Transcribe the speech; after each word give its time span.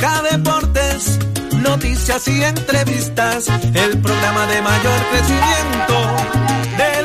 deportes, 0.00 1.18
noticias 1.56 2.26
y 2.26 2.42
entrevistas. 2.42 3.48
El 3.74 3.98
programa 3.98 4.46
de 4.46 4.62
mayor 4.62 5.00
crecimiento 5.10 6.16
de 6.78 6.99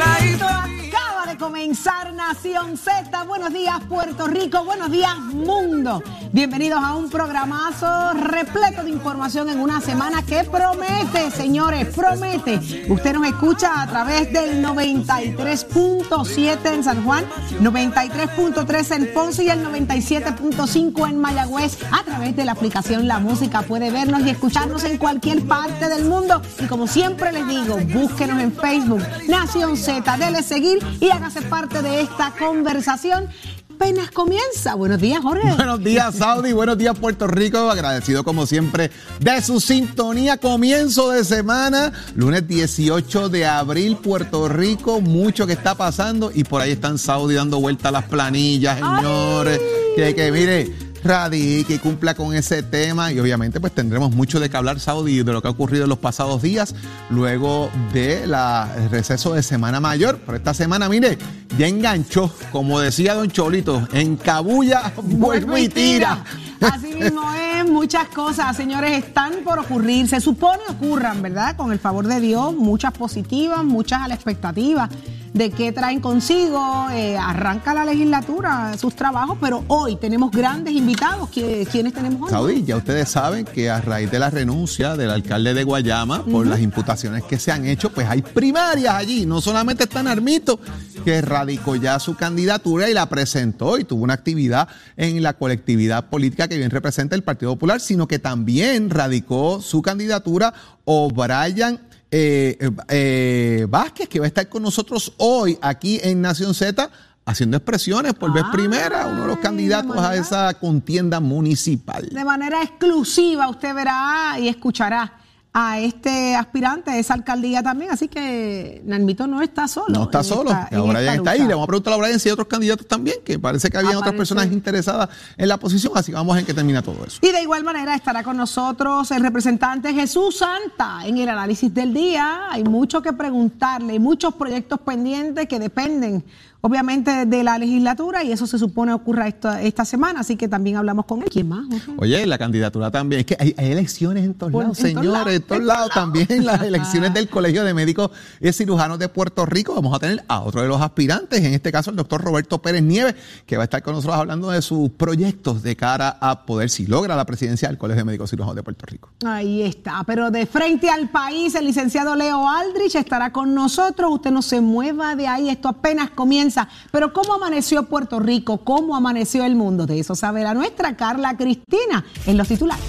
Nación 2.46 2.77
Z. 2.77 3.23
Buenos 3.23 3.52
días, 3.52 3.80
Puerto 3.89 4.27
Rico. 4.27 4.64
Buenos 4.64 4.91
días, 4.91 5.17
mundo. 5.17 6.03
Bienvenidos 6.31 6.80
a 6.84 6.94
un 6.94 7.09
programazo 7.09 8.13
repleto 8.13 8.84
de 8.84 8.91
información 8.91 9.49
en 9.49 9.59
una 9.59 9.81
semana 9.81 10.22
que 10.22 10.44
promete, 10.44 11.31
señores, 11.31 11.88
promete. 11.95 12.59
Usted 12.88 13.16
nos 13.16 13.26
escucha 13.26 13.81
a 13.81 13.88
través 13.88 14.31
del 14.31 14.63
93.7 14.63 16.72
en 16.72 16.84
San 16.84 17.03
Juan, 17.03 17.26
93.3 17.62 18.95
en 18.95 19.12
Ponce 19.14 19.45
y 19.45 19.50
el 19.50 19.66
97.5 19.66 21.09
en 21.09 21.17
Mayagüez. 21.17 21.80
A 21.91 22.03
través 22.03 22.36
de 22.36 22.45
la 22.45 22.52
aplicación 22.52 23.08
La 23.08 23.17
Música 23.17 23.64
puede 23.64 23.89
vernos 23.89 24.22
y 24.22 24.30
escucharnos 24.30 24.84
en 24.84 25.00
cualquier 25.00 25.48
parte 25.48 25.89
del 25.89 26.05
mundo. 26.05 26.44
Y 26.59 26.67
como 26.67 26.86
siempre 26.86 27.31
les 27.31 27.48
digo, 27.48 27.80
búsquenos 27.91 28.39
en 28.39 28.53
Facebook, 28.53 29.02
Nación 29.27 29.77
Z, 29.77 30.16
dele 30.17 30.44
seguir 30.44 30.77
y 31.00 31.09
hágase 31.09 31.41
parte 31.41 31.81
de 31.81 32.02
esta 32.02 32.34
conversación 32.38 33.30
apenas 33.75 34.09
comienza. 34.12 34.73
Buenos 34.75 35.02
días, 35.02 35.20
Jorge. 35.21 35.53
Buenos 35.55 35.84
días, 35.84 36.16
Saudi. 36.16 36.53
Buenos 36.53 36.77
días, 36.77 36.97
Puerto 36.97 37.28
Rico. 37.28 37.69
Agradecido, 37.69 38.23
como 38.23 38.45
siempre, 38.45 38.89
de 39.19 39.41
su 39.41 39.59
sintonía. 39.59 40.38
Comienzo 40.38 41.11
de 41.11 41.23
semana, 41.23 41.91
lunes 42.16 42.47
18 42.47 43.30
de 43.30 43.45
abril, 43.45 43.97
Puerto 43.97 44.47
Rico. 44.47 45.02
Mucho 45.02 45.45
que 45.45 45.53
está 45.53 45.75
pasando. 45.75 46.31
Y 46.33 46.45
por 46.45 46.61
ahí 46.61 46.72
están 46.72 46.97
Saudi 46.97 47.36
dando 47.36 47.59
vuelta 47.59 47.89
a 47.89 47.91
las 47.91 48.06
planillas, 48.06 48.80
señores. 48.80 49.59
Que, 49.95 50.16
que 50.16 50.31
mire 50.31 50.84
radique 51.06 51.75
y 51.75 51.78
cumpla 51.78 52.16
con 52.16 52.34
ese 52.34 52.64
tema 52.64 53.11
y 53.11 53.20
obviamente 53.20 53.59
pues 53.59 53.73
tendremos 53.73 54.11
mucho 54.11 54.39
de 54.39 54.50
qué 54.50 54.58
hablar 54.58 54.80
Saudi 54.80 55.23
de 55.23 55.31
lo 55.31 55.42
que 55.42 55.47
ha 55.47 55.52
ocurrido 55.52 55.84
en 55.84 55.89
los 55.89 56.00
pasados 56.00 56.42
días 56.42 56.73
luego 57.09 57.70
de 57.94 58.25
la 58.25 58.67
el 58.78 58.89
receso 58.89 59.34
de 59.34 59.44
Semana 59.44 59.80
Mayor. 59.80 60.20
Pero 60.25 60.38
esta 60.38 60.53
semana, 60.53 60.89
mire, 60.89 61.17
ya 61.58 61.67
enganchó, 61.67 62.34
como 62.52 62.80
decía 62.80 63.14
Don 63.14 63.30
Cholito, 63.30 63.88
en 63.94 64.16
Cabulla, 64.17 64.94
vuelvo 65.03 65.58
y 65.58 65.70
tira. 65.70 66.23
Así 66.62 66.94
mismo 66.94 67.22
es, 67.34 67.69
muchas 67.69 68.08
cosas, 68.08 68.56
señores, 68.58 69.03
están 69.03 69.34
por 69.44 69.59
ocurrir. 69.59 70.08
Se 70.08 70.19
supone 70.19 70.62
ocurran, 70.69 71.22
¿verdad? 71.22 71.56
Con 71.56 71.72
el 71.72 71.80
favor 71.80 72.08
de 72.08 72.19
Dios, 72.19 72.56
muchas 72.56 72.94
positivas, 72.94 73.64
muchas 73.64 74.02
a 74.02 74.08
la 74.08 74.16
expectativa 74.16 74.90
de 75.36 75.52
qué 75.52 75.73
traen 75.73 76.00
consigo. 76.00 76.88
Eh, 76.91 77.17
arranca 77.17 77.73
la 77.73 77.83
legislatura, 77.83 78.75
sus 78.78 78.95
trabajos, 78.95 79.38
pero 79.39 79.66
hoy 79.67 79.97
tenemos 79.97 80.31
grandes 80.31 80.73
invitados. 80.73 81.30
¿Quiénes 81.30 81.94
tenemos 81.94 82.22
hoy? 82.22 82.30
Saudi, 82.30 82.64
ya 82.64 82.78
ustedes 82.78 83.09
saben 83.09 83.44
que 83.44 83.69
a 83.69 83.81
raíz 83.81 84.09
de 84.09 84.17
la 84.17 84.30
renuncia 84.30 84.95
del 84.95 85.11
alcalde 85.11 85.53
de 85.53 85.66
Guayama 85.66 86.23
por 86.23 86.47
las 86.47 86.61
imputaciones 86.61 87.23
que 87.25 87.38
se 87.38 87.52
han 87.52 87.66
hecho, 87.66 87.91
pues 87.91 88.08
hay 88.08 88.22
primarias 88.22 88.95
allí. 88.95 89.25
No 89.25 89.41
solamente 89.41 89.83
está 89.83 90.02
Narmito, 90.02 90.58
que 91.03 91.22
radicó 91.22 91.75
ya 91.75 92.00
su 92.00 92.16
candidatura 92.16 92.89
y 92.89 92.94
la 92.94 93.09
presentó 93.09 93.78
y 93.78 93.83
tuvo 93.83 94.06
una 94.06 94.13
actividad 94.13 94.69
en 94.95 95.22
la 95.22 95.33
colectividad 95.33 96.06
política 96.06 96.47
que 96.47 96.58
bien 96.58 96.72
representa 96.72 97.13
el 97.13 97.23
Partido 97.23 97.52
Popular, 97.52 97.81
sino 97.81 98.08
que 98.08 98.19
también 98.19 98.89
radicó 98.89 99.61
su 99.61 99.81
candidatura 99.81 100.53
O'Brien 100.85 101.81
eh, 102.11 102.69
eh, 102.89 103.66
Vázquez, 103.69 104.07
que 104.07 104.19
va 104.19 104.25
a 104.25 104.27
estar 104.27 104.47
con 104.47 104.63
nosotros 104.63 105.13
hoy 105.17 105.57
aquí 105.61 105.99
en 106.03 106.21
Nación 106.21 106.53
Z 106.53 106.89
haciendo 107.25 107.57
expresiones 107.57 108.13
por 108.13 108.31
vez 108.31 108.43
primera, 108.51 109.07
uno 109.07 109.23
de 109.23 109.27
los 109.27 109.38
candidatos 109.39 109.97
a 109.97 110.16
esa 110.16 110.53
contienda 110.53 111.19
municipal. 111.19 112.07
De 112.09 112.23
manera 112.23 112.61
exclusiva 112.61 113.49
usted 113.49 113.73
verá 113.73 114.35
y 114.39 114.47
escuchará 114.47 115.25
a 115.57 115.79
este 115.79 116.35
aspirante 116.35 116.91
a 116.91 116.97
esa 116.97 117.13
alcaldía 117.13 117.63
también. 117.63 117.89
Así 117.89 118.09
que 118.09 118.81
Narmito 118.83 119.25
no 119.25 119.41
está 119.41 119.69
solo. 119.69 119.88
No 119.88 120.03
está 120.03 120.21
solo. 120.21 120.51
ahora 120.51 121.01
ya 121.01 121.16
está 121.16 121.31
ahí. 121.31 121.39
Le 121.39 121.53
vamos 121.53 121.63
a 121.63 121.67
preguntar 121.67 121.93
a 121.93 121.95
Brian 121.95 122.19
si 122.19 122.27
hay 122.27 122.33
otros 122.33 122.49
candidatos 122.49 122.85
también, 122.85 123.19
que 123.23 123.39
parece 123.39 123.69
que 123.69 123.77
había 123.77 123.97
otras 123.97 124.16
personas 124.16 124.47
interesadas 124.51 125.07
en 125.38 125.47
la 125.47 125.55
posición. 125.55 125.93
Así 125.95 126.11
que 126.11 126.17
vamos 126.17 126.33
a 126.33 126.35
ver 126.35 126.41
en 126.41 126.47
qué 126.47 126.53
termina 126.53 126.81
todo 126.81 127.05
eso. 127.05 127.19
Y 127.21 127.31
de 127.31 127.41
igual 127.41 127.63
manera 127.63 127.95
estará 127.95 128.21
con 128.21 128.35
nosotros 128.35 129.09
el 129.11 129.21
representante 129.21 129.93
Jesús 129.93 130.39
Santa 130.39 131.05
en 131.05 131.19
el 131.19 131.29
análisis 131.29 131.73
del 131.73 131.93
día. 131.93 132.51
Hay 132.51 132.66
mucho 132.66 133.01
que 133.01 133.13
preguntarle, 133.13 133.93
hay 133.93 133.99
muchos 133.99 134.35
proyectos 134.35 134.81
pendientes 134.81 135.47
que 135.47 135.57
dependen 135.57 136.25
obviamente 136.66 137.28
de 137.28 137.44
la 137.44 137.59
legislatura 137.59 138.24
y 138.24 138.31
eso 138.31 138.48
se 138.48 138.58
supone 138.58 138.92
ocurra 138.92 139.28
esta, 139.28 139.62
esta 139.62 139.86
semana, 139.86 140.22
así 140.22 140.36
que 140.36 140.48
también 140.48 140.78
hablamos 140.78 141.06
con 141.06 141.22
él. 141.22 141.30
¿Quién 141.30 141.48
más? 141.48 141.68
Oye, 141.98 142.26
la 142.26 142.40
candidatura 142.40 142.90
también, 142.90 143.20
es 143.20 143.28
que 143.28 143.38
hay, 143.40 143.53
elecciones 143.56 144.26
en 144.26 144.34
todos 144.34 144.52
lados, 144.52 144.76
señores, 144.76 145.36
en 145.36 145.42
todos 145.44 145.64
lados, 145.64 145.92
también 145.94 146.44
las 146.44 146.64
elecciones 146.64 147.14
del 147.14 147.30
Colegio 147.30 147.64
de 147.64 147.76
Médicos 147.76 148.09
y 148.42 148.52
Cirujanos 148.52 148.98
de 148.98 149.09
Puerto 149.09 149.46
Rico. 149.46 149.76
Vamos 149.76 149.96
a 149.96 150.00
tener 150.00 150.24
a 150.28 150.42
otro 150.42 150.64
de 150.64 150.68
los 150.68 150.81
aspirantes, 150.81 151.44
en 151.44 151.53
este 151.53 151.72
caso 151.72 151.92
el 151.92 151.98
doctor 151.98 152.24
Roberto 152.24 152.59
Pérez 152.59 152.82
Nieves, 152.82 153.14
que 153.46 153.58
va 153.58 153.64
a 153.64 153.66
estar 153.66 153.84
con 153.84 153.94
nosotros 153.94 154.20
hablando 154.20 154.50
de 154.50 154.64
sus 154.64 154.90
proyectos 154.90 155.62
de 155.62 155.76
cara 155.76 156.18
a 156.20 156.47
poder, 156.47 156.72
si 156.72 156.88
logra 156.88 157.16
la 157.16 157.26
presidencia 157.26 157.68
del 157.68 157.78
Colegio 157.78 158.02
de 158.02 158.06
Médicos 158.06 158.30
y 158.30 158.32
Cirujanos 158.32 158.56
de 158.56 158.64
Puerto 158.64 158.88
Rico. 158.88 159.12
Ahí 159.24 159.62
está, 159.62 160.03
pero 160.03 160.32
de 160.32 160.47
frente 160.47 160.90
al 160.90 161.09
país, 161.09 161.53
el 161.53 161.66
licenciado 161.66 162.16
Leo 162.16 162.50
Aldrich 162.50 162.96
estará 162.96 163.32
con 163.32 163.53
nosotros. 163.53 164.09
Usted 164.12 164.32
no 164.32 164.42
se 164.42 164.62
mueva 164.62 165.16
de 165.16 165.28
ahí, 165.28 165.50
esto 165.50 165.68
apenas 165.68 166.09
comienza 166.09 166.54
pero 166.91 167.13
¿cómo 167.13 167.33
amaneció 167.33 167.83
Puerto 167.83 168.19
Rico? 168.19 168.59
¿Cómo 168.59 168.95
amaneció 168.95 169.43
el 169.45 169.55
mundo? 169.55 169.85
De 169.85 169.99
eso 169.99 170.16
sabe 170.16 170.43
la 170.43 170.53
nuestra 170.53 170.95
Carla 170.95 171.38
Cristina 171.38 172.05
en 172.25 172.38
los 172.38 172.47
titulares. 172.47 172.85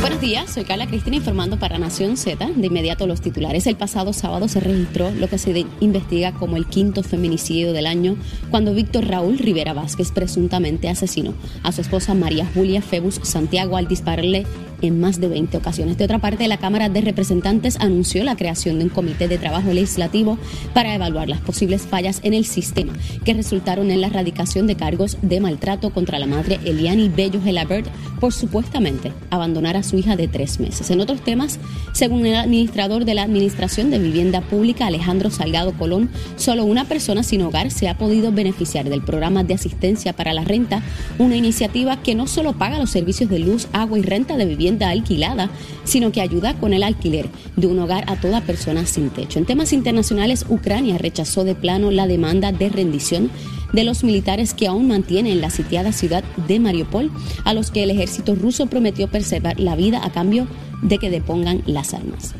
Buenos 0.00 0.20
días, 0.20 0.50
soy 0.50 0.64
Carla 0.64 0.86
Cristina 0.86 1.16
informando 1.16 1.58
para 1.58 1.76
Nación 1.76 2.16
Z. 2.16 2.50
De 2.54 2.66
inmediato 2.68 3.06
los 3.06 3.20
titulares. 3.20 3.66
El 3.66 3.76
pasado 3.76 4.12
sábado 4.12 4.46
se 4.46 4.60
registró 4.60 5.10
lo 5.10 5.28
que 5.28 5.38
se 5.38 5.66
investiga 5.80 6.32
como 6.32 6.56
el 6.56 6.66
quinto 6.66 7.02
feminicidio 7.02 7.72
del 7.72 7.86
año, 7.86 8.16
cuando 8.50 8.74
Víctor 8.74 9.06
Raúl 9.06 9.38
Rivera 9.38 9.74
Vázquez 9.74 10.12
presuntamente 10.12 10.88
asesinó 10.88 11.34
a 11.64 11.72
su 11.72 11.80
esposa 11.80 12.14
María 12.14 12.48
Julia 12.54 12.80
Febus 12.80 13.20
Santiago 13.24 13.76
al 13.76 13.88
dispararle 13.88 14.46
en 14.82 15.00
más 15.00 15.20
de 15.20 15.28
20 15.28 15.56
ocasiones. 15.56 15.96
De 15.98 16.04
otra 16.04 16.18
parte, 16.18 16.48
la 16.48 16.58
Cámara 16.58 16.88
de 16.88 17.00
Representantes 17.00 17.76
anunció 17.80 18.24
la 18.24 18.36
creación 18.36 18.78
de 18.78 18.84
un 18.84 18.90
comité 18.90 19.28
de 19.28 19.38
trabajo 19.38 19.72
legislativo 19.72 20.38
para 20.74 20.94
evaluar 20.94 21.28
las 21.28 21.40
posibles 21.40 21.82
fallas 21.82 22.20
en 22.22 22.34
el 22.34 22.44
sistema 22.44 22.92
que 23.24 23.34
resultaron 23.34 23.90
en 23.90 24.00
la 24.00 24.08
erradicación 24.08 24.66
de 24.66 24.76
cargos 24.76 25.18
de 25.22 25.40
maltrato 25.40 25.90
contra 25.90 26.18
la 26.18 26.26
madre 26.26 26.58
Eliani 26.64 27.08
Bello 27.08 27.40
Gelabert 27.40 27.88
por 28.20 28.32
supuestamente 28.32 29.12
abandonar 29.30 29.76
a 29.76 29.82
su 29.82 29.96
hija 29.96 30.16
de 30.16 30.28
tres 30.28 30.60
meses. 30.60 30.90
En 30.90 31.00
otros 31.00 31.20
temas, 31.22 31.58
según 31.92 32.26
el 32.26 32.34
administrador 32.34 33.04
de 33.04 33.14
la 33.14 33.22
Administración 33.22 33.90
de 33.90 33.98
Vivienda 33.98 34.40
Pública, 34.40 34.86
Alejandro 34.86 35.30
Salgado 35.30 35.72
Colón, 35.72 36.10
solo 36.36 36.64
una 36.64 36.84
persona 36.84 37.22
sin 37.22 37.42
hogar 37.42 37.70
se 37.70 37.88
ha 37.88 37.96
podido 37.96 38.32
beneficiar 38.32 38.88
del 38.88 39.02
programa 39.02 39.44
de 39.44 39.54
asistencia 39.54 40.12
para 40.12 40.32
la 40.32 40.44
renta, 40.44 40.82
una 41.18 41.36
iniciativa 41.36 42.02
que 42.02 42.14
no 42.14 42.26
solo 42.26 42.54
paga 42.54 42.78
los 42.78 42.90
servicios 42.90 43.30
de 43.30 43.38
luz, 43.38 43.68
agua 43.72 43.98
y 43.98 44.02
renta 44.02 44.36
de 44.36 44.46
vivienda, 44.46 44.67
alquilada, 44.80 45.50
sino 45.84 46.12
que 46.12 46.20
ayuda 46.20 46.54
con 46.54 46.72
el 46.72 46.82
alquiler 46.82 47.28
de 47.56 47.66
un 47.66 47.78
hogar 47.78 48.04
a 48.08 48.16
toda 48.16 48.40
persona 48.40 48.86
sin 48.86 49.10
techo. 49.10 49.38
En 49.38 49.46
temas 49.46 49.72
internacionales, 49.72 50.44
Ucrania 50.48 50.98
rechazó 50.98 51.44
de 51.44 51.54
plano 51.54 51.90
la 51.90 52.06
demanda 52.06 52.52
de 52.52 52.68
rendición 52.68 53.30
de 53.72 53.84
los 53.84 54.04
militares 54.04 54.54
que 54.54 54.66
aún 54.66 54.88
mantienen 54.88 55.40
la 55.40 55.50
sitiada 55.50 55.92
ciudad 55.92 56.24
de 56.46 56.60
Mariupol, 56.60 57.10
a 57.44 57.54
los 57.54 57.70
que 57.70 57.82
el 57.82 57.90
ejército 57.90 58.34
ruso 58.34 58.66
prometió 58.66 59.08
preservar 59.08 59.58
la 59.60 59.76
vida 59.76 60.00
a 60.04 60.10
cambio 60.10 60.46
de 60.82 60.98
que 60.98 61.10
depongan 61.10 61.62
las 61.66 61.94
armas. 61.94 62.34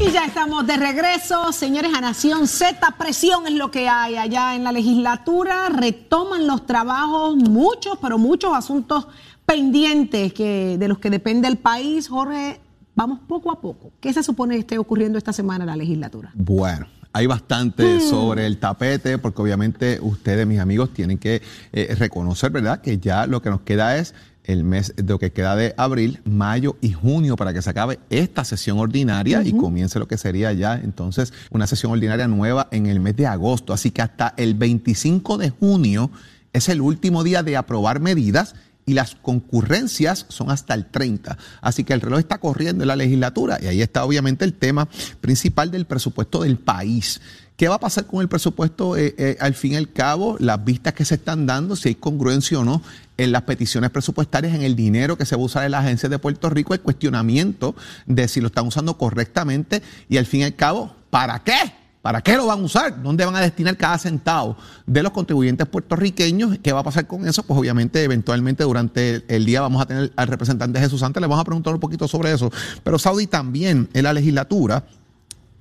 Y 0.00 0.10
ya 0.10 0.24
estamos 0.24 0.66
de 0.66 0.76
regreso, 0.76 1.52
señores, 1.52 1.92
a 1.94 2.00
Nación 2.00 2.48
Z. 2.48 2.96
Presión 2.98 3.46
es 3.46 3.52
lo 3.52 3.70
que 3.70 3.88
hay 3.88 4.16
allá 4.16 4.56
en 4.56 4.64
la 4.64 4.72
legislatura. 4.72 5.68
Retoman 5.68 6.48
los 6.48 6.66
trabajos, 6.66 7.36
muchos, 7.36 7.98
pero 8.02 8.18
muchos 8.18 8.52
asuntos 8.52 9.06
pendientes 9.46 10.32
que, 10.32 10.76
de 10.78 10.88
los 10.88 10.98
que 10.98 11.10
depende 11.10 11.48
el 11.48 11.58
país, 11.58 12.08
Jorge, 12.08 12.60
vamos 12.94 13.20
poco 13.26 13.50
a 13.50 13.60
poco. 13.60 13.92
¿Qué 14.00 14.12
se 14.12 14.22
supone 14.22 14.54
que 14.54 14.60
esté 14.60 14.78
ocurriendo 14.78 15.18
esta 15.18 15.32
semana 15.32 15.64
en 15.64 15.70
la 15.70 15.76
legislatura? 15.76 16.30
Bueno. 16.34 16.86
Hay 17.14 17.26
bastante 17.26 17.96
mm. 17.96 18.00
sobre 18.00 18.46
el 18.46 18.56
tapete, 18.56 19.18
porque 19.18 19.42
obviamente 19.42 19.98
ustedes, 20.00 20.46
mis 20.46 20.60
amigos, 20.60 20.94
tienen 20.94 21.18
que 21.18 21.42
eh, 21.74 21.94
reconocer, 21.98 22.50
¿verdad?, 22.50 22.80
que 22.80 22.96
ya 22.96 23.26
lo 23.26 23.42
que 23.42 23.50
nos 23.50 23.60
queda 23.60 23.98
es 23.98 24.14
el 24.44 24.64
mes 24.64 24.94
de 24.96 25.04
lo 25.04 25.18
que 25.18 25.32
queda 25.32 25.54
de 25.54 25.74
abril, 25.76 26.20
mayo 26.24 26.76
y 26.80 26.92
junio 26.92 27.36
para 27.36 27.52
que 27.52 27.62
se 27.62 27.70
acabe 27.70 28.00
esta 28.10 28.44
sesión 28.44 28.78
ordinaria 28.78 29.42
y 29.44 29.52
comience 29.52 29.98
lo 29.98 30.08
que 30.08 30.18
sería 30.18 30.52
ya 30.52 30.74
entonces 30.74 31.32
una 31.50 31.66
sesión 31.66 31.92
ordinaria 31.92 32.26
nueva 32.28 32.68
en 32.72 32.86
el 32.86 33.00
mes 33.00 33.16
de 33.16 33.26
agosto. 33.26 33.72
Así 33.72 33.90
que 33.90 34.02
hasta 34.02 34.34
el 34.36 34.54
25 34.54 35.38
de 35.38 35.50
junio 35.50 36.10
es 36.52 36.68
el 36.68 36.80
último 36.80 37.22
día 37.24 37.42
de 37.42 37.56
aprobar 37.56 38.00
medidas 38.00 38.54
y 38.86 38.94
las 38.94 39.14
concurrencias 39.14 40.26
son 40.28 40.50
hasta 40.50 40.74
el 40.74 40.86
30. 40.86 41.36
Así 41.60 41.84
que 41.84 41.92
el 41.92 42.00
reloj 42.00 42.18
está 42.18 42.38
corriendo 42.38 42.84
en 42.84 42.88
la 42.88 42.96
legislatura 42.96 43.58
y 43.60 43.66
ahí 43.66 43.82
está 43.82 44.04
obviamente 44.04 44.44
el 44.44 44.54
tema 44.54 44.88
principal 45.20 45.70
del 45.70 45.86
presupuesto 45.86 46.42
del 46.42 46.58
país 46.58 47.20
¿Qué 47.62 47.68
va 47.68 47.76
a 47.76 47.80
pasar 47.80 48.06
con 48.06 48.20
el 48.20 48.28
presupuesto 48.28 48.96
eh, 48.96 49.14
eh, 49.18 49.36
al 49.38 49.54
fin 49.54 49.74
y 49.74 49.76
al 49.76 49.92
cabo? 49.92 50.36
Las 50.40 50.64
vistas 50.64 50.94
que 50.94 51.04
se 51.04 51.14
están 51.14 51.46
dando, 51.46 51.76
si 51.76 51.90
hay 51.90 51.94
congruencia 51.94 52.58
o 52.58 52.64
no 52.64 52.82
en 53.18 53.30
las 53.30 53.42
peticiones 53.42 53.90
presupuestarias, 53.90 54.54
en 54.54 54.62
el 54.62 54.74
dinero 54.74 55.16
que 55.16 55.26
se 55.26 55.36
va 55.36 55.42
a 55.42 55.44
usar 55.44 55.64
en 55.64 55.70
las 55.70 55.84
agencias 55.84 56.10
de 56.10 56.18
Puerto 56.18 56.50
Rico, 56.50 56.74
el 56.74 56.80
cuestionamiento 56.80 57.76
de 58.06 58.26
si 58.26 58.40
lo 58.40 58.48
están 58.48 58.66
usando 58.66 58.98
correctamente 58.98 59.80
y 60.08 60.16
al 60.16 60.26
fin 60.26 60.40
y 60.40 60.42
al 60.44 60.56
cabo, 60.56 60.96
¿para 61.10 61.38
qué? 61.44 61.81
¿Para 62.02 62.20
qué 62.20 62.36
lo 62.36 62.46
van 62.46 62.58
a 62.58 62.62
usar? 62.62 63.00
¿Dónde 63.00 63.24
van 63.24 63.36
a 63.36 63.40
destinar 63.40 63.76
cada 63.76 63.96
centavo 63.96 64.56
de 64.86 65.04
los 65.04 65.12
contribuyentes 65.12 65.68
puertorriqueños? 65.68 66.58
¿Qué 66.60 66.72
va 66.72 66.80
a 66.80 66.82
pasar 66.82 67.06
con 67.06 67.26
eso? 67.28 67.44
Pues 67.44 67.58
obviamente, 67.58 68.02
eventualmente 68.02 68.64
durante 68.64 69.24
el 69.28 69.46
día 69.46 69.60
vamos 69.60 69.80
a 69.80 69.86
tener 69.86 70.12
al 70.16 70.26
representante 70.26 70.80
Jesús 70.80 70.98
Santos, 70.98 71.20
le 71.20 71.28
vamos 71.28 71.40
a 71.40 71.44
preguntar 71.44 71.72
un 71.72 71.78
poquito 71.78 72.08
sobre 72.08 72.32
eso. 72.32 72.50
Pero 72.82 72.98
Saudi 72.98 73.28
también 73.28 73.88
en 73.94 74.02
la 74.02 74.12
legislatura 74.12 74.84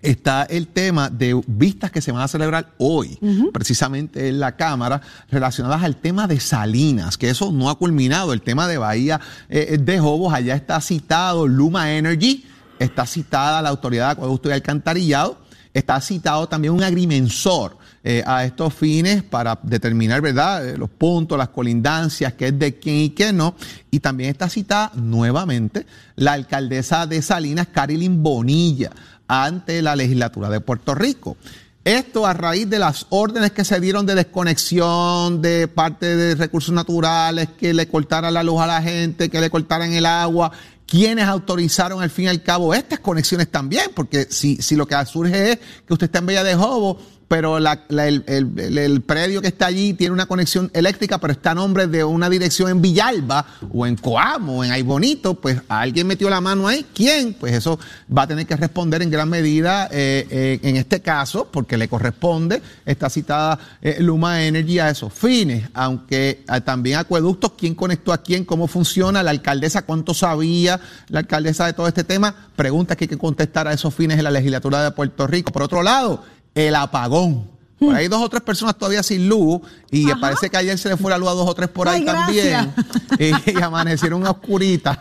está 0.02 0.42
el 0.42 0.68
tema 0.68 1.12
de 1.12 1.40
vistas 1.46 1.92
que 1.92 2.02
se 2.02 2.12
van 2.12 2.24
a 2.24 2.28
celebrar 2.28 2.72
hoy, 2.80 3.20
precisamente 3.54 4.30
en 4.30 4.40
la 4.40 4.56
Cámara, 4.56 5.00
relacionadas 5.30 5.84
al 5.84 5.98
tema 5.98 6.26
de 6.26 6.40
Salinas, 6.40 7.20
que 7.20 7.30
eso 7.30 7.52
no 7.52 7.70
ha 7.70 7.78
culminado. 7.78 8.34
El 8.34 8.42
tema 8.42 8.68
de 8.68 8.80
Bahía 8.80 9.22
eh, 9.48 9.78
de 9.80 10.00
Jobos, 10.00 10.34
allá 10.34 10.56
está 10.56 10.82
citado 10.82 11.46
Luma 11.46 11.94
Energy, 11.94 12.46
está 12.80 13.06
citada 13.06 13.62
la 13.62 13.70
Autoridad 13.70 14.08
de 14.08 14.12
Acueducto 14.14 14.50
y 14.50 14.54
Alcantarillado 14.54 15.41
Está 15.74 16.02
citado 16.02 16.48
también 16.48 16.74
un 16.74 16.84
agrimensor 16.84 17.78
eh, 18.04 18.24
a 18.26 18.44
estos 18.44 18.74
fines 18.74 19.24
para 19.24 19.60
determinar, 19.64 20.22
¿verdad?, 20.22 20.68
eh, 20.68 20.78
los 20.78 20.90
puntos, 20.90 21.38
las 21.38 21.50
colindancias, 21.50 22.34
qué 22.34 22.48
es 22.48 22.60
de 22.60 22.80
quién 22.80 22.98
y 22.98 23.10
qué 23.12 23.32
no. 23.32 23.56
Y 23.90 24.00
también 24.00 24.32
está 24.32 24.50
citada 24.50 24.92
nuevamente 24.96 25.86
la 26.16 26.34
alcaldesa 26.34 27.06
de 27.06 27.22
Salinas, 27.22 27.68
Carilyn 27.68 28.22
Bonilla, 28.22 28.92
ante 29.28 29.82
la 29.82 29.96
legislatura 29.96 30.50
de 30.50 30.60
Puerto 30.60 30.94
Rico. 30.94 31.38
Esto 31.84 32.28
a 32.28 32.34
raíz 32.34 32.70
de 32.70 32.78
las 32.78 33.08
órdenes 33.10 33.52
que 33.54 33.66
se 33.66 33.80
dieron 33.80 34.06
de 34.06 34.14
desconexión 34.14 35.42
de 35.42 35.68
parte 35.68 36.16
de 36.16 36.36
recursos 36.36 36.76
naturales, 36.76 37.50
que 37.58 37.74
le 37.74 37.88
cortaran 37.88 38.36
la 38.36 38.44
luz 38.44 38.62
a 38.62 38.68
la 38.68 38.84
gente, 38.84 39.30
que 39.30 39.42
le 39.42 39.50
cortaran 39.50 39.92
el 39.92 40.06
agua, 40.06 40.52
quienes 40.92 41.24
autorizaron 41.24 42.02
al 42.02 42.10
fin 42.10 42.26
y 42.26 42.28
al 42.28 42.44
cabo 42.44 42.74
estas 42.74 43.00
conexiones 43.00 43.50
también, 43.50 43.92
porque 43.96 44.28
si, 44.30 44.58
si 44.58 44.76
lo 44.76 44.86
que 44.86 45.06
surge 45.06 45.54
es 45.54 45.60
que 45.88 45.94
usted 45.94 46.08
está 46.08 46.20
en 46.20 46.26
Bella 46.26 46.44
de 46.44 46.54
Jobo 46.54 47.00
pero 47.32 47.58
el, 47.58 49.04
predio 49.06 49.42
que 49.42 49.48
está 49.48 49.68
allí 49.68 49.94
tiene 49.94 50.12
una 50.12 50.26
conexión 50.26 50.70
eléctrica, 50.74 51.18
pero 51.18 51.32
está 51.32 51.52
a 51.52 51.56
nombre 51.56 51.88
de 51.88 52.04
una 52.04 52.30
dirección 52.30 52.70
en 52.70 52.82
Villalba 52.82 53.46
o 53.72 53.88
en 53.88 53.96
Coamo 53.96 54.58
o 54.58 54.64
en 54.66 54.72
Aybonito, 54.74 55.36
pues 55.36 55.62
alguien 55.70 56.08
metió 56.08 56.30
la 56.30 56.42
mano 56.42 56.68
ahí. 56.68 56.86
¿Quién? 56.94 57.34
Pues 57.36 57.54
eso 57.54 57.80
va 58.16 58.24
a 58.24 58.28
tener 58.28 58.46
que 58.46 58.58
responder 58.58 59.02
en 59.02 59.10
gran 59.10 59.30
medida 59.30 59.88
eh, 59.94 60.28
eh, 60.30 60.60
en 60.62 60.76
este 60.76 61.00
caso, 61.00 61.48
porque 61.50 61.78
le 61.78 61.88
corresponde, 61.88 62.62
está 62.86 63.10
citada 63.10 63.58
eh, 63.82 63.96
Luma 64.02 64.44
Energy 64.44 64.80
a 64.80 64.90
esos 64.90 65.14
fines, 65.14 65.70
aunque 65.74 66.44
también 66.66 67.00
acueductos, 67.00 67.54
quién 67.58 67.76
conectó 67.76 68.12
a 68.12 68.18
quién, 68.18 68.44
cómo 68.44 68.68
funciona, 68.68 69.24
la 69.24 69.32
alcaldesa 69.32 69.84
cuánto 69.84 70.14
sabía, 70.14 70.82
la 71.08 71.20
alcaldesa 71.20 71.66
de 71.66 71.72
todo 71.72 71.88
este 71.88 72.04
tema, 72.04 72.36
preguntas 72.58 72.98
que 72.98 73.06
hay 73.06 73.08
que 73.08 73.18
contestar 73.18 73.70
a 73.70 73.72
esos 73.72 73.96
fines 73.96 74.18
en 74.18 74.26
la 74.26 74.32
legislatura 74.32 74.84
de 74.84 74.92
Puerto 74.92 75.28
Rico. 75.28 75.54
Por 75.54 75.64
otro 75.64 75.82
lado, 75.82 76.26
el 76.56 76.76
apagón. 76.76 77.50
Por 77.80 77.96
ahí 77.96 78.08
dos 78.08 78.22
o 78.22 78.30
tres 78.30 78.44
personas 78.44 78.76
todavía 78.78 79.02
sin 79.02 79.28
luz 79.28 79.60
y 79.90 80.06
parece 80.16 80.52
que 80.52 80.58
ayer 80.58 80.78
se 80.78 80.90
le 80.90 80.98
fue 80.98 81.10
la 81.10 81.18
luz 81.18 81.30
a 81.30 81.34
dos 81.34 81.50
o 81.50 81.56
tres 81.56 81.68
por 81.68 81.90
ahí 81.90 82.06
también. 82.06 82.72
Y, 83.20 83.60
amanecieron 83.62 84.26
oscuritas. 84.26 84.98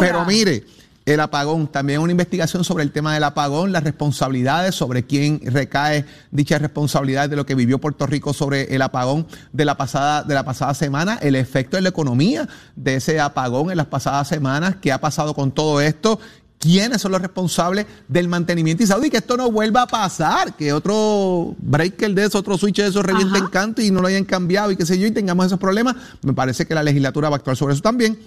Pero 0.00 0.24
mire, 0.24 0.64
el 1.06 1.20
apagón, 1.20 1.66
también 1.66 2.00
una 2.00 2.12
investigación 2.12 2.62
sobre 2.62 2.84
el 2.84 2.92
tema 2.92 3.14
del 3.14 3.24
apagón, 3.24 3.72
las 3.72 3.84
responsabilidades, 3.84 4.74
sobre 4.74 5.04
quién 5.04 5.40
recae 5.44 6.04
dicha 6.30 6.58
responsabilidad 6.58 7.28
de 7.28 7.36
lo 7.36 7.46
que 7.46 7.54
vivió 7.54 7.78
Puerto 7.78 8.06
Rico 8.06 8.34
sobre 8.34 8.74
el 8.74 8.82
apagón 8.82 9.26
de 9.52 9.64
la 9.64 9.76
pasada, 9.76 10.22
de 10.22 10.34
la 10.34 10.44
pasada 10.44 10.74
semana, 10.74 11.18
el 11.22 11.36
efecto 11.36 11.76
en 11.76 11.84
la 11.84 11.90
economía 11.90 12.48
de 12.76 12.96
ese 12.96 13.18
apagón 13.18 13.70
en 13.70 13.76
las 13.76 13.86
pasadas 13.86 14.28
semanas, 14.28 14.76
qué 14.80 14.92
ha 14.92 15.00
pasado 15.00 15.34
con 15.34 15.52
todo 15.52 15.80
esto 15.80 16.20
quiénes 16.60 17.00
son 17.00 17.12
los 17.12 17.22
responsables 17.22 17.86
del 18.06 18.28
mantenimiento 18.28 18.84
y 18.84 18.86
Saudi, 18.86 19.08
que 19.08 19.16
esto 19.16 19.36
no 19.36 19.50
vuelva 19.50 19.82
a 19.82 19.86
pasar, 19.86 20.54
que 20.54 20.74
otro 20.74 21.56
breaker 21.58 22.14
de 22.14 22.26
eso, 22.26 22.38
otro 22.38 22.58
switch 22.58 22.76
de 22.76 22.88
eso 22.88 23.02
reviente 23.02 23.38
en 23.38 23.46
canto 23.46 23.80
y 23.80 23.90
no 23.90 24.02
lo 24.02 24.08
hayan 24.08 24.26
cambiado 24.26 24.70
y 24.70 24.76
qué 24.76 24.84
sé 24.84 24.98
yo, 24.98 25.06
y 25.06 25.10
tengamos 25.10 25.46
esos 25.46 25.58
problemas. 25.58 25.96
Me 26.22 26.34
parece 26.34 26.66
que 26.66 26.74
la 26.74 26.82
legislatura 26.82 27.30
va 27.30 27.36
a 27.36 27.38
actuar 27.38 27.56
sobre 27.56 27.72
eso 27.72 27.82
también. 27.82 28.18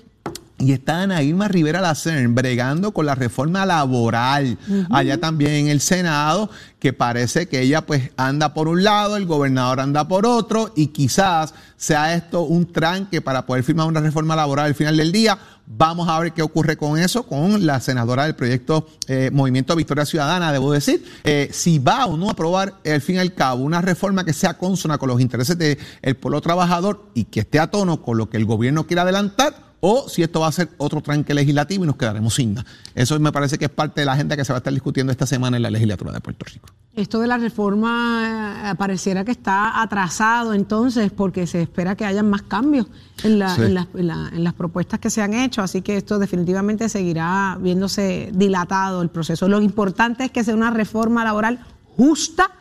Y 0.60 0.72
está 0.72 1.02
Ana 1.02 1.22
Irma 1.22 1.48
Rivera 1.48 1.82
Lacern 1.82 2.34
bregando 2.36 2.92
con 2.92 3.06
la 3.06 3.16
reforma 3.16 3.66
laboral 3.66 4.58
allá 4.90 5.20
también 5.20 5.52
en 5.52 5.68
el 5.68 5.82
Senado, 5.82 6.50
que 6.80 6.94
parece 6.94 7.48
que 7.48 7.62
ella 7.62 7.86
pues 7.86 8.12
anda 8.18 8.54
por 8.54 8.68
un 8.68 8.84
lado, 8.84 9.18
el 9.18 9.26
gobernador 9.26 9.80
anda 9.82 10.08
por 10.08 10.26
otro 10.26 10.72
y 10.76 10.88
quizás 10.88 11.54
sea 11.76 12.14
esto 12.16 12.44
un 12.44 12.72
tranque 12.72 13.20
para 13.20 13.46
poder 13.46 13.64
firmar 13.64 13.88
una 13.88 14.00
reforma 14.00 14.36
laboral 14.36 14.68
al 14.68 14.76
final 14.76 14.96
del 14.96 15.12
día. 15.12 15.38
Vamos 15.65 16.10
a 16.10 16.19
ver 16.19 16.33
qué 16.33 16.42
ocurre 16.42 16.75
con 16.75 17.00
eso, 17.00 17.24
con 17.24 17.65
la 17.65 17.80
senadora 17.80 18.25
del 18.25 18.36
proyecto 18.36 18.88
eh, 19.07 19.30
Movimiento 19.31 19.75
Victoria 19.75 20.06
Ciudadana, 20.06 20.51
debo 20.51 20.71
decir, 20.74 21.06
eh, 21.24 21.50
si 21.54 21.80
va 21.80 22.06
o 22.06 22.18
no 22.18 22.27
a 22.27 22.33
aprobar 22.33 22.75
al 22.86 23.01
fin 23.01 23.15
y 23.15 23.19
al 23.19 23.33
cabo 23.33 23.63
una 23.63 23.81
reforma 23.81 24.25
que 24.25 24.33
sea 24.33 24.57
consona 24.57 24.98
con 24.98 25.07
los 25.07 25.21
intereses 25.21 25.57
del 25.57 25.77
pueblo 26.19 26.42
trabajador 26.42 27.06
y 27.13 27.25
que 27.25 27.42
esté 27.42 27.60
a 27.60 27.68
tono 27.68 28.01
con 28.01 28.18
lo 28.18 28.30
que 28.30 28.38
el 28.38 28.45
gobierno 28.45 28.86
quiere 28.86 29.01
adelantar 29.01 29.73
o 29.86 30.08
si 30.08 30.24
esto 30.24 30.40
va 30.40 30.48
a 30.48 30.52
ser 30.54 30.70
otro 30.78 31.02
tranque 31.02 31.34
legislativo 31.34 31.84
y 31.84 31.88
nos 31.88 31.98
quedaremos 31.98 32.34
sin 32.36 32.54
nada. 32.54 32.66
Eso 32.96 33.20
me 33.20 33.34
parece 33.34 33.58
que 33.58 33.66
es 33.66 33.72
parte 33.72 34.00
de 34.00 34.06
la 34.06 34.14
agenda 34.14 34.38
que 34.38 34.46
se 34.46 34.54
va 34.54 34.58
a 34.58 34.60
estar 34.60 34.72
discutiendo 34.72 35.12
esta 35.12 35.28
semana 35.28 35.58
en 35.58 35.64
la 35.64 35.70
legislatura 35.70 36.14
de 36.14 36.22
Puerto 36.22 36.46
Rico. 36.46 36.70
Esto 36.96 37.20
de 37.20 37.28
la 37.28 37.38
reforma 37.38 38.72
eh, 38.72 38.76
pareciera 38.76 39.26
que 39.26 39.32
está 39.32 39.82
atrasado 39.82 40.54
entonces 40.54 41.12
porque 41.12 41.48
se 41.48 41.62
espera 41.62 41.98
que 41.98 42.06
haya 42.06 42.24
más 42.24 42.44
cambios 42.44 42.88
en, 43.26 43.42
en 43.42 44.44
las 44.44 44.54
propuestas 44.54 45.02
que 45.02 45.10
se 45.10 45.22
han 45.22 45.34
hecho, 45.34 45.62
así 45.62 45.82
que 45.82 45.98
esto 45.98 46.18
definitivamente 46.18 46.88
seguirá 46.88 47.58
viéndose 47.60 48.32
dilatado 48.34 49.02
el 49.02 49.10
proceso. 49.10 49.50
Lo 49.50 49.62
importante 49.62 50.24
es 50.24 50.32
que 50.32 50.46
sea 50.46 50.56
una 50.56 50.72
reforma 50.72 51.26
laboral 51.26 51.60
justa 51.98 52.52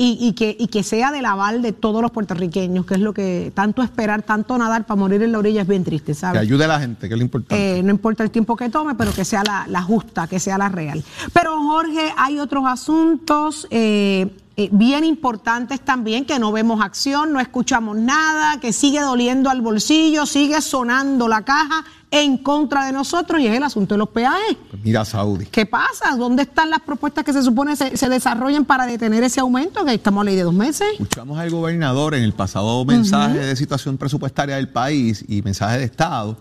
y, 0.00 0.32
que, 0.34 0.56
y 0.56 0.68
que 0.68 0.84
sea 0.84 1.10
del 1.10 1.26
aval 1.26 1.60
de 1.60 1.72
todos 1.72 2.00
los 2.00 2.12
puertorriqueños, 2.12 2.86
que 2.86 2.94
es 2.94 3.00
lo 3.00 3.12
que 3.12 3.50
tanto 3.52 3.82
esperar, 3.82 4.22
tanto 4.22 4.56
nadar 4.56 4.86
para 4.86 5.00
morir 5.00 5.24
en 5.24 5.32
la 5.32 5.40
orilla 5.40 5.62
es 5.62 5.66
bien 5.66 5.82
triste, 5.82 6.14
¿sabes? 6.14 6.40
Que 6.40 6.46
ayude 6.46 6.66
a 6.66 6.68
la 6.68 6.78
gente, 6.78 7.08
que 7.08 7.14
es 7.14 7.18
lo 7.18 7.24
importante. 7.24 7.78
Eh, 7.78 7.82
no 7.82 7.90
importa 7.90 8.22
el 8.22 8.30
tiempo 8.30 8.54
que 8.54 8.68
tome, 8.68 8.94
pero 8.94 9.12
que 9.12 9.24
sea 9.24 9.42
la, 9.42 9.82
justa, 9.82 10.28
que 10.28 10.38
sea 10.38 10.56
la 10.56 10.68
real. 10.68 11.02
Pero 11.32 11.60
Jorge, 11.60 12.12
hay 12.16 12.38
otros 12.38 12.64
asuntos. 12.66 13.66
Eh, 13.70 14.32
eh, 14.56 14.68
bien 14.72 15.04
importantes 15.04 15.80
también, 15.80 16.24
que 16.24 16.40
no 16.40 16.50
vemos 16.50 16.80
acción, 16.80 17.32
no 17.32 17.38
escuchamos 17.38 17.96
nada, 17.96 18.58
que 18.58 18.72
sigue 18.72 19.00
doliendo 19.00 19.50
al 19.50 19.62
bolsillo, 19.62 20.26
sigue 20.26 20.60
sonando 20.62 21.28
la 21.28 21.42
caja 21.42 21.84
en 22.10 22.38
contra 22.38 22.86
de 22.86 22.92
nosotros 22.92 23.40
y 23.40 23.46
es 23.46 23.56
el 23.56 23.62
asunto 23.62 23.94
de 23.94 23.98
los 23.98 24.08
peajes. 24.08 24.56
Pues 24.70 24.82
mira, 24.82 25.04
Saudi. 25.04 25.46
¿Qué 25.46 25.66
pasa? 25.66 26.16
¿Dónde 26.16 26.44
están 26.44 26.70
las 26.70 26.80
propuestas 26.80 27.24
que 27.24 27.32
se 27.32 27.42
supone 27.42 27.76
se, 27.76 27.96
se 27.96 28.08
desarrollen 28.08 28.64
para 28.64 28.86
detener 28.86 29.22
ese 29.24 29.40
aumento? 29.40 29.84
Que 29.84 29.94
estamos 29.94 30.22
a 30.22 30.24
ley 30.24 30.36
de 30.36 30.42
dos 30.42 30.54
meses. 30.54 30.86
Escuchamos 30.92 31.38
al 31.38 31.50
gobernador 31.50 32.14
en 32.14 32.22
el 32.22 32.32
pasado 32.32 32.84
mensaje 32.84 33.38
de 33.38 33.56
situación 33.56 33.98
presupuestaria 33.98 34.56
del 34.56 34.68
país 34.68 35.24
y 35.28 35.42
mensaje 35.42 35.78
de 35.78 35.84
Estado 35.84 36.36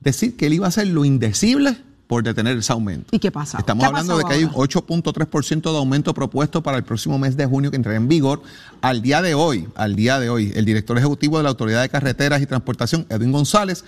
decir 0.00 0.36
que 0.36 0.46
él 0.46 0.54
iba 0.54 0.66
a 0.66 0.68
hacer 0.68 0.86
lo 0.86 1.04
indecible 1.04 1.76
por 2.06 2.24
detener 2.24 2.56
ese 2.58 2.72
aumento. 2.72 3.06
¿Y 3.12 3.20
qué 3.20 3.30
pasa? 3.30 3.58
Estamos 3.58 3.84
hablando 3.84 4.18
de 4.18 4.24
que 4.24 4.32
hay 4.32 4.42
un 4.42 4.50
8.3% 4.50 5.70
de 5.70 5.78
aumento 5.78 6.12
propuesto 6.12 6.60
para 6.60 6.76
el 6.76 6.82
próximo 6.82 7.20
mes 7.20 7.36
de 7.36 7.46
junio 7.46 7.70
que 7.70 7.76
entrará 7.76 7.96
en 7.96 8.08
vigor. 8.08 8.42
Al 8.80 9.00
día 9.00 9.22
de 9.22 9.34
hoy, 9.34 9.68
al 9.76 9.94
día 9.94 10.18
de 10.18 10.28
hoy, 10.28 10.52
el 10.56 10.64
director 10.64 10.98
ejecutivo 10.98 11.36
de 11.36 11.44
la 11.44 11.50
Autoridad 11.50 11.82
de 11.82 11.88
Carreteras 11.88 12.42
y 12.42 12.46
Transportación, 12.46 13.06
Edwin 13.10 13.30
González, 13.30 13.84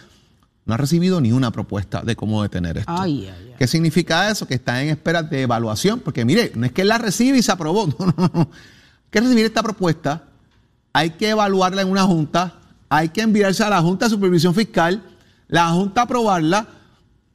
no 0.65 0.75
ha 0.75 0.77
recibido 0.77 1.21
ni 1.21 1.33
una 1.33 1.51
propuesta 1.51 2.03
de 2.03 2.15
cómo 2.15 2.43
detener 2.43 2.79
esto. 2.79 2.93
¿Qué 3.59 3.67
significa 3.67 4.31
eso? 4.31 4.47
Que 4.47 4.55
está 4.55 4.83
en 4.83 4.91
espera 4.91 5.23
de 5.23 5.43
evaluación, 5.43 6.01
porque 6.01 6.25
mire, 6.25 6.53
no 6.55 6.67
es 6.67 6.73
que 6.73 6.85
la 6.85 6.99
recibe 6.99 7.39
y 7.39 7.43
se 7.43 7.53
aprobó, 7.53 7.87
no, 7.99 8.07
no, 8.07 8.31
no. 8.33 8.41
Hay 8.41 9.11
que 9.11 9.21
recibir 9.21 9.45
esta 9.45 9.63
propuesta, 9.63 10.25
hay 10.93 11.11
que 11.11 11.31
evaluarla 11.31 11.83
en 11.83 11.89
una 11.89 12.05
junta, 12.05 12.55
hay 12.89 13.09
que 13.09 13.23
enviarse 13.23 13.63
a 13.63 13.71
la 13.71 13.81
Junta 13.81 14.07
de 14.07 14.11
Supervisión 14.11 14.55
Fiscal, 14.55 15.03
la 15.49 15.69
Junta 15.71 16.03
aprobarla 16.03 16.67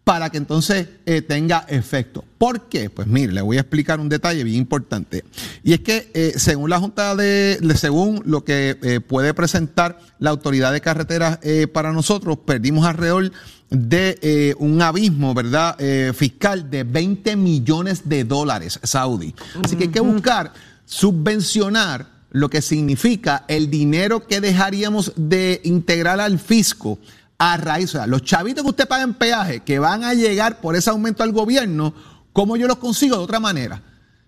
para 0.07 0.29
que 0.29 0.37
entonces 0.37 0.87
eh, 1.05 1.21
tenga 1.21 1.65
efecto. 1.67 2.23
¿Por 2.37 2.69
qué? 2.69 2.89
Pues 2.89 3.09
mire, 3.09 3.33
le 3.33 3.41
voy 3.41 3.57
a 3.57 3.59
explicar 3.59 3.99
un 3.99 4.07
detalle 4.07 4.45
bien 4.45 4.55
importante. 4.55 5.25
Y 5.65 5.73
es 5.73 5.81
que 5.81 6.09
eh, 6.13 6.31
según 6.37 6.69
la 6.69 6.79
Junta 6.79 7.13
de, 7.13 7.59
según 7.75 8.21
lo 8.25 8.45
que 8.45 8.77
eh, 8.81 9.01
puede 9.01 9.33
presentar 9.33 9.99
la 10.19 10.29
autoridad 10.29 10.71
de 10.71 10.79
carreteras 10.79 11.39
para 11.73 11.91
nosotros, 11.91 12.37
perdimos 12.45 12.85
alrededor 12.85 13.33
de 13.69 14.55
un 14.59 14.81
abismo, 14.81 15.33
¿verdad? 15.33 15.77
fiscal 16.13 16.69
de 16.69 16.85
20 16.85 17.35
millones 17.35 18.07
de 18.07 18.23
dólares 18.23 18.79
saudí. 18.83 19.35
Así 19.61 19.75
que 19.75 19.83
hay 19.85 19.89
que 19.89 19.99
buscar 19.99 20.53
subvencionar 20.85 22.07
lo 22.31 22.49
que 22.49 22.61
significa 22.61 23.43
el 23.49 23.69
dinero 23.69 24.25
que 24.25 24.39
dejaríamos 24.39 25.11
de 25.17 25.59
integrar 25.65 26.21
al 26.21 26.39
fisco 26.39 26.97
a 27.37 27.57
raíz, 27.57 27.89
o 27.89 27.97
sea, 27.97 28.07
los 28.07 28.23
chavitos 28.23 28.63
que 28.63 28.69
usted 28.69 28.87
paga 28.87 29.03
en 29.03 29.13
peaje, 29.13 29.59
que 29.61 29.79
van 29.79 30.03
a 30.03 30.13
llegar 30.13 30.59
por 30.59 30.75
ese 30.75 30.89
aumento 30.89 31.23
al 31.23 31.31
gobierno, 31.31 31.93
¿cómo 32.33 32.57
yo 32.57 32.67
los 32.67 32.77
consigo 32.77 33.17
de 33.17 33.23
otra 33.23 33.39
manera? 33.39 33.81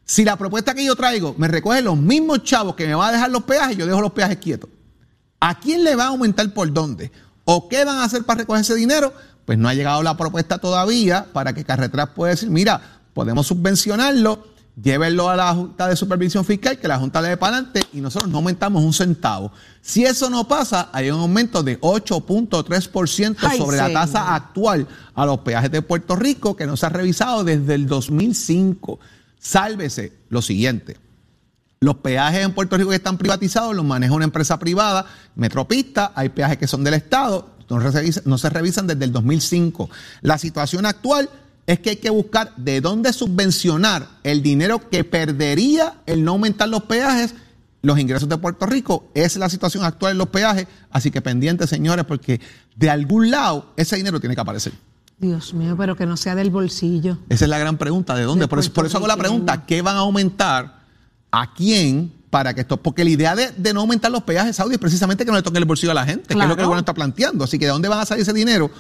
Si 0.06 0.24
la 0.26 0.38
propuesta 0.38 0.74
que 0.74 0.86
yo 0.86 0.96
traigo 0.96 1.36
me 1.38 1.48
recoge 1.48 1.82
los 1.82 1.98
mismos 1.98 2.44
chavos 2.44 2.76
que 2.76 2.88
me 2.88 2.96
va 2.96 3.10
a 3.10 3.12
dejar 3.12 3.30
los 3.30 3.44
peajes, 3.44 3.78
yo 3.78 3.86
dejo 3.86 4.02
los 4.02 4.12
peajes 4.12 4.38
quietos. 4.38 4.70
¿A 5.40 5.60
quién 5.60 5.84
le 5.84 5.96
va 5.96 6.06
a 6.06 6.08
aumentar 6.08 6.52
por 6.54 6.72
dónde? 6.74 7.12
¿O 7.46 7.70
qué 7.70 7.86
van 7.86 7.98
a 7.98 8.04
hacer 8.04 8.24
para 8.26 8.40
recoger 8.40 8.62
ese 8.62 8.76
dinero? 8.76 9.14
Pues 9.46 9.58
no 9.58 9.70
ha 9.70 9.74
llegado 9.74 10.04
la 10.04 10.18
propuesta 10.18 10.58
todavía 10.58 11.26
para 11.32 11.54
que 11.54 11.64
Carreteras 11.64 12.10
pueda 12.10 12.32
decir, 12.32 12.50
mira, 12.50 12.82
podemos 13.14 13.48
subvencionarlo, 13.48 14.48
llévenlo 14.82 15.30
a 15.30 15.36
la 15.36 15.54
Junta 15.54 15.88
de 15.88 15.96
Supervisión 15.96 16.46
Fiscal, 16.46 16.78
que 16.78 16.88
la 16.88 17.00
Junta 17.00 17.22
le 17.22 17.30
dé 17.30 17.38
para 17.38 17.58
adelante 17.58 17.84
y 17.94 18.02
nosotros 18.02 18.30
no 18.30 18.38
aumentamos 18.38 18.84
un 18.84 18.94
centavo. 18.94 19.52
Si 19.82 20.06
eso 20.06 20.30
no 20.30 20.48
pasa, 20.48 20.90
hay 20.92 21.10
un 21.10 21.20
aumento 21.20 21.64
de 21.64 21.80
8.3% 21.82 23.58
sobre 23.58 23.78
la 23.78 23.92
tasa 23.92 24.36
actual 24.36 24.88
a 25.16 25.26
los 25.26 25.40
peajes 25.40 25.72
de 25.72 25.82
Puerto 25.82 26.16
Rico 26.16 26.56
que 26.56 26.66
no 26.66 26.78
se 26.78 26.86
ha 26.86 26.90
revisado 26.90 27.44
desde 27.44 27.76
el 27.76 27.88
2005. 27.88 29.00
Sálvese 29.40 30.14
lo 30.30 30.42
siguiente. 30.42 30.98
Los 31.82 31.96
peajes 31.96 32.44
en 32.44 32.54
Puerto 32.54 32.78
Rico 32.78 32.90
que 32.90 32.98
están 32.98 33.18
privatizados 33.18 33.74
los 33.76 33.86
maneja 33.86 34.14
una 34.14 34.26
empresa 34.26 34.60
privada, 34.60 35.06
Metropista, 35.36 36.12
hay 36.14 36.30
peajes 36.30 36.58
que 36.58 36.68
son 36.68 36.84
del 36.84 36.96
Estado, 36.96 37.56
no 37.70 37.80
se, 37.82 37.92
revisan, 37.92 38.24
no 38.26 38.38
se 38.38 38.50
revisan 38.50 38.88
desde 38.88 39.06
el 39.06 39.14
2005. 39.14 39.90
La 40.22 40.38
situación 40.38 40.86
actual 40.86 41.30
es 41.70 41.80
que 41.80 41.92
hay 41.92 41.96
que 41.98 42.10
buscar 42.10 42.56
de 42.56 42.82
dónde 42.82 43.14
subvencionar 43.14 44.08
el 44.24 44.42
dinero 44.42 44.90
que 44.90 45.04
perdería 45.04 46.02
el 46.08 46.24
no 46.24 46.32
aumentar 46.32 46.68
los 46.68 46.82
peajes, 46.86 47.36
los 47.84 48.00
ingresos 48.00 48.28
de 48.28 48.40
Puerto 48.40 48.66
Rico. 48.66 49.12
Esa 49.14 49.26
es 49.28 49.38
la 49.38 49.50
situación 49.50 49.84
actual 49.84 50.14
en 50.14 50.18
los 50.18 50.30
peajes, 50.30 50.66
así 50.90 51.12
que 51.12 51.22
pendientes, 51.22 51.70
señores, 51.70 52.06
porque 52.06 52.42
de 52.76 52.90
algún 52.90 53.30
lado 53.30 53.72
ese 53.78 53.98
dinero 53.98 54.20
tiene 54.20 54.34
que 54.34 54.42
aparecer. 54.42 54.74
Dios 55.20 55.54
mío, 55.54 55.76
pero 55.78 55.96
que 55.96 56.08
no 56.08 56.18
sea 56.18 56.34
del 56.34 56.50
bolsillo. 56.50 57.20
Esa 57.30 57.46
es 57.46 57.50
la 57.50 57.60
gran 57.60 57.78
pregunta, 57.78 58.16
¿de 58.16 58.24
dónde? 58.24 58.48
por, 58.48 58.58
eso, 58.58 58.74
por 58.74 58.88
eso 58.88 58.98
hago 58.98 59.06
la 59.06 59.18
pregunta, 59.18 59.68
¿qué 59.68 59.84
van 59.84 59.98
a 59.98 60.00
aumentar? 60.00 60.80
¿A 61.30 61.54
quién? 61.54 62.12
Para 62.32 62.56
que 62.56 62.62
esto, 62.62 62.78
porque 62.78 63.04
la 63.04 63.12
idea 63.12 63.36
de, 63.36 63.74
no 63.74 63.82
aumentar 63.82 64.10
los 64.10 64.24
peajes 64.24 64.56
Saudi 64.56 64.74
es 64.74 64.80
precisamente 64.80 65.24
que 65.24 65.30
no 65.30 65.38
le 65.38 65.44
toque 65.44 65.60
el 65.60 65.66
bolsillo 65.66 65.92
a 65.92 65.96
la 65.96 66.06
gente, 66.06 66.34
que 66.34 66.42
es 66.42 66.48
lo 66.48 66.56
que 66.56 66.62
el 66.62 66.66
gobierno 66.66 66.80
está 66.80 66.96
planteando. 66.96 67.44
Así 67.44 67.60
que 67.60 67.66
¿de 67.66 67.72
dónde 67.72 67.90
van 67.90 68.00
a 68.00 68.08
salir 68.08 68.24
ese 68.24 68.34
dinero? 68.34 68.72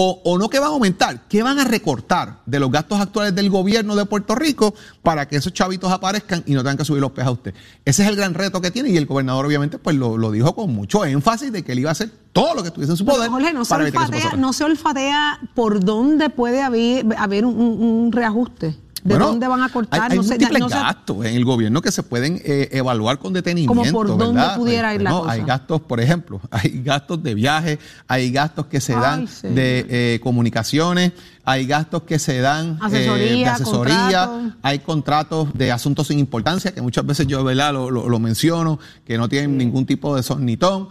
O, 0.00 0.38
no 0.38 0.48
que 0.48 0.60
van 0.60 0.68
a 0.68 0.72
aumentar, 0.74 1.26
¿qué 1.28 1.42
van 1.42 1.58
a 1.58 1.64
recortar 1.64 2.38
de 2.46 2.60
los 2.60 2.70
gastos 2.70 3.00
actuales 3.00 3.34
del 3.34 3.50
gobierno 3.50 3.96
de 3.96 4.04
Puerto 4.04 4.36
Rico 4.36 4.72
para 5.02 5.26
que 5.26 5.34
esos 5.34 5.52
chavitos 5.52 5.90
aparezcan 5.90 6.44
y 6.46 6.52
no 6.54 6.60
tengan 6.60 6.76
que 6.76 6.84
subir 6.84 7.00
los 7.00 7.10
peajes 7.10 7.28
a 7.28 7.32
usted? 7.32 7.54
Ese 7.84 8.04
es 8.04 8.08
el 8.08 8.14
gran 8.14 8.34
reto 8.34 8.60
que 8.60 8.70
tiene 8.70 8.90
y 8.90 8.96
el 8.96 9.06
gobernador 9.06 9.44
obviamente 9.44 9.76
pues 9.78 9.96
lo, 9.96 10.30
dijo 10.30 10.54
con 10.54 10.72
mucho 10.72 11.04
énfasis 11.04 11.50
de 11.50 11.64
que 11.64 11.72
él 11.72 11.80
iba 11.80 11.88
a 11.88 11.92
hacer 11.92 12.12
todo 12.32 12.54
lo 12.54 12.62
que 12.62 12.68
estuviese 12.68 12.92
en 12.92 12.96
su 12.96 13.04
poder. 13.04 13.28
Jorge, 13.28 13.52
no, 13.52 13.64
se 13.64 13.74
olfatea, 13.74 14.36
no 14.36 14.52
se 14.52 14.62
olfatea 14.62 15.40
por 15.56 15.82
dónde 15.84 16.30
puede 16.30 16.62
haber, 16.62 17.44
un 17.44 18.10
reajuste. 18.12 18.76
¿De 19.04 19.18
dónde 19.18 19.46
van 19.46 19.62
a 19.62 19.68
cortar? 19.68 20.10
Hay, 20.10 20.18
múltiples 20.18 20.66
gastos 20.68 21.24
en 21.24 21.34
el 21.34 21.44
gobierno 21.44 21.80
que 21.82 21.92
se 21.92 22.02
pueden 22.02 22.40
eh, 22.44 22.68
evaluar 22.72 23.18
con 23.18 23.32
detenimiento. 23.32 23.74
Como 23.74 23.90
por 23.92 24.16
dónde 24.16 24.42
pudiera 24.56 24.94
ir 24.94 25.02
la 25.02 25.10
cosa. 25.10 25.32
Hay 25.32 25.42
gastos, 25.42 25.80
por 25.82 26.00
ejemplo, 26.00 26.40
hay 26.50 26.82
gastos 26.82 27.22
de 27.22 27.34
viaje, 27.34 27.78
hay 28.06 28.30
gastos 28.30 28.66
que 28.66 28.80
se 28.80 28.94
dan 28.94 29.28
de 29.42 29.86
eh, 29.88 30.20
comunicaciones, 30.22 31.12
hay 31.44 31.66
gastos 31.66 32.02
que 32.02 32.18
se 32.18 32.40
dan 32.40 32.78
eh, 32.92 32.98
de 32.98 33.46
asesoría, 33.46 34.56
hay 34.62 34.80
contratos 34.80 35.48
de 35.54 35.72
asuntos 35.72 36.08
sin 36.08 36.18
importancia, 36.18 36.72
que 36.72 36.82
muchas 36.82 37.06
veces 37.06 37.26
yo 37.26 37.44
¿verdad? 37.44 37.72
Lo, 37.72 37.90
lo 37.90 38.18
menciono, 38.18 38.78
que 39.06 39.16
no 39.16 39.28
tienen 39.28 39.56
ningún 39.56 39.86
tipo 39.86 40.16
de 40.16 40.22
sonitón. 40.22 40.88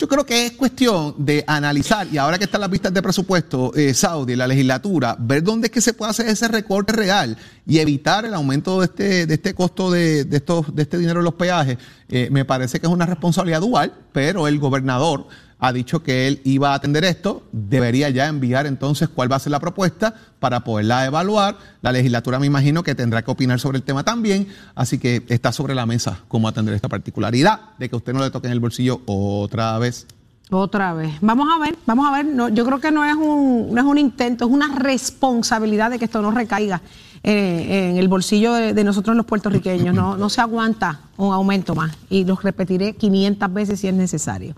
Yo 0.00 0.08
creo 0.08 0.24
que 0.24 0.46
es 0.46 0.52
cuestión 0.52 1.14
de 1.18 1.44
analizar, 1.46 2.06
y 2.10 2.16
ahora 2.16 2.38
que 2.38 2.44
están 2.44 2.62
las 2.62 2.70
vistas 2.70 2.94
de 2.94 3.02
presupuesto, 3.02 3.70
eh, 3.74 3.92
Saudi, 3.92 4.34
la 4.34 4.46
legislatura, 4.46 5.14
ver 5.20 5.42
dónde 5.42 5.66
es 5.66 5.70
que 5.70 5.82
se 5.82 5.92
puede 5.92 6.12
hacer 6.12 6.26
ese 6.26 6.48
recorte 6.48 6.94
real 6.94 7.36
y 7.66 7.80
evitar 7.80 8.24
el 8.24 8.32
aumento 8.32 8.80
de 8.80 8.86
este, 8.86 9.26
de 9.26 9.34
este 9.34 9.52
costo 9.52 9.90
de, 9.90 10.24
de, 10.24 10.38
estos, 10.38 10.74
de 10.74 10.84
este 10.84 10.96
dinero 10.96 11.20
en 11.20 11.24
los 11.24 11.34
peajes. 11.34 11.76
Eh, 12.08 12.30
me 12.30 12.46
parece 12.46 12.80
que 12.80 12.86
es 12.86 12.92
una 12.92 13.04
responsabilidad 13.04 13.60
dual, 13.60 13.92
pero 14.10 14.48
el 14.48 14.58
gobernador 14.58 15.26
ha 15.60 15.72
dicho 15.72 16.02
que 16.02 16.26
él 16.26 16.40
iba 16.44 16.72
a 16.72 16.74
atender 16.74 17.04
esto, 17.04 17.42
debería 17.52 18.08
ya 18.08 18.26
enviar 18.26 18.66
entonces 18.66 19.08
cuál 19.08 19.30
va 19.30 19.36
a 19.36 19.38
ser 19.38 19.52
la 19.52 19.60
propuesta 19.60 20.14
para 20.38 20.60
poderla 20.60 21.04
evaluar. 21.04 21.58
La 21.82 21.92
legislatura 21.92 22.38
me 22.38 22.46
imagino 22.46 22.82
que 22.82 22.94
tendrá 22.94 23.22
que 23.22 23.30
opinar 23.30 23.60
sobre 23.60 23.76
el 23.76 23.84
tema 23.84 24.02
también, 24.02 24.48
así 24.74 24.98
que 24.98 25.22
está 25.28 25.52
sobre 25.52 25.74
la 25.74 25.84
mesa 25.84 26.20
cómo 26.28 26.48
atender 26.48 26.74
esta 26.74 26.88
particularidad 26.88 27.60
de 27.78 27.90
que 27.90 27.96
usted 27.96 28.14
no 28.14 28.20
le 28.20 28.30
toque 28.30 28.46
en 28.46 28.54
el 28.54 28.60
bolsillo 28.60 29.02
otra 29.04 29.78
vez. 29.78 30.06
Otra 30.50 30.94
vez. 30.94 31.12
Vamos 31.20 31.46
a 31.54 31.58
ver, 31.58 31.76
vamos 31.86 32.08
a 32.08 32.22
ver. 32.22 32.54
Yo 32.54 32.64
creo 32.64 32.80
que 32.80 32.90
no 32.90 33.04
es, 33.04 33.14
un, 33.14 33.68
no 33.72 33.80
es 33.80 33.86
un 33.86 33.98
intento, 33.98 34.46
es 34.46 34.50
una 34.50 34.74
responsabilidad 34.74 35.90
de 35.90 35.98
que 35.98 36.06
esto 36.06 36.22
no 36.22 36.32
recaiga 36.32 36.80
eh, 37.22 37.90
en 37.90 37.98
el 37.98 38.08
bolsillo 38.08 38.54
de, 38.54 38.72
de, 38.72 38.82
nosotros 38.82 39.14
los 39.14 39.26
puertorriqueños. 39.26 39.94
No, 39.94 40.16
no 40.16 40.28
se 40.28 40.40
aguanta 40.40 41.02
un 41.18 41.32
aumento 41.32 41.74
más 41.76 41.96
y 42.08 42.24
los 42.24 42.42
repetiré 42.42 42.94
500 42.94 43.52
veces 43.52 43.80
si 43.80 43.88
es 43.88 43.94
necesario. 43.94 44.56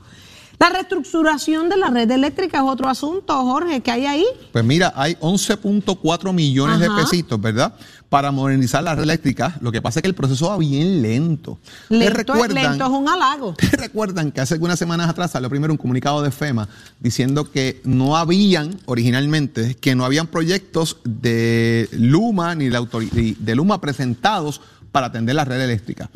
La 0.62 0.69
reestructuración 0.69 1.69
de 1.69 1.76
la 1.76 1.88
red 1.88 2.09
eléctrica 2.09 2.59
es 2.59 2.64
otro 2.64 2.88
asunto, 2.88 3.35
Jorge, 3.35 3.81
que 3.81 3.90
hay 3.90 4.07
ahí. 4.07 4.25
Pues 4.52 4.64
mira, 4.64 4.92
hay 4.95 5.14
11.4 5.14 6.33
millones 6.33 6.78
de 6.78 6.88
pesitos, 6.88 7.40
¿verdad? 7.40 7.75
Para 8.09 8.31
modernizar 8.31 8.85
la 8.85 8.95
red 8.95 9.02
eléctrica. 9.02 9.57
Lo 9.61 9.73
que 9.73 9.83
pasa 9.83 9.99
es 9.99 10.02
que 10.02 10.09
el 10.09 10.14
proceso 10.14 10.50
va 10.50 10.59
bien 10.59 11.02
lento. 11.02 11.59
Lento, 11.88 12.14
recuerdan, 12.14 12.62
lento 12.62 12.85
es 12.85 12.90
un 12.92 13.09
halago. 13.09 13.57
recuerdan 13.73 14.31
que 14.31 14.40
hace 14.40 14.54
algunas 14.54 14.78
semanas 14.78 15.09
atrás 15.11 15.33
salió 15.33 15.50
primero 15.50 15.73
un 15.73 15.78
comunicado 15.78 16.23
de 16.23 16.31
FEMA 16.31 16.69
diciendo 17.00 17.50
que 17.50 17.81
no 17.83 18.16
habían, 18.16 18.78
originalmente, 18.85 19.75
que 19.75 19.97
no 19.97 20.04
habían 20.04 20.28
proyectos 20.28 20.99
de 21.02 21.88
Luma 21.90 22.54
ni 22.54 22.69
de, 22.69 23.37
de 23.37 23.54
Luma 23.57 23.81
presentados 23.81 24.61
para 24.93 25.07
atender 25.07 25.35
la 25.35 25.47
red 25.47 25.61
eléctrica. 25.61 26.11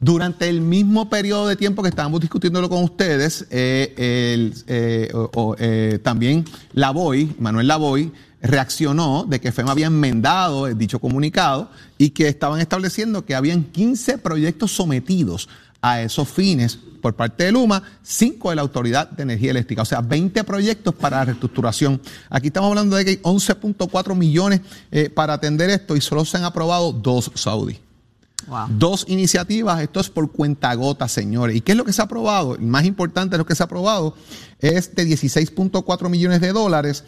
Durante 0.00 0.48
el 0.48 0.60
mismo 0.60 1.10
periodo 1.10 1.48
de 1.48 1.56
tiempo 1.56 1.82
que 1.82 1.88
estábamos 1.88 2.20
discutiéndolo 2.20 2.68
con 2.68 2.84
ustedes, 2.84 3.42
eh, 3.50 3.92
eh, 3.96 5.12
eh, 5.58 5.98
también 6.02 6.44
la 6.72 6.90
también 6.92 7.34
Manuel 7.40 7.66
Lavoy, 7.66 8.12
reaccionó 8.40 9.26
de 9.28 9.40
que 9.40 9.52
FEMA 9.52 9.72
había 9.72 9.88
enmendado 9.88 10.66
dicho 10.74 10.98
comunicado 10.98 11.70
y 11.98 12.10
que 12.10 12.28
estaban 12.28 12.60
estableciendo 12.60 13.26
que 13.26 13.34
habían 13.34 13.64
15 13.64 14.18
proyectos 14.18 14.72
sometidos 14.72 15.48
a 15.82 16.00
esos 16.00 16.28
fines 16.28 16.78
por 17.02 17.14
parte 17.14 17.44
de 17.44 17.52
Luma, 17.52 17.82
5 18.02 18.50
de 18.50 18.56
la 18.56 18.62
Autoridad 18.62 19.10
de 19.10 19.24
Energía 19.24 19.50
Eléctrica, 19.50 19.82
o 19.82 19.86
sea, 19.86 20.02
20 20.02 20.44
proyectos 20.44 20.94
para 20.94 21.18
la 21.18 21.24
reestructuración. 21.26 22.00
Aquí 22.28 22.46
estamos 22.48 22.68
hablando 22.68 22.96
de 22.96 23.04
que 23.04 23.10
hay 23.10 23.16
11.4 23.16 24.14
millones 24.14 24.60
para 25.14 25.34
atender 25.34 25.68
esto 25.70 25.96
y 25.96 26.00
solo 26.00 26.24
se 26.24 26.36
han 26.36 26.44
aprobado 26.44 26.92
dos 26.92 27.30
Dos 28.68 29.04
iniciativas, 29.08 29.80
esto 29.80 30.00
es 30.00 30.08
por 30.08 30.30
cuenta 30.32 30.74
gota, 30.74 31.08
señores. 31.08 31.56
¿Y 31.56 31.60
qué 31.60 31.72
es 31.72 31.78
lo 31.78 31.84
que 31.84 31.92
se 31.92 32.02
ha 32.02 32.06
aprobado? 32.06 32.54
El 32.54 32.62
más 32.62 32.84
importante 32.84 33.32
de 33.32 33.38
lo 33.38 33.46
que 33.46 33.54
se 33.54 33.62
ha 33.62 33.66
aprobado 33.66 34.14
es 34.58 34.94
de 34.94 35.06
16.4 35.06 36.08
millones 36.08 36.40
de 36.40 36.52
dólares 36.52 37.04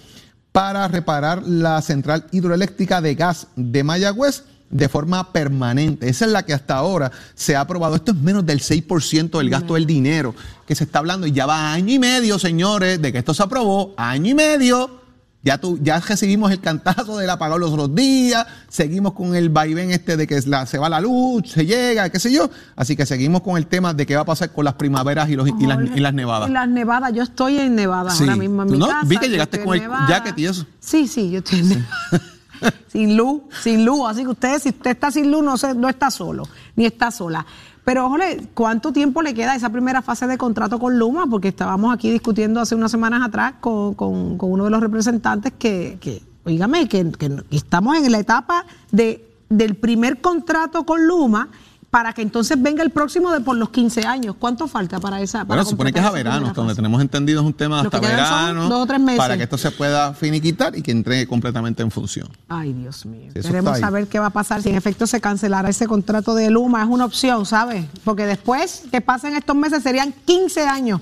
para 0.52 0.86
reparar 0.88 1.42
la 1.46 1.80
central 1.82 2.26
hidroeléctrica 2.30 3.00
de 3.00 3.14
gas 3.14 3.48
de 3.56 3.82
Mayagüez 3.82 4.44
de 4.70 4.88
forma 4.88 5.32
permanente. 5.32 6.08
Esa 6.08 6.24
es 6.24 6.30
la 6.30 6.44
que 6.44 6.54
hasta 6.54 6.76
ahora 6.76 7.12
se 7.34 7.54
ha 7.54 7.60
aprobado. 7.60 7.94
Esto 7.94 8.12
es 8.12 8.18
menos 8.18 8.44
del 8.44 8.60
6% 8.60 9.38
del 9.38 9.50
gasto 9.50 9.74
del 9.74 9.86
dinero 9.86 10.34
que 10.66 10.74
se 10.74 10.84
está 10.84 10.98
hablando 10.98 11.26
y 11.26 11.32
ya 11.32 11.46
va 11.46 11.72
año 11.72 11.92
y 11.94 11.98
medio, 11.98 12.38
señores, 12.38 13.00
de 13.00 13.12
que 13.12 13.18
esto 13.18 13.34
se 13.34 13.42
aprobó. 13.42 13.94
Año 13.96 14.30
y 14.30 14.34
medio 14.34 15.01
ya, 15.42 15.58
tú, 15.58 15.78
ya 15.82 15.98
recibimos 15.98 16.52
el 16.52 16.60
cantazo 16.60 17.18
del 17.18 17.28
apagado 17.28 17.58
los 17.58 17.72
otros 17.72 17.94
días, 17.94 18.46
seguimos 18.68 19.12
con 19.12 19.34
el 19.34 19.48
vaivén 19.48 19.90
este 19.90 20.16
de 20.16 20.26
que 20.26 20.40
se 20.40 20.78
va 20.78 20.88
la 20.88 21.00
luz, 21.00 21.50
se 21.50 21.66
llega, 21.66 22.08
qué 22.10 22.20
sé 22.20 22.32
yo. 22.32 22.48
Así 22.76 22.94
que 22.96 23.06
seguimos 23.06 23.42
con 23.42 23.56
el 23.56 23.66
tema 23.66 23.92
de 23.92 24.06
qué 24.06 24.14
va 24.14 24.22
a 24.22 24.24
pasar 24.24 24.52
con 24.52 24.64
las 24.64 24.74
primaveras 24.74 25.28
y, 25.28 25.36
los, 25.36 25.48
y, 25.48 25.66
las, 25.66 26.14
nevadas. 26.14 26.48
las 26.48 26.68
nevadas, 26.68 27.12
yo 27.12 27.24
estoy 27.24 27.58
en 27.58 27.74
Nevada 27.74 28.12
ahora 28.12 28.36
mismo 28.36 28.62
en 28.62 28.70
mi 28.70 28.78
¿No? 28.78 28.86
casa. 28.86 29.06
Vi 29.06 29.16
que 29.16 29.28
llegaste 29.28 29.64
con 29.64 29.74
el 29.74 29.88
jacket 30.08 30.38
y 30.38 30.46
eso. 30.46 30.66
Sí, 30.78 31.08
sí, 31.08 31.30
yo 31.30 31.38
estoy 31.38 31.58
en 31.60 31.68
Nevada. 31.70 31.88
sin 32.88 33.16
luz, 33.16 33.42
sin 33.62 33.84
luz. 33.84 34.08
Así 34.08 34.22
que 34.22 34.28
usted, 34.28 34.58
si 34.60 34.68
usted 34.68 34.92
está 34.92 35.10
sin 35.10 35.30
luz, 35.30 35.42
no, 35.42 35.56
se, 35.56 35.74
no 35.74 35.88
está 35.88 36.10
solo, 36.10 36.48
ni 36.76 36.86
está 36.86 37.10
sola. 37.10 37.44
Pero, 37.84 38.06
oye, 38.06 38.48
¿cuánto 38.54 38.92
tiempo 38.92 39.22
le 39.22 39.34
queda 39.34 39.52
a 39.52 39.56
esa 39.56 39.70
primera 39.70 40.02
fase 40.02 40.26
de 40.26 40.38
contrato 40.38 40.78
con 40.78 40.98
Luma? 40.98 41.26
Porque 41.26 41.48
estábamos 41.48 41.92
aquí 41.92 42.10
discutiendo 42.10 42.60
hace 42.60 42.74
unas 42.74 42.90
semanas 42.90 43.22
atrás 43.22 43.54
con, 43.60 43.94
con, 43.94 44.36
uno 44.38 44.64
de 44.64 44.70
los 44.70 44.80
representantes 44.80 45.52
que, 45.58 45.98
que 46.00 46.22
oígame, 46.44 46.88
que, 46.88 47.10
estamos 47.50 47.96
en 47.96 48.10
la 48.12 48.18
etapa 48.18 48.66
de, 48.90 49.28
del 49.48 49.74
primer 49.74 50.20
contrato 50.20 50.84
con 50.84 51.06
Luma 51.06 51.48
para 51.92 52.14
que 52.14 52.22
entonces 52.22 52.56
venga 52.58 52.82
el 52.82 52.88
próximo 52.88 53.30
de 53.32 53.40
por 53.40 53.54
los 53.54 53.68
15 53.68 54.06
años. 54.06 54.34
¿Cuánto 54.38 54.66
falta 54.66 54.98
para 54.98 55.20
esa? 55.20 55.40
Para 55.40 55.60
bueno, 55.60 55.64
supone 55.66 55.92
que 55.92 55.98
es 55.98 56.04
a 56.06 56.10
verano, 56.10 56.46
hasta 56.46 56.62
donde 56.62 56.74
tenemos 56.74 57.02
entendido 57.02 57.42
es 57.42 57.46
un 57.46 57.52
tema 57.52 57.82
hasta 57.82 58.00
verano, 58.00 58.66
dos 58.70 58.84
o 58.84 58.86
tres 58.86 58.98
meses. 58.98 59.18
para 59.18 59.36
que 59.36 59.42
esto 59.42 59.58
se 59.58 59.70
pueda 59.72 60.14
finiquitar 60.14 60.74
y 60.74 60.80
que 60.80 60.90
entre 60.90 61.26
completamente 61.26 61.82
en 61.82 61.90
función. 61.90 62.30
Ay, 62.48 62.72
Dios 62.72 63.04
mío. 63.04 63.30
Queremos 63.34 63.78
saber 63.78 64.06
qué 64.06 64.18
va 64.18 64.28
a 64.28 64.30
pasar 64.30 64.62
si 64.62 64.70
en 64.70 64.76
efecto 64.76 65.06
se 65.06 65.20
cancelará 65.20 65.68
ese 65.68 65.86
contrato 65.86 66.34
de 66.34 66.50
Luma. 66.50 66.82
Es 66.82 66.88
una 66.88 67.04
opción, 67.04 67.44
¿sabes? 67.44 67.84
Porque 68.04 68.24
después 68.24 68.84
que 68.90 69.02
pasen 69.02 69.36
estos 69.36 69.54
meses 69.54 69.82
serían 69.82 70.14
15 70.24 70.62
años 70.62 70.98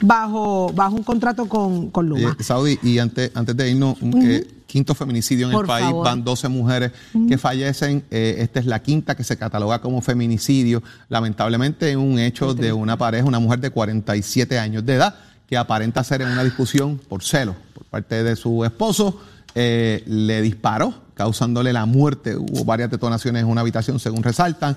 bajo, 0.00 0.72
bajo 0.72 0.96
un 0.96 1.02
contrato 1.02 1.50
con, 1.50 1.90
con 1.90 2.08
Luma. 2.08 2.34
Eh, 2.38 2.42
Saudi, 2.42 2.78
y 2.82 2.98
antes, 2.98 3.30
antes 3.34 3.54
de 3.54 3.70
irnos, 3.72 3.98
eh, 4.00 4.46
quinto 4.70 4.94
feminicidio 4.94 5.50
en 5.50 5.58
el 5.58 5.66
país, 5.66 5.92
van 5.92 6.22
12 6.22 6.48
mujeres 6.48 6.92
que 7.28 7.36
fallecen, 7.38 8.04
eh, 8.10 8.36
esta 8.38 8.60
es 8.60 8.66
la 8.66 8.80
quinta 8.80 9.16
que 9.16 9.24
se 9.24 9.36
cataloga 9.36 9.80
como 9.80 10.00
feminicidio, 10.00 10.80
lamentablemente 11.08 11.90
en 11.90 11.98
un 11.98 12.20
hecho 12.20 12.54
de 12.54 12.72
una 12.72 12.96
pareja, 12.96 13.26
una 13.26 13.40
mujer 13.40 13.58
de 13.58 13.70
47 13.70 14.60
años 14.60 14.86
de 14.86 14.94
edad, 14.94 15.16
que 15.48 15.56
aparenta 15.56 16.04
ser 16.04 16.22
en 16.22 16.28
una 16.28 16.44
discusión 16.44 17.00
por 17.08 17.24
celo 17.24 17.56
por 17.74 17.84
parte 17.86 18.22
de 18.22 18.36
su 18.36 18.64
esposo, 18.64 19.20
eh, 19.56 20.04
le 20.06 20.40
disparó, 20.40 20.94
causándole 21.14 21.72
la 21.72 21.84
muerte, 21.84 22.36
hubo 22.36 22.64
varias 22.64 22.92
detonaciones 22.92 23.42
en 23.42 23.48
una 23.48 23.62
habitación, 23.62 23.98
según 23.98 24.22
resaltan, 24.22 24.76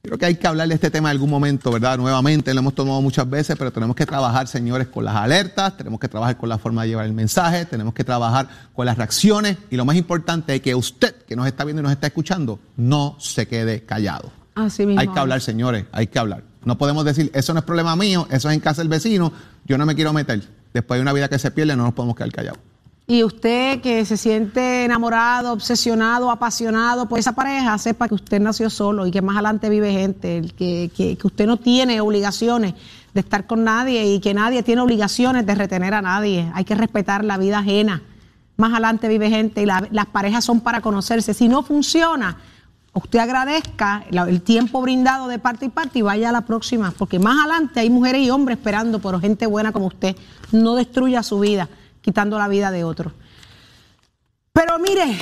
Creo 0.00 0.16
que 0.16 0.26
hay 0.26 0.36
que 0.36 0.46
hablar 0.46 0.68
de 0.68 0.74
este 0.74 0.90
tema 0.90 1.10
en 1.10 1.16
algún 1.16 1.28
momento, 1.28 1.72
¿verdad? 1.72 1.98
Nuevamente, 1.98 2.54
lo 2.54 2.60
hemos 2.60 2.74
tomado 2.74 3.02
muchas 3.02 3.28
veces, 3.28 3.56
pero 3.58 3.72
tenemos 3.72 3.96
que 3.96 4.06
trabajar, 4.06 4.46
señores, 4.46 4.86
con 4.86 5.04
las 5.04 5.16
alertas, 5.16 5.76
tenemos 5.76 5.98
que 5.98 6.08
trabajar 6.08 6.36
con 6.36 6.48
la 6.48 6.56
forma 6.56 6.82
de 6.82 6.90
llevar 6.90 7.06
el 7.06 7.12
mensaje, 7.12 7.64
tenemos 7.64 7.94
que 7.94 8.04
trabajar 8.04 8.48
con 8.74 8.86
las 8.86 8.96
reacciones 8.96 9.58
y 9.70 9.76
lo 9.76 9.84
más 9.84 9.96
importante 9.96 10.54
es 10.54 10.60
que 10.62 10.74
usted, 10.74 11.16
que 11.26 11.34
nos 11.34 11.46
está 11.46 11.64
viendo 11.64 11.80
y 11.80 11.82
nos 11.82 11.92
está 11.92 12.06
escuchando, 12.06 12.60
no 12.76 13.16
se 13.18 13.48
quede 13.48 13.84
callado. 13.84 14.30
Así 14.54 14.86
mismo. 14.86 15.00
Hay 15.00 15.08
que 15.08 15.18
hablar, 15.18 15.40
señores, 15.40 15.86
hay 15.90 16.06
que 16.06 16.18
hablar. 16.18 16.44
No 16.64 16.78
podemos 16.78 17.04
decir, 17.04 17.30
eso 17.34 17.52
no 17.52 17.58
es 17.58 17.64
problema 17.64 17.96
mío, 17.96 18.28
eso 18.30 18.48
es 18.48 18.54
en 18.54 18.60
casa 18.60 18.82
del 18.82 18.88
vecino, 18.88 19.32
yo 19.66 19.78
no 19.78 19.84
me 19.84 19.96
quiero 19.96 20.12
meter. 20.12 20.46
Después 20.72 20.98
de 20.98 21.02
una 21.02 21.12
vida 21.12 21.28
que 21.28 21.38
se 21.38 21.50
pierde, 21.50 21.74
no 21.74 21.82
nos 21.82 21.94
podemos 21.94 22.14
quedar 22.14 22.30
callados. 22.30 22.60
Y 23.10 23.24
usted 23.24 23.80
que 23.80 24.04
se 24.04 24.18
siente 24.18 24.84
enamorado, 24.84 25.54
obsesionado, 25.54 26.30
apasionado 26.30 27.08
por 27.08 27.18
esa 27.18 27.32
pareja, 27.32 27.78
sepa 27.78 28.06
que 28.06 28.14
usted 28.14 28.38
nació 28.38 28.68
solo 28.68 29.06
y 29.06 29.10
que 29.10 29.22
más 29.22 29.36
adelante 29.36 29.70
vive 29.70 29.90
gente, 29.92 30.42
que, 30.54 30.90
que, 30.94 31.16
usted 31.22 31.46
no 31.46 31.56
tiene 31.56 32.02
obligaciones 32.02 32.74
de 33.14 33.20
estar 33.20 33.46
con 33.46 33.64
nadie 33.64 34.04
y 34.12 34.20
que 34.20 34.34
nadie 34.34 34.62
tiene 34.62 34.82
obligaciones 34.82 35.46
de 35.46 35.54
retener 35.54 35.94
a 35.94 36.02
nadie. 36.02 36.52
Hay 36.54 36.66
que 36.66 36.74
respetar 36.74 37.24
la 37.24 37.38
vida 37.38 37.60
ajena. 37.60 38.02
Más 38.58 38.72
adelante 38.72 39.08
vive 39.08 39.30
gente 39.30 39.62
y 39.62 39.64
las 39.64 40.06
parejas 40.12 40.44
son 40.44 40.60
para 40.60 40.82
conocerse. 40.82 41.32
Si 41.32 41.48
no 41.48 41.62
funciona, 41.62 42.36
usted 42.92 43.20
agradezca 43.20 44.04
el 44.10 44.42
tiempo 44.42 44.82
brindado 44.82 45.28
de 45.28 45.38
parte 45.38 45.64
y 45.64 45.68
parte 45.70 46.00
y 46.00 46.02
vaya 46.02 46.28
a 46.28 46.32
la 46.32 46.42
próxima, 46.42 46.92
porque 46.98 47.18
más 47.18 47.38
adelante 47.42 47.80
hay 47.80 47.88
mujeres 47.88 48.20
y 48.20 48.28
hombres 48.28 48.58
esperando 48.58 48.98
por 48.98 49.18
gente 49.18 49.46
buena 49.46 49.72
como 49.72 49.86
usted. 49.86 50.14
No 50.52 50.74
destruya 50.74 51.22
su 51.22 51.40
vida 51.40 51.70
quitando 52.00 52.38
la 52.38 52.48
vida 52.48 52.70
de 52.70 52.84
otros. 52.84 53.12
Pero 54.52 54.78
mire, 54.78 55.18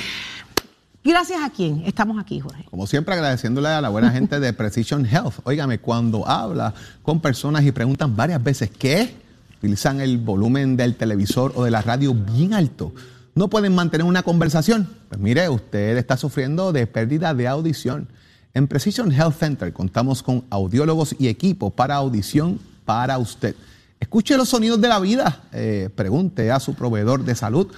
gracias 1.03 1.41
a 1.43 1.49
quién 1.49 1.83
estamos 1.85 2.19
aquí, 2.19 2.39
Jorge. 2.39 2.65
Como 2.69 2.87
siempre, 2.87 3.13
agradeciéndole 3.13 3.69
a 3.69 3.81
la 3.81 3.89
buena 3.89 4.11
gente 4.11 4.39
de 4.39 4.53
Precision 4.53 5.05
Health. 5.05 5.35
Óigame, 5.43 5.79
cuando 5.79 6.27
habla 6.27 6.73
con 7.03 7.19
personas 7.19 7.63
y 7.63 7.71
preguntan 7.71 8.15
varias 8.15 8.43
veces 8.43 8.71
qué, 8.71 9.15
utilizan 9.57 10.01
el 10.01 10.17
volumen 10.17 10.77
del 10.77 10.95
televisor 10.95 11.53
o 11.55 11.63
de 11.63 11.71
la 11.71 11.81
radio 11.81 12.13
bien 12.13 12.53
alto. 12.53 12.93
No 13.35 13.49
pueden 13.49 13.75
mantener 13.75 14.05
una 14.07 14.23
conversación. 14.23 14.89
Pues 15.09 15.21
mire, 15.21 15.47
usted 15.49 15.97
está 15.97 16.17
sufriendo 16.17 16.71
de 16.71 16.87
pérdida 16.87 17.33
de 17.35 17.47
audición. 17.47 18.07
En 18.55 18.67
Precision 18.67 19.11
Health 19.11 19.37
Center 19.37 19.71
contamos 19.71 20.23
con 20.23 20.45
audiólogos 20.49 21.15
y 21.19 21.27
equipo 21.27 21.69
para 21.69 21.95
audición 21.95 22.59
para 22.85 23.19
usted. 23.19 23.55
Escuche 23.99 24.37
los 24.37 24.49
sonidos 24.49 24.79
de 24.79 24.87
la 24.87 24.99
vida. 24.99 25.43
Eh, 25.51 25.89
pregunte 25.95 26.51
a 26.51 26.59
su 26.59 26.75
proveedor 26.75 27.23
de 27.23 27.33
salud 27.35 27.71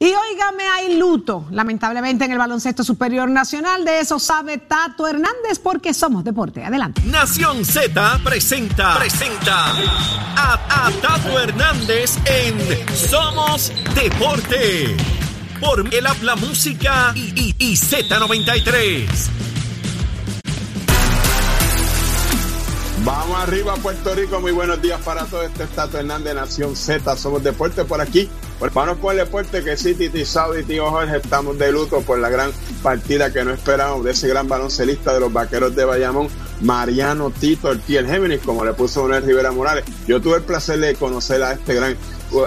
Y 0.00 0.06
óigame, 0.06 0.62
hay 0.62 0.96
luto, 0.96 1.46
lamentablemente, 1.50 2.24
en 2.24 2.30
el 2.30 2.38
baloncesto 2.38 2.84
superior 2.84 3.28
nacional. 3.28 3.84
De 3.84 3.98
eso 3.98 4.20
sabe 4.20 4.58
Tato 4.58 5.08
Hernández 5.08 5.58
porque 5.60 5.92
somos 5.92 6.22
deporte. 6.22 6.64
Adelante. 6.64 7.02
Nación 7.04 7.64
Z 7.64 8.20
presenta, 8.22 8.96
presenta 8.96 9.72
a, 10.36 10.90
Tato 11.02 11.40
Hernández 11.40 12.16
en 12.26 12.56
Somos 12.94 13.72
Deporte. 13.96 14.96
Por 15.60 15.92
el 15.92 16.06
habla 16.06 16.36
música 16.36 17.12
y, 17.16 17.54
y 17.58 17.74
Z93. 17.74 19.47
Vamos 23.08 23.40
arriba 23.40 23.74
Puerto 23.76 24.14
Rico, 24.14 24.38
muy 24.38 24.52
buenos 24.52 24.82
días 24.82 25.00
para 25.00 25.24
todos. 25.24 25.46
Este 25.46 25.64
es 25.64 25.94
Hernández, 25.94 26.34
Nación 26.34 26.76
Z, 26.76 27.16
somos 27.16 27.42
deporte 27.42 27.86
por 27.86 28.02
aquí. 28.02 28.28
Vamos 28.74 28.98
con 28.98 29.12
el 29.12 29.24
deporte 29.24 29.64
que 29.64 29.78
sí, 29.78 29.94
Titi 29.94 30.26
Saudi 30.26 30.60
y 30.60 30.64
tío 30.64 30.90
Jorge 30.90 31.16
estamos 31.16 31.58
de 31.58 31.72
luto 31.72 32.02
por 32.02 32.18
la 32.18 32.28
gran 32.28 32.50
partida 32.82 33.32
que 33.32 33.42
no 33.44 33.54
esperábamos 33.54 34.04
de 34.04 34.10
ese 34.10 34.28
gran 34.28 34.46
baloncelista 34.46 35.14
de 35.14 35.20
los 35.20 35.32
vaqueros 35.32 35.74
de 35.74 35.86
Bayamón, 35.86 36.28
Mariano 36.60 37.30
Tito, 37.30 37.72
el 37.72 37.80
Tiel 37.80 38.06
Géminis, 38.06 38.40
como 38.44 38.62
le 38.62 38.74
puso 38.74 39.04
Manuel 39.04 39.22
Rivera 39.22 39.52
Morales. 39.52 39.86
Yo 40.06 40.20
tuve 40.20 40.36
el 40.36 40.42
placer 40.42 40.78
de 40.78 40.94
conocer 40.94 41.42
a 41.42 41.54
este 41.54 41.72
gran 41.72 41.96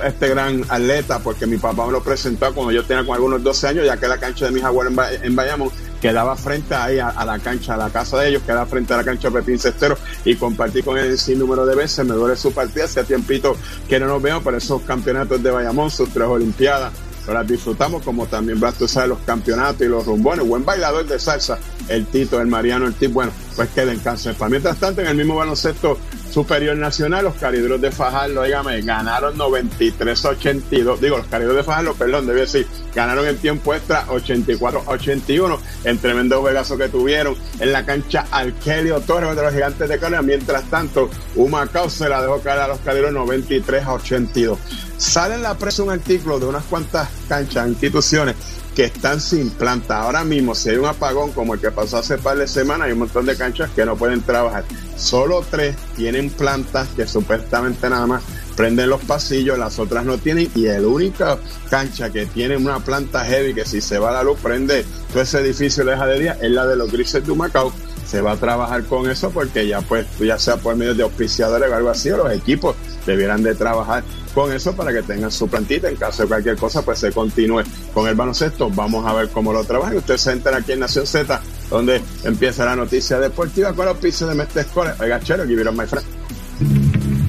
este 0.04 0.30
gran 0.30 0.64
atleta 0.70 1.18
porque 1.24 1.48
mi 1.48 1.58
papá 1.58 1.88
me 1.88 1.92
lo 1.92 2.04
presentó 2.04 2.54
cuando 2.54 2.72
yo 2.72 2.86
tenía 2.86 3.04
con 3.04 3.16
algunos 3.16 3.42
12 3.42 3.68
años, 3.68 3.86
ya 3.88 3.98
que 3.98 4.08
la 4.08 4.20
cancha 4.20 4.46
de 4.46 4.52
mis 4.52 4.64
abuelos 4.64 4.94
en 5.24 5.36
Bayamón 5.36 5.72
quedaba 6.02 6.36
frente 6.36 6.76
ahí 6.76 7.00
a, 7.00 7.24
la 7.24 7.40
cancha, 7.40 7.76
a 7.76 7.78
la 7.78 7.90
casa 7.90 8.18
de 8.18 8.30
ellos, 8.30 8.42
quedaba 8.44 8.66
frente 8.66 8.94
a 8.94 8.98
la 8.98 9.04
cancha 9.04 9.30
Pepín 9.30 9.60
Cestero 9.60 9.98
y 10.26 10.36
compartí 10.36 10.82
con 10.82 10.98
él 10.98 11.18
sin 11.18 11.40
número 11.40 11.66
de 11.66 11.76
veces. 11.76 12.06
Me 12.06 12.16
duele 12.16 12.36
su 12.36 12.52
partida, 12.52 12.86
hace 12.86 13.04
tiempito 13.04 13.56
que 13.88 14.00
no 14.00 14.08
nos 14.08 14.22
veo, 14.22 14.42
pero 14.42 14.58
esos 14.58 14.82
campeonatos 14.82 15.42
de 15.42 15.52
Bayamón, 15.52 15.92
sus 15.92 16.10
tres 16.10 16.28
Olimpiadas, 16.28 16.92
las 17.28 17.48
disfrutamos 17.48 18.04
como 18.04 18.26
también 18.26 18.60
Brasto 18.60 18.88
sabe 18.88 19.10
los 19.10 19.20
campeonatos 19.20 19.82
y 19.82 19.90
los 19.90 20.06
rumbones. 20.06 20.46
Buen 20.46 20.66
bailador 20.66 21.06
de 21.06 21.20
salsa, 21.20 21.60
el 21.88 22.06
Tito, 22.08 22.42
el 22.42 22.48
Mariano, 22.48 22.88
el 22.88 22.94
Tito. 22.94 23.14
Bueno, 23.14 23.32
pues 23.56 23.70
queda 23.70 23.94
en 23.94 24.00
cáncer. 24.00 24.36
Para 24.36 24.50
mientras 24.50 24.78
tanto, 24.78 25.02
en 25.02 25.08
el 25.08 25.16
mismo 25.16 25.36
baloncesto 25.36 25.98
superior 26.32 26.78
nacional, 26.78 27.26
los 27.26 27.36
cariduros 27.36 27.82
de 27.82 27.92
Fajardo, 27.92 28.44
dígame, 28.44 28.82
ganaron 28.82 29.38
93-82. 29.38 31.00
Digo, 31.00 31.18
los 31.18 31.28
cariduros 31.28 31.58
de 31.58 31.64
Fajardo, 31.64 31.94
perdón, 31.94 32.26
debía 32.26 32.44
decir, 32.44 32.68
ganaron 32.96 33.28
en 33.28 33.38
tiempo 33.38 33.74
extra 33.74 34.08
84-81 34.08 35.60
en 35.84 35.98
tremendo 35.98 36.42
juegazo 36.42 36.78
que 36.78 36.88
tuvieron 36.88 37.36
en 37.60 37.72
la 37.72 37.86
cancha 37.86 38.26
Arkelio 38.32 39.02
Torres 39.02 39.36
de 39.36 39.42
los 39.42 39.54
gigantes 39.54 39.90
de 39.90 40.00
Colombia. 40.00 40.38
Mientras 40.38 40.64
tanto, 40.70 41.10
Humacao 41.36 41.90
se 41.90 42.08
la 42.08 42.22
dejó 42.22 42.40
caer 42.42 42.60
a 42.60 42.68
los 42.68 42.80
cariduros 42.80 43.12
93 43.14 43.86
82. 43.86 44.60
Sale 44.98 45.36
en 45.36 45.44
la 45.44 45.58
prensa 45.58 45.84
un 45.84 45.90
artículo 45.90 46.40
de 46.40 46.46
unas 46.46 46.64
cuantas 46.64 47.10
canchas, 47.28 47.68
instituciones 47.68 48.36
que 48.76 48.86
están 48.86 49.20
sin 49.20 49.50
planta. 49.50 50.02
Ahora 50.02 50.24
mismo, 50.24 50.56
si 50.56 50.70
hay 50.70 50.78
un 50.78 50.86
apagón 50.86 51.32
como 51.32 51.54
el 51.54 51.60
que 51.60 51.72
pasó 51.72 51.98
hace 51.98 52.18
par 52.18 52.38
de 52.38 52.48
semanas, 52.48 52.88
hay 52.88 52.94
un 52.94 53.00
montón 53.00 53.26
de 53.26 53.36
canchas 53.36 53.70
que 53.72 53.86
no 53.86 53.96
pueden 53.96 54.22
trabajar. 54.22 54.64
Solo 54.96 55.44
tres 55.50 55.76
tienen 55.96 56.30
plantas 56.30 56.88
que 56.90 57.08
supuestamente 57.08 57.90
nada 57.90 58.08
más 58.08 58.24
prenden 58.56 58.90
los 58.90 59.02
pasillos, 59.02 59.58
las 59.58 59.80
otras 59.80 60.06
no 60.06 60.18
tienen. 60.18 60.50
Y 60.56 60.68
el 60.68 60.86
única 60.86 61.38
cancha 61.70 62.10
que 62.12 62.26
tiene 62.26 62.58
una 62.58 62.80
planta 62.80 63.26
heavy 63.26 63.54
que 63.54 63.66
si 63.66 63.82
se 63.82 64.00
va 64.00 64.12
la 64.12 64.24
luz 64.24 64.40
prende 64.42 64.86
todo 65.12 65.24
ese 65.24 65.40
edificio 65.40 65.84
deja 65.84 66.06
de 66.06 66.20
día 66.20 66.38
es 66.42 66.52
la 66.52 66.66
de 66.66 66.76
los 66.76 66.92
grises 66.92 67.26
de 67.26 67.32
Humacao 67.32 67.72
se 68.06 68.22
va 68.22 68.34
a 68.34 68.36
trabajar 68.38 68.84
con 68.86 69.10
eso 69.10 69.32
porque 69.32 69.68
ya 69.68 69.82
pues 69.82 70.06
ya 70.20 70.38
sea 70.38 70.58
por 70.58 70.76
medio 70.76 70.94
de 70.94 71.04
auspiciadores 71.04 71.70
o 71.70 71.76
algo 71.76 71.90
así 71.90 72.10
o 72.10 72.18
los 72.18 72.32
equipos 72.32 72.76
debieran 73.06 73.44
de 73.44 73.56
trabajar 73.56 74.04
con 74.34 74.52
eso 74.52 74.76
para 74.76 74.94
que 74.94 75.02
tengan 75.02 75.32
su 75.32 75.48
plantita. 75.48 75.90
En 75.90 75.96
caso 75.96 76.24
de 76.24 76.30
cualquier 76.30 76.58
cosa 76.58 76.82
pues 76.84 77.00
se 77.00 77.12
continúe 77.12 77.64
con 77.94 78.08
el 78.08 78.16
baloncesto. 78.16 78.70
Vamos 78.70 79.06
a 79.06 79.14
ver 79.14 79.30
cómo 79.30 79.54
lo 79.54 79.64
trabajan. 79.64 79.98
Ustedes 79.98 80.22
se 80.22 80.32
entran 80.32 80.56
aquí 80.56 80.74
en 80.74 80.80
Nación 80.80 81.06
Z 81.06 81.42
donde 81.70 82.02
empieza 82.24 82.66
la 82.66 82.76
noticia 82.76 83.20
deportiva 83.20 83.74
con 83.74 83.86
los 83.86 83.98
pisos 83.98 84.30
de 84.30 84.36
Mestre 84.36 84.62
Escoles 84.62 85.00
oiga 85.00 85.20
chero 85.22 85.46
give 85.46 85.64
my 85.72 85.86
friend. 85.86 86.06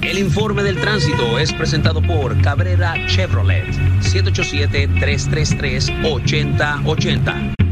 El 0.01 0.19
informe 0.19 0.63
del 0.63 0.79
tránsito 0.79 1.39
es 1.39 1.53
presentado 1.53 2.01
por 2.01 2.39
Cabrera 2.41 2.93
Chevrolet 3.07 3.65
787 4.01 4.87
333 4.99 5.89
8080 6.03 7.62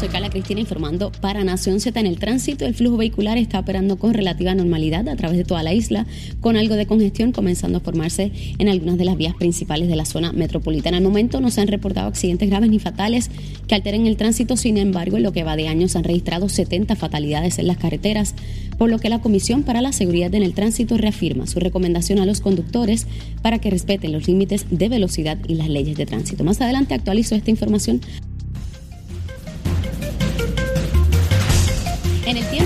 soy 0.00 0.08
Carla 0.08 0.30
Cristina 0.30 0.60
informando 0.60 1.12
para 1.20 1.44
Nación 1.44 1.78
Z 1.78 2.00
en 2.00 2.06
el 2.06 2.18
tránsito. 2.18 2.64
El 2.64 2.74
flujo 2.74 2.96
vehicular 2.96 3.36
está 3.36 3.58
operando 3.58 3.98
con 3.98 4.14
relativa 4.14 4.54
normalidad 4.54 5.06
a 5.10 5.16
través 5.16 5.36
de 5.36 5.44
toda 5.44 5.62
la 5.62 5.74
isla, 5.74 6.06
con 6.40 6.56
algo 6.56 6.74
de 6.74 6.86
congestión 6.86 7.32
comenzando 7.32 7.76
a 7.76 7.80
formarse 7.82 8.32
en 8.58 8.70
algunas 8.70 8.96
de 8.96 9.04
las 9.04 9.18
vías 9.18 9.34
principales 9.34 9.88
de 9.88 9.96
la 9.96 10.06
zona 10.06 10.32
metropolitana. 10.32 10.96
Al 10.96 11.02
momento 11.02 11.42
no 11.42 11.50
se 11.50 11.60
han 11.60 11.68
reportado 11.68 12.08
accidentes 12.08 12.48
graves 12.48 12.70
ni 12.70 12.78
fatales 12.78 13.30
que 13.68 13.74
alteren 13.74 14.06
el 14.06 14.16
tránsito, 14.16 14.56
sin 14.56 14.78
embargo, 14.78 15.18
en 15.18 15.22
lo 15.22 15.32
que 15.32 15.44
va 15.44 15.54
de 15.54 15.68
año 15.68 15.86
se 15.86 15.98
han 15.98 16.04
registrado 16.04 16.48
70 16.48 16.96
fatalidades 16.96 17.58
en 17.58 17.66
las 17.66 17.76
carreteras, 17.76 18.34
por 18.78 18.88
lo 18.88 19.00
que 19.00 19.10
la 19.10 19.20
Comisión 19.20 19.64
para 19.64 19.82
la 19.82 19.92
Seguridad 19.92 20.34
en 20.34 20.44
el 20.44 20.54
Tránsito 20.54 20.96
reafirma 20.96 21.46
su 21.46 21.60
recomendación 21.60 22.20
a 22.20 22.24
los 22.24 22.40
conductores 22.40 23.06
para 23.42 23.58
que 23.58 23.68
respeten 23.68 24.12
los 24.12 24.26
límites 24.26 24.64
de 24.70 24.88
velocidad 24.88 25.36
y 25.46 25.56
las 25.56 25.68
leyes 25.68 25.98
de 25.98 26.06
tránsito. 26.06 26.42
Más 26.42 26.58
adelante 26.62 26.94
actualizo 26.94 27.34
esta 27.34 27.50
información 27.50 28.00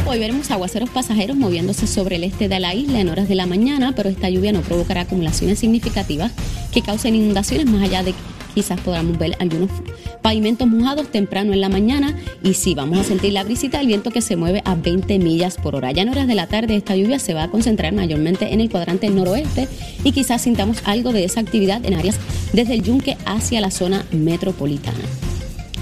hoy 0.06 0.18
veremos 0.18 0.50
aguaceros 0.50 0.90
pasajeros 0.90 1.36
moviéndose 1.36 1.86
sobre 1.86 2.16
el 2.16 2.24
este 2.24 2.48
de 2.48 2.60
la 2.60 2.74
isla 2.74 3.00
en 3.00 3.08
horas 3.08 3.28
de 3.28 3.34
la 3.34 3.46
mañana, 3.46 3.92
pero 3.94 4.08
esta 4.08 4.28
lluvia 4.28 4.52
no 4.52 4.60
provocará 4.60 5.02
acumulaciones 5.02 5.58
significativas 5.58 6.32
que 6.72 6.82
causen 6.82 7.14
inundaciones 7.14 7.66
más 7.66 7.82
allá 7.82 8.02
de 8.02 8.12
que 8.12 8.18
quizás 8.54 8.80
podamos 8.80 9.18
ver 9.18 9.36
algunos 9.40 9.70
pavimentos 10.22 10.68
mojados 10.68 11.10
temprano 11.10 11.52
en 11.52 11.60
la 11.60 11.68
mañana 11.68 12.16
y 12.42 12.54
sí, 12.54 12.74
vamos 12.74 12.98
a 12.98 13.04
sentir 13.04 13.32
la 13.32 13.44
brisita 13.44 13.78
del 13.78 13.88
viento 13.88 14.10
que 14.10 14.20
se 14.20 14.36
mueve 14.36 14.62
a 14.64 14.74
20 14.74 15.18
millas 15.18 15.56
por 15.56 15.74
hora. 15.74 15.90
Ya 15.92 16.02
en 16.02 16.10
horas 16.10 16.26
de 16.26 16.34
la 16.34 16.46
tarde 16.46 16.76
esta 16.76 16.96
lluvia 16.96 17.18
se 17.18 17.34
va 17.34 17.44
a 17.44 17.50
concentrar 17.50 17.92
mayormente 17.92 18.52
en 18.52 18.60
el 18.60 18.70
cuadrante 18.70 19.08
noroeste 19.10 19.68
y 20.02 20.12
quizás 20.12 20.42
sintamos 20.42 20.78
algo 20.84 21.12
de 21.12 21.24
esa 21.24 21.40
actividad 21.40 21.84
en 21.84 21.94
áreas 21.94 22.16
desde 22.52 22.74
el 22.74 22.82
yunque 22.82 23.16
hacia 23.26 23.60
la 23.60 23.70
zona 23.70 24.04
metropolitana. 24.12 24.98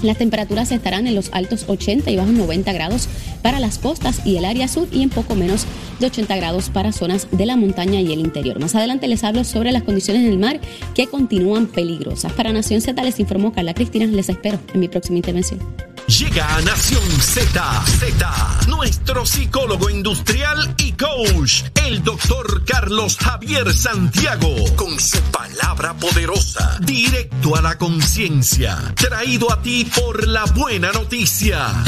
Las 0.03 0.17
temperaturas 0.17 0.69
estarán 0.73 1.07
en 1.07 1.15
los 1.15 1.29
altos 1.31 1.63
80 1.67 2.11
y 2.11 2.17
bajos 2.17 2.33
90 2.33 2.73
grados 2.73 3.07
para 3.43 3.59
las 3.59 3.77
costas 3.77 4.21
y 4.25 4.37
el 4.37 4.45
área 4.45 4.67
sur 4.67 4.87
y 4.91 5.03
en 5.03 5.09
poco 5.09 5.35
menos 5.35 5.67
de 5.99 6.07
80 6.07 6.35
grados 6.37 6.69
para 6.69 6.91
zonas 6.91 7.27
de 7.31 7.45
la 7.45 7.55
montaña 7.55 8.01
y 8.01 8.11
el 8.11 8.19
interior. 8.19 8.59
Más 8.59 8.73
adelante 8.73 9.07
les 9.07 9.23
hablo 9.23 9.43
sobre 9.43 9.71
las 9.71 9.83
condiciones 9.83 10.23
del 10.23 10.39
mar 10.39 10.59
que 10.95 11.05
continúan 11.05 11.67
peligrosas. 11.67 12.33
Para 12.33 12.51
Nación 12.51 12.81
Z 12.81 13.01
les 13.03 13.19
informó 13.19 13.53
Carla 13.53 13.75
Cristina. 13.75 14.05
Les 14.07 14.29
espero 14.29 14.59
en 14.73 14.79
mi 14.79 14.87
próxima 14.87 15.17
intervención. 15.17 15.59
Llega 16.07 16.55
a 16.55 16.61
Nación 16.61 17.03
Z, 17.21 17.83
Z, 17.85 18.59
nuestro 18.67 19.25
psicólogo 19.25 19.89
industrial 19.89 20.75
y 20.77 20.91
coach, 20.91 21.63
el 21.85 22.03
doctor 22.03 22.65
Carlos 22.65 23.17
Javier 23.17 23.73
Santiago, 23.73 24.53
con 24.75 24.99
su 24.99 25.19
palabra 25.31 25.93
poderosa, 25.93 26.77
directo 26.81 27.55
a 27.55 27.61
la 27.61 27.77
conciencia, 27.77 28.77
traído 28.95 29.51
a 29.51 29.61
ti 29.61 29.89
por 29.95 30.27
la 30.27 30.43
buena 30.45 30.91
noticia. 30.91 31.83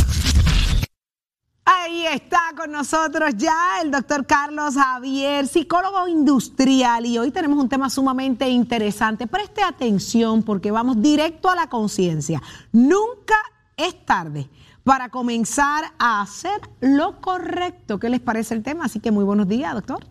Ahí 1.68 2.06
está 2.06 2.52
con 2.56 2.72
nosotros 2.72 3.34
ya 3.38 3.82
el 3.82 3.90
doctor 3.90 4.28
Carlos 4.28 4.76
Javier, 4.76 5.48
psicólogo 5.48 6.08
industrial, 6.08 7.08
y 7.08 7.18
hoy 7.18 7.32
tenemos 7.32 7.58
un 7.58 7.68
tema 7.68 7.90
sumamente 7.90 8.48
interesante. 8.48 9.26
Preste 9.26 9.64
atención 9.64 10.44
porque 10.44 10.70
vamos 10.70 11.02
directo 11.02 11.50
a 11.50 11.56
la 11.56 11.68
conciencia. 11.68 12.40
Nunca 12.72 13.34
es 13.78 14.06
tarde 14.06 14.48
para 14.84 15.10
comenzar 15.10 15.86
a 15.98 16.22
hacer 16.22 16.62
lo 16.82 17.20
correcto. 17.20 18.00
¿Qué 18.00 18.12
les 18.12 18.22
parece 18.22 18.54
el 18.54 18.62
tema? 18.62 18.86
Así 18.86 19.00
que 19.00 19.10
muy 19.10 19.24
buenos 19.24 19.48
días, 19.48 19.74
doctor. 19.74 20.06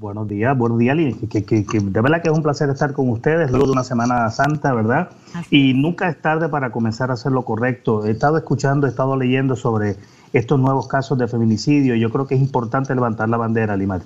Buenos 0.00 0.28
días, 0.28 0.56
buenos 0.56 0.78
días, 0.78 0.96
que, 1.28 1.44
que, 1.44 1.66
que, 1.66 1.78
de 1.78 2.00
verdad 2.00 2.22
que 2.22 2.30
es 2.30 2.34
un 2.34 2.42
placer 2.42 2.70
estar 2.70 2.94
con 2.94 3.10
ustedes 3.10 3.50
luego 3.50 3.66
de 3.66 3.72
una 3.72 3.84
Semana 3.84 4.30
Santa, 4.30 4.72
¿verdad? 4.72 5.10
Y 5.50 5.74
nunca 5.74 6.08
es 6.08 6.18
tarde 6.22 6.48
para 6.48 6.72
comenzar 6.72 7.10
a 7.10 7.14
hacer 7.14 7.32
lo 7.32 7.42
correcto. 7.42 8.06
He 8.06 8.12
estado 8.12 8.38
escuchando, 8.38 8.86
he 8.86 8.90
estado 8.90 9.14
leyendo 9.14 9.56
sobre 9.56 9.96
estos 10.32 10.58
nuevos 10.58 10.88
casos 10.88 11.18
de 11.18 11.28
feminicidio 11.28 11.94
y 11.94 12.00
yo 12.00 12.08
creo 12.08 12.26
que 12.26 12.34
es 12.34 12.40
importante 12.40 12.94
levantar 12.94 13.28
la 13.28 13.36
bandera, 13.36 13.76
Limar. 13.76 14.00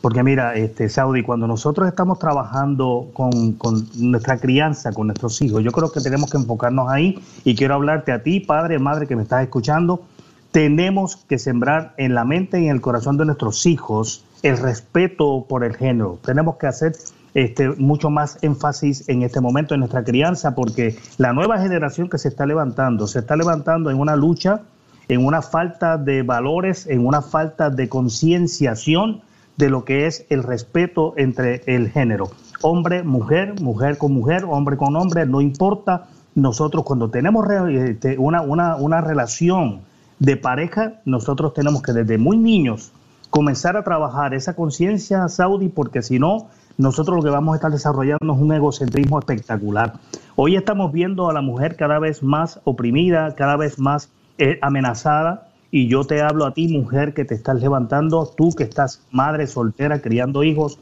Porque 0.00 0.22
mira, 0.22 0.54
este, 0.54 0.88
Saudi, 0.88 1.22
cuando 1.22 1.46
nosotros 1.46 1.88
estamos 1.88 2.18
trabajando 2.18 3.10
con, 3.12 3.52
con, 3.52 3.86
nuestra 3.96 4.38
crianza, 4.38 4.92
con 4.92 5.08
nuestros 5.08 5.42
hijos, 5.42 5.62
yo 5.62 5.72
creo 5.72 5.92
que 5.92 6.00
tenemos 6.00 6.30
que 6.30 6.38
enfocarnos 6.38 6.88
ahí 6.88 7.20
y 7.44 7.54
quiero 7.54 7.74
hablarte 7.74 8.12
a 8.12 8.22
ti, 8.22 8.40
padre, 8.40 8.78
madre, 8.78 9.06
que 9.06 9.14
me 9.14 9.24
estás 9.24 9.42
escuchando, 9.42 10.04
tenemos 10.52 11.16
que 11.16 11.38
sembrar 11.38 11.92
en 11.98 12.14
la 12.14 12.24
mente 12.24 12.62
y 12.62 12.64
en 12.64 12.70
el 12.70 12.80
corazón 12.80 13.18
de 13.18 13.26
nuestros 13.26 13.66
hijos 13.66 14.24
el 14.44 14.58
respeto 14.58 15.46
por 15.48 15.64
el 15.64 15.74
género. 15.74 16.18
Tenemos 16.22 16.58
que 16.58 16.66
hacer 16.66 16.92
este, 17.32 17.70
mucho 17.70 18.10
más 18.10 18.38
énfasis 18.42 19.08
en 19.08 19.22
este 19.22 19.40
momento 19.40 19.72
en 19.72 19.80
nuestra 19.80 20.04
crianza 20.04 20.54
porque 20.54 20.96
la 21.16 21.32
nueva 21.32 21.58
generación 21.58 22.10
que 22.10 22.18
se 22.18 22.28
está 22.28 22.44
levantando, 22.44 23.06
se 23.06 23.20
está 23.20 23.36
levantando 23.36 23.90
en 23.90 23.98
una 23.98 24.16
lucha, 24.16 24.60
en 25.08 25.24
una 25.24 25.40
falta 25.40 25.96
de 25.96 26.22
valores, 26.22 26.86
en 26.86 27.06
una 27.06 27.22
falta 27.22 27.70
de 27.70 27.88
concienciación 27.88 29.22
de 29.56 29.70
lo 29.70 29.86
que 29.86 30.06
es 30.06 30.26
el 30.28 30.42
respeto 30.42 31.14
entre 31.16 31.62
el 31.64 31.90
género. 31.90 32.30
Hombre, 32.60 33.02
mujer, 33.02 33.58
mujer 33.62 33.96
con 33.96 34.12
mujer, 34.12 34.44
hombre 34.46 34.76
con 34.76 34.94
hombre, 34.94 35.24
no 35.24 35.40
importa. 35.40 36.08
Nosotros 36.34 36.84
cuando 36.84 37.08
tenemos 37.08 37.46
este, 37.70 38.18
una, 38.18 38.42
una, 38.42 38.76
una 38.76 39.00
relación 39.00 39.80
de 40.18 40.36
pareja, 40.36 41.00
nosotros 41.06 41.54
tenemos 41.54 41.80
que 41.80 41.94
desde 41.94 42.18
muy 42.18 42.36
niños 42.36 42.92
comenzar 43.34 43.76
a 43.76 43.82
trabajar 43.82 44.32
esa 44.32 44.54
conciencia 44.54 45.26
saudí, 45.26 45.68
porque 45.68 46.02
si 46.02 46.20
no, 46.20 46.46
nosotros 46.78 47.16
lo 47.16 47.22
que 47.24 47.30
vamos 47.30 47.54
a 47.54 47.56
estar 47.56 47.72
desarrollando 47.72 48.32
es 48.32 48.40
un 48.40 48.52
egocentrismo 48.52 49.18
espectacular. 49.18 49.94
Hoy 50.36 50.54
estamos 50.54 50.92
viendo 50.92 51.28
a 51.28 51.32
la 51.32 51.42
mujer 51.42 51.74
cada 51.74 51.98
vez 51.98 52.22
más 52.22 52.60
oprimida, 52.62 53.34
cada 53.34 53.56
vez 53.56 53.80
más 53.80 54.08
eh, 54.38 54.60
amenazada, 54.62 55.48
y 55.72 55.88
yo 55.88 56.04
te 56.04 56.22
hablo 56.22 56.46
a 56.46 56.54
ti, 56.54 56.68
mujer, 56.68 57.12
que 57.12 57.24
te 57.24 57.34
estás 57.34 57.60
levantando, 57.60 58.24
tú 58.36 58.50
que 58.52 58.62
estás 58.62 59.02
madre 59.10 59.48
soltera, 59.48 60.00
criando 60.00 60.44
hijos, 60.44 60.78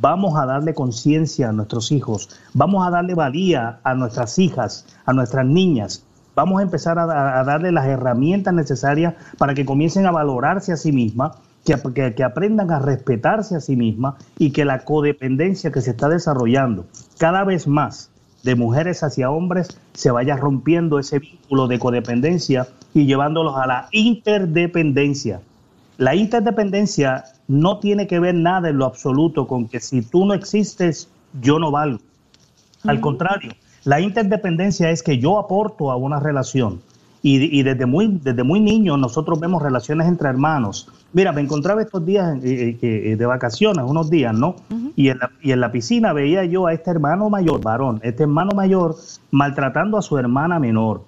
vamos 0.00 0.38
a 0.38 0.46
darle 0.46 0.74
conciencia 0.74 1.48
a 1.48 1.52
nuestros 1.52 1.90
hijos, 1.90 2.28
vamos 2.54 2.86
a 2.86 2.90
darle 2.90 3.14
valía 3.14 3.80
a 3.82 3.94
nuestras 3.94 4.38
hijas, 4.38 4.86
a 5.06 5.12
nuestras 5.12 5.44
niñas, 5.44 6.04
vamos 6.36 6.60
a 6.60 6.62
empezar 6.62 7.00
a, 7.00 7.40
a 7.40 7.42
darle 7.42 7.72
las 7.72 7.86
herramientas 7.86 8.54
necesarias 8.54 9.14
para 9.38 9.54
que 9.54 9.66
comiencen 9.66 10.06
a 10.06 10.12
valorarse 10.12 10.70
a 10.70 10.76
sí 10.76 10.92
mismas 10.92 11.32
que, 11.66 12.24
aprendan 12.24 12.70
a 12.70 12.78
respetarse 12.78 13.56
a 13.56 13.60
sí 13.60 13.76
mismas 13.76 14.14
y 14.38 14.52
que 14.52 14.64
la 14.64 14.84
codependencia 14.84 15.72
que 15.72 15.80
se 15.80 15.90
está 15.90 16.08
desarrollando 16.08 16.86
cada 17.18 17.44
vez 17.44 17.66
más 17.66 18.10
de 18.42 18.54
mujeres 18.54 19.02
hacia 19.02 19.30
hombres 19.30 19.68
se 19.92 20.10
vaya 20.10 20.36
rompiendo 20.36 20.98
ese 20.98 21.18
vínculo 21.18 21.66
de 21.66 21.78
codependencia 21.78 22.68
y 22.94 23.04
llevándolos 23.04 23.56
a 23.56 23.66
la 23.66 23.88
interdependencia. 23.90 25.40
La 25.98 26.14
interdependencia 26.14 27.24
no 27.48 27.80
tiene 27.80 28.06
que 28.06 28.20
ver 28.20 28.34
nada 28.34 28.68
en 28.68 28.78
lo 28.78 28.84
absoluto 28.84 29.46
con 29.46 29.66
que 29.66 29.80
si 29.80 30.02
tú 30.02 30.24
no 30.24 30.34
existes, 30.34 31.08
yo 31.40 31.58
no 31.58 31.70
valgo. 31.70 32.00
Al 32.84 33.00
contrario, 33.00 33.52
la 33.84 34.00
interdependencia 34.00 34.90
es 34.90 35.02
que 35.02 35.18
yo 35.18 35.38
aporto 35.38 35.90
a 35.90 35.96
una 35.96 36.20
relación. 36.20 36.80
Y, 37.28 37.64
desde, 37.64 37.86
muy, 37.86 38.20
desde 38.22 38.44
muy 38.44 38.60
niño 38.60 38.96
nosotros 38.96 39.40
vemos 39.40 39.60
relaciones 39.60 40.06
entre 40.06 40.28
hermanos 40.28 40.88
Mira, 41.12 41.32
me 41.32 41.40
encontraba 41.40 41.80
estos 41.80 42.04
días 42.04 42.36
eh, 42.44 42.78
eh, 42.80 43.12
eh, 43.12 43.16
de 43.16 43.26
vacaciones, 43.26 43.84
unos 43.84 44.10
días, 44.10 44.34
¿no? 44.34 44.56
y, 44.94 45.08
en 45.08 45.18
la, 45.18 45.30
y 45.40 45.52
en 45.52 45.60
la 45.60 45.72
piscina 45.72 46.12
veía 46.12 46.44
yo 46.44 46.66
a 46.66 46.74
este 46.74 46.90
hermano 46.90 47.30
mayor, 47.30 47.62
varón, 47.62 48.00
este 48.02 48.24
hermano 48.24 48.50
mayor 48.54 48.96
maltratando 49.30 49.96
a 49.96 50.02
su 50.02 50.18
hermana 50.18 50.58
menor. 50.58 51.04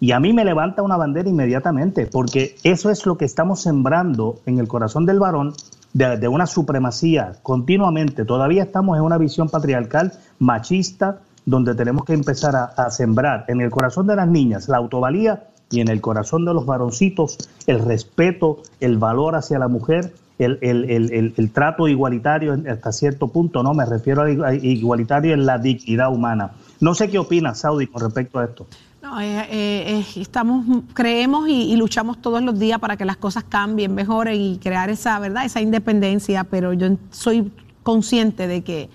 Y 0.00 0.12
a 0.12 0.18
mí 0.18 0.32
me 0.32 0.44
levanta 0.44 0.82
una 0.82 0.96
bandera 0.96 1.28
inmediatamente, 1.28 2.06
porque 2.06 2.56
eso 2.62 2.90
es 2.90 3.04
lo 3.04 3.18
que 3.18 3.26
estamos 3.26 3.60
sembrando 3.60 4.36
en 4.46 4.58
el 4.58 4.66
corazón 4.66 5.04
del 5.04 5.18
varón 5.18 5.52
de, 5.92 6.26
una 6.26 6.46
supremacía 6.46 7.34
continuamente. 7.42 8.24
Todavía 8.24 8.62
estamos 8.62 8.96
en 8.96 9.04
una 9.04 9.18
visión 9.18 9.50
patriarcal, 9.50 10.12
machista, 10.38 11.20
donde 11.46 11.74
tenemos 11.74 12.04
que 12.04 12.14
empezar 12.14 12.54
a, 12.56 12.90
sembrar 12.90 13.44
en 13.48 13.60
el 13.60 13.70
corazón 13.70 14.06
de 14.06 14.16
las 14.16 14.28
niñas 14.28 14.68
la 14.68 14.78
autovalía 14.78 15.44
y 15.70 15.80
en 15.80 15.88
el 15.88 16.00
corazón 16.00 16.44
de 16.44 16.54
los 16.54 16.66
varoncitos 16.66 17.36
el 17.66 17.80
respeto, 17.80 18.62
el 18.80 18.98
valor 18.98 19.34
hacia 19.34 19.58
la 19.58 19.68
mujer, 19.68 20.14
el, 20.38 20.58
el, 20.60 21.50
trato 21.52 21.88
igualitario 21.88 22.56
hasta 22.68 22.92
cierto 22.92 23.28
punto, 23.28 23.62
¿no? 23.62 23.72
Me 23.72 23.86
refiero 23.86 24.22
a 24.22 24.54
igualitario 24.54 25.34
en 25.34 25.46
la 25.46 25.58
dignidad 25.58 26.12
humana. 26.12 26.52
No 26.80 26.94
sé 26.94 27.08
qué 27.08 27.18
opinas, 27.18 27.60
Saudi, 27.60 27.86
con 27.86 28.02
respecto 28.02 28.38
a 28.38 28.44
esto. 28.44 28.66
No, 29.02 29.20
eh, 29.20 29.46
eh, 29.50 30.04
estamos, 30.16 30.82
creemos 30.94 31.48
y, 31.48 31.72
y, 31.72 31.76
luchamos 31.76 32.22
todos 32.22 32.42
los 32.42 32.58
días 32.58 32.78
para 32.78 32.96
que 32.96 33.04
las 33.04 33.18
cosas 33.18 33.44
cambien, 33.44 33.94
mejoren 33.94 34.40
y 34.40 34.58
crear 34.58 34.88
esa, 34.88 35.18
¿verdad? 35.18 35.44
Esa 35.44 35.60
independencia, 35.60 36.44
pero 36.44 36.72
yo 36.72 36.88
soy 37.10 37.52
consciente 37.82 38.46
de 38.46 38.62
que 38.62 38.88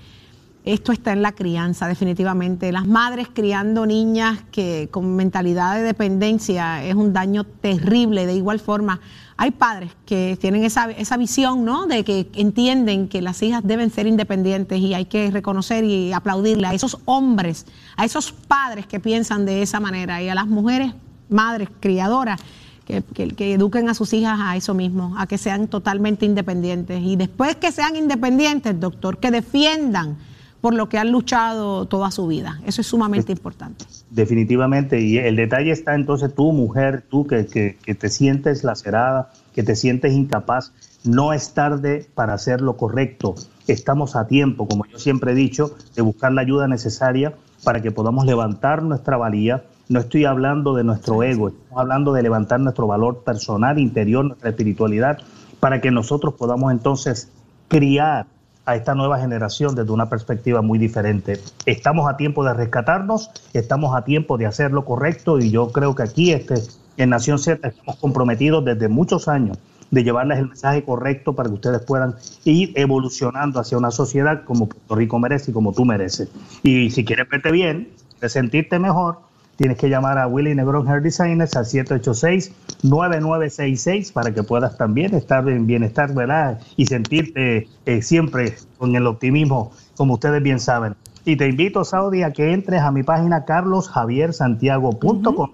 esto 0.73 0.91
está 0.91 1.13
en 1.13 1.23
la 1.23 1.31
crianza, 1.31 1.87
definitivamente. 1.87 2.71
Las 2.71 2.85
madres 2.85 3.27
criando 3.33 3.87
niñas 3.87 4.39
que 4.51 4.87
con 4.91 5.15
mentalidad 5.15 5.75
de 5.75 5.81
dependencia 5.81 6.83
es 6.83 6.93
un 6.93 7.11
daño 7.11 7.43
terrible. 7.43 8.27
De 8.27 8.35
igual 8.35 8.59
forma, 8.59 8.99
hay 9.35 9.49
padres 9.49 9.91
que 10.05 10.37
tienen 10.39 10.63
esa, 10.63 10.91
esa 10.91 11.17
visión, 11.17 11.65
¿no? 11.65 11.87
De 11.87 12.03
que 12.03 12.29
entienden 12.35 13.07
que 13.07 13.23
las 13.23 13.41
hijas 13.41 13.63
deben 13.63 13.89
ser 13.89 14.05
independientes 14.05 14.79
y 14.79 14.93
hay 14.93 15.05
que 15.05 15.31
reconocer 15.31 15.83
y 15.85 16.13
aplaudirle 16.13 16.67
a 16.67 16.73
esos 16.75 16.99
hombres, 17.05 17.65
a 17.97 18.05
esos 18.05 18.31
padres 18.31 18.85
que 18.85 18.99
piensan 18.99 19.47
de 19.47 19.63
esa 19.63 19.79
manera 19.79 20.21
y 20.21 20.29
a 20.29 20.35
las 20.35 20.45
mujeres, 20.45 20.93
madres, 21.29 21.69
criadoras. 21.79 22.39
Que, 22.85 23.03
que, 23.03 23.53
eduquen 23.53 23.87
a 23.87 23.93
sus 23.93 24.13
hijas 24.13 24.39
a 24.41 24.55
eso 24.55 24.73
mismo, 24.73 25.13
a 25.15 25.27
que 25.27 25.37
sean 25.37 25.67
totalmente 25.67 26.25
independientes. 26.25 26.99
Y 27.03 27.17
después 27.17 27.55
que 27.55 27.71
sean 27.71 27.95
independientes, 27.95 28.79
doctor, 28.79 29.19
que 29.19 29.29
defiendan 29.29 30.17
por 30.61 30.73
lo 30.73 30.89
que 30.89 30.97
han 30.97 31.11
luchado 31.11 31.85
toda 31.85 32.11
su 32.11 32.27
vida. 32.27 32.59
Eso 32.65 32.81
es 32.81 32.87
sumamente 32.87 33.31
importante. 33.31 33.85
Definitivamente, 34.09 34.99
y 34.99 35.17
el 35.17 35.35
detalle 35.35 35.71
está 35.71 35.95
entonces 35.95 36.33
tú, 36.33 36.51
mujer, 36.51 37.03
tú 37.09 37.25
que, 37.27 37.45
que, 37.45 37.95
te 37.95 38.09
sientes 38.09 38.63
lacerada, 38.63 39.31
que 39.53 39.63
te 39.63 39.75
sientes 39.75 40.13
incapaz, 40.13 40.73
no 41.03 41.31
es 41.31 41.53
tarde 41.53 42.07
para 42.13 42.33
hacer 42.33 42.61
lo 42.61 42.75
correcto. 42.75 43.35
Estamos 43.67 44.15
a 44.15 44.27
tiempo, 44.27 44.67
como 44.67 44.85
yo 44.85 44.99
siempre 44.99 45.31
he 45.31 45.35
dicho, 45.35 45.75
de 45.95 46.01
buscar 46.01 46.33
la 46.33 46.41
ayuda 46.41 46.67
necesaria 46.67 47.33
para 47.63 47.81
que 47.81 47.91
podamos 47.91 48.25
levantar 48.25 48.83
nuestra 48.83 49.17
valía, 49.17 49.63
no 49.89 49.99
estoy 49.99 50.25
hablando 50.25 50.75
de 50.75 50.83
nuestro 50.83 51.23
ego, 51.23 51.49
estamos 51.49 51.79
hablando 51.79 52.13
de 52.13 52.21
levantar 52.21 52.59
nuestro 52.59 52.87
valor 52.87 53.23
personal, 53.23 53.79
interior, 53.79 54.25
nuestra 54.25 54.49
espiritualidad, 54.49 55.19
para 55.59 55.81
que 55.81 55.91
nosotros 55.91 56.35
podamos 56.35 56.71
entonces 56.71 57.31
criar 57.67 58.27
a 58.65 58.75
esta 58.75 58.93
nueva 58.95 59.19
generación 59.19 59.75
desde 59.75 59.91
una 59.91 60.09
perspectiva 60.09 60.61
muy 60.61 60.77
diferente. 60.77 61.39
Estamos 61.65 62.09
a 62.09 62.17
tiempo 62.17 62.43
de 62.43 62.53
rescatarnos, 62.53 63.31
estamos 63.53 63.95
a 63.95 64.03
tiempo 64.03 64.37
de 64.37 64.45
hacer 64.45 64.71
lo 64.71 64.85
correcto 64.85 65.39
y 65.39 65.51
yo 65.51 65.71
creo 65.71 65.95
que 65.95 66.03
aquí 66.03 66.31
este, 66.31 66.55
en 66.97 67.09
Nación 67.09 67.39
Z 67.39 67.67
estamos 67.67 67.95
comprometidos 67.97 68.63
desde 68.65 68.87
muchos 68.87 69.27
años 69.27 69.57
de 69.91 70.03
llevarles 70.03 70.39
el 70.39 70.47
mensaje 70.47 70.83
correcto 70.83 71.33
para 71.33 71.49
que 71.49 71.55
ustedes 71.55 71.81
puedan 71.81 72.15
ir 72.43 72.71
evolucionando 72.75 73.59
hacia 73.59 73.77
una 73.77 73.91
sociedad 73.91 74.43
como 74.43 74.69
Puerto 74.69 74.95
Rico 74.95 75.19
merece 75.19 75.51
y 75.51 75.53
como 75.53 75.73
tú 75.73 75.85
mereces. 75.85 76.29
Y 76.61 76.91
si 76.91 77.03
quieres 77.03 77.27
verte 77.27 77.51
bien, 77.51 77.89
de 78.21 78.29
sentirte 78.29 78.77
mejor, 78.79 79.19
tienes 79.59 79.77
que 79.77 79.89
llamar 79.89 80.17
a 80.17 80.25
Willy 80.25 80.55
Negrón 80.55 80.87
Hair 80.87 81.01
Designers 81.01 81.53
al 81.57 81.65
786-9966 81.65 84.13
para 84.13 84.33
que 84.33 84.41
puedas 84.41 84.77
también 84.77 85.13
estar 85.13 85.49
en 85.49 85.67
bienestar, 85.67 86.13
¿verdad? 86.13 86.61
Y 86.77 86.85
sentirte 86.85 87.67
eh, 87.85 88.01
siempre 88.01 88.55
con 88.77 88.95
el 88.95 89.05
optimismo, 89.05 89.73
como 89.97 90.13
ustedes 90.13 90.41
bien 90.41 90.61
saben. 90.61 90.95
Y 91.25 91.35
te 91.35 91.49
invito, 91.49 91.83
Saudi, 91.83 92.23
a 92.23 92.31
que 92.31 92.53
entres 92.53 92.81
a 92.81 92.93
mi 92.93 93.03
página 93.03 93.43
carlosjaviersantiago.com. 93.43 95.51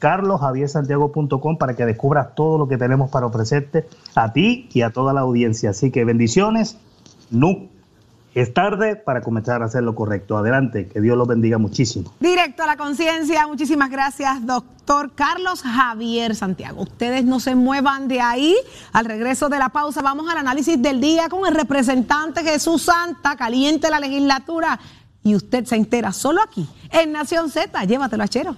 carlosjaviersantiago.com 0.00 1.56
para 1.56 1.74
que 1.74 1.86
descubras 1.86 2.34
todo 2.34 2.58
lo 2.58 2.68
que 2.68 2.76
tenemos 2.76 3.10
para 3.10 3.24
ofrecerte 3.24 3.86
a 4.14 4.34
ti 4.34 4.68
y 4.74 4.82
a 4.82 4.90
toda 4.90 5.14
la 5.14 5.22
audiencia. 5.22 5.70
Así 5.70 5.90
que 5.90 6.04
bendiciones. 6.04 6.76
Nunca 7.30 7.75
es 8.36 8.52
tarde 8.52 8.96
para 8.96 9.22
comenzar 9.22 9.62
a 9.62 9.64
hacer 9.64 9.82
lo 9.82 9.94
correcto. 9.94 10.36
Adelante, 10.36 10.88
que 10.88 11.00
Dios 11.00 11.16
los 11.16 11.26
bendiga 11.26 11.56
muchísimo. 11.56 12.12
Directo 12.20 12.62
a 12.62 12.66
la 12.66 12.76
conciencia, 12.76 13.46
muchísimas 13.46 13.90
gracias, 13.90 14.44
doctor 14.44 15.12
Carlos 15.14 15.62
Javier 15.62 16.34
Santiago. 16.36 16.82
Ustedes 16.82 17.24
no 17.24 17.40
se 17.40 17.54
muevan 17.54 18.08
de 18.08 18.20
ahí. 18.20 18.54
Al 18.92 19.06
regreso 19.06 19.48
de 19.48 19.58
la 19.58 19.70
pausa, 19.70 20.02
vamos 20.02 20.30
al 20.30 20.36
análisis 20.36 20.80
del 20.80 21.00
día 21.00 21.30
con 21.30 21.46
el 21.46 21.54
representante 21.54 22.42
Jesús 22.42 22.82
Santa, 22.82 23.36
caliente 23.36 23.88
la 23.88 24.00
legislatura. 24.00 24.78
Y 25.22 25.34
usted 25.34 25.64
se 25.64 25.76
entera 25.76 26.12
solo 26.12 26.42
aquí, 26.42 26.68
en 26.90 27.12
Nación 27.12 27.50
Z. 27.50 27.84
Llévatelo 27.84 28.22
a 28.22 28.28
Chero. 28.28 28.56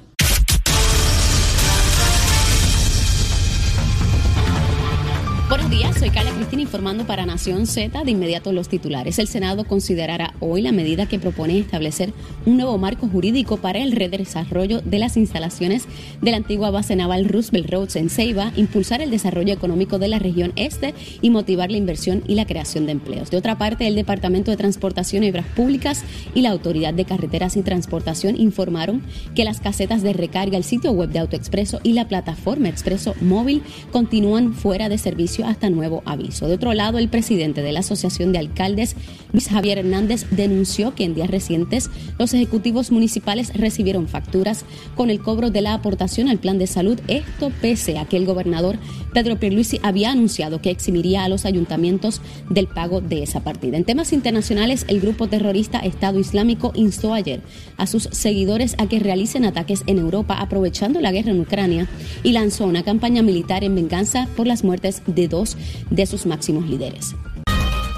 Buenos 5.69 5.85
días, 5.85 5.99
soy 5.99 6.09
Carla 6.09 6.31
Cristina 6.31 6.63
informando 6.63 7.05
para 7.05 7.27
Nación 7.27 7.67
Z. 7.67 8.03
De 8.03 8.11
inmediato 8.11 8.53
los 8.53 8.71
titulares. 8.71 9.19
El 9.19 9.29
Senado 9.29 9.67
considerará 9.67 10.33
hoy 10.41 10.63
la 10.63 10.73
medida 10.73 11.05
que 11.05 11.19
propone 11.19 11.59
establecer 11.59 12.15
un 12.47 12.57
nuevo 12.57 12.79
marco 12.79 13.07
jurídico 13.07 13.59
para 13.59 13.79
el 13.81 13.93
redesarrollo 13.93 14.81
de 14.81 14.99
las 14.99 15.19
instalaciones 15.19 15.85
de 16.23 16.31
la 16.31 16.39
antigua 16.39 16.71
base 16.71 16.97
naval 16.97 17.27
Roosevelt 17.27 17.71
Roads 17.71 17.97
en 17.97 18.09
Ceiba, 18.09 18.51
impulsar 18.57 19.03
el 19.03 19.11
desarrollo 19.11 19.53
económico 19.53 19.99
de 19.99 20.09
la 20.09 20.19
región 20.19 20.55
este 20.57 20.95
y 21.21 21.29
motivar 21.29 21.71
la 21.71 21.77
inversión 21.77 22.25
y 22.27 22.35
la 22.35 22.47
creación 22.47 22.87
de 22.87 22.93
empleos. 22.93 23.31
De 23.31 23.37
otra 23.37 23.59
parte, 23.59 23.87
el 23.87 23.95
Departamento 23.95 24.51
de 24.51 24.57
Transportación 24.57 25.23
y 25.23 25.29
Obras 25.29 25.47
Públicas 25.55 26.03
y 26.35 26.41
la 26.41 26.51
Autoridad 26.51 26.95
de 26.95 27.05
Carreteras 27.05 27.59
y 27.59 27.63
Transportación 27.63 28.41
informaron 28.41 29.03
que 29.35 29.45
las 29.45 29.61
casetas 29.61 30.01
de 30.03 30.15
recarga, 30.15 30.57
el 30.57 30.65
sitio 30.65 30.93
web 30.93 31.11
de 31.11 31.19
AutoExpreso 31.19 31.81
y 31.83 31.93
la 31.93 32.09
plataforma 32.09 32.71
Expreso 32.71 33.15
Móvil 33.21 33.61
continúan 33.93 34.55
fuera 34.55 34.89
de 34.89 34.97
servicio 34.97 35.47
hasta 35.47 35.58
nuevo 35.69 36.03
aviso. 36.05 36.47
De 36.47 36.55
otro 36.55 36.73
lado, 36.75 36.99
el 36.99 37.09
presidente 37.09 37.63
de 37.63 37.73
la 37.73 37.81
Asociación 37.81 38.33
de 38.33 38.39
Alcaldes, 38.39 38.97
Luis 39.33 39.49
Javier 39.49 39.79
Hernández, 39.79 40.27
denunció 40.31 40.95
que 40.95 41.05
en 41.05 41.15
días 41.15 41.31
recientes 41.31 41.91
los 42.19 42.33
ejecutivos 42.35 42.91
municipales 42.91 43.53
recibieron 43.55 44.09
facturas 44.09 44.65
con 44.95 45.11
el 45.11 45.21
cobro 45.21 45.51
de 45.51 45.61
la 45.61 45.75
aportación 45.75 46.29
al 46.29 46.39
plan 46.39 46.59
de 46.59 46.67
salud, 46.67 47.01
esto 47.09 47.51
pese 47.61 47.99
a 47.99 48.05
que 48.05 48.17
el 48.17 48.27
gobernador 48.27 48.79
Pedro 49.13 49.39
Pierluisi 49.39 49.81
había 49.83 50.13
anunciado 50.13 50.61
que 50.61 50.71
eximiría 50.71 51.25
a 51.25 51.29
los 51.29 51.45
ayuntamientos 51.45 52.21
del 52.49 52.69
pago 52.69 53.01
de 53.01 53.23
esa 53.23 53.43
partida. 53.43 53.77
En 53.77 53.85
temas 53.85 54.13
internacionales, 54.13 54.85
el 54.89 55.01
grupo 55.01 55.27
terrorista 55.29 55.79
Estado 55.81 56.19
Islámico 56.19 56.73
instó 56.75 57.15
ayer 57.15 57.41
a 57.77 57.87
sus 57.87 58.05
seguidores 58.13 58.75
a 58.79 58.87
que 58.87 58.99
realicen 58.99 59.45
ataques 59.45 59.83
en 59.87 59.99
Europa 59.99 60.39
aprovechando 60.39 61.01
la 61.01 61.13
guerra 61.13 61.31
en 61.31 61.41
Ucrania 61.41 61.89
y 62.23 62.33
lanzó 62.33 62.67
una 62.67 62.83
campaña 62.83 63.23
militar 63.23 63.65
en 63.65 63.75
venganza 63.75 64.29
por 64.37 64.47
las 64.47 64.65
muertes 64.65 65.03
de 65.07 65.29
dos 65.29 65.48
de 65.91 66.07
sus 66.07 66.27
máximos 66.27 66.67
líderes. 66.67 67.15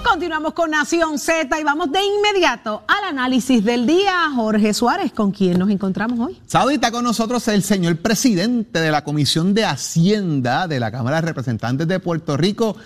Continuamos 0.05 0.55
con 0.55 0.71
Nación 0.71 1.19
Z 1.19 1.61
y 1.61 1.63
vamos 1.63 1.93
de 1.93 2.01
inmediato 2.03 2.83
al 2.89 3.05
análisis 3.05 3.65
del 3.65 3.87
día. 3.87 4.31
Jorge 4.35 4.75
Suárez, 4.75 5.13
¿con 5.13 5.31
quién 5.31 5.59
nos 5.59 5.71
encontramos 5.71 6.19
hoy? 6.19 6.41
Saudi 6.47 6.75
está 6.75 6.91
con 6.91 7.05
nosotros 7.05 7.47
el 7.49 7.63
señor 7.63 7.97
presidente 7.97 8.81
de 8.81 8.91
la 8.91 9.05
Comisión 9.05 9.55
de 9.55 9.65
Hacienda 9.65 10.67
de 10.67 10.81
la 10.81 10.91
Cámara 10.91 11.21
de 11.21 11.29
Representantes 11.29 11.87
de 11.87 12.01
Puerto 12.01 12.37
Rico. 12.37 12.77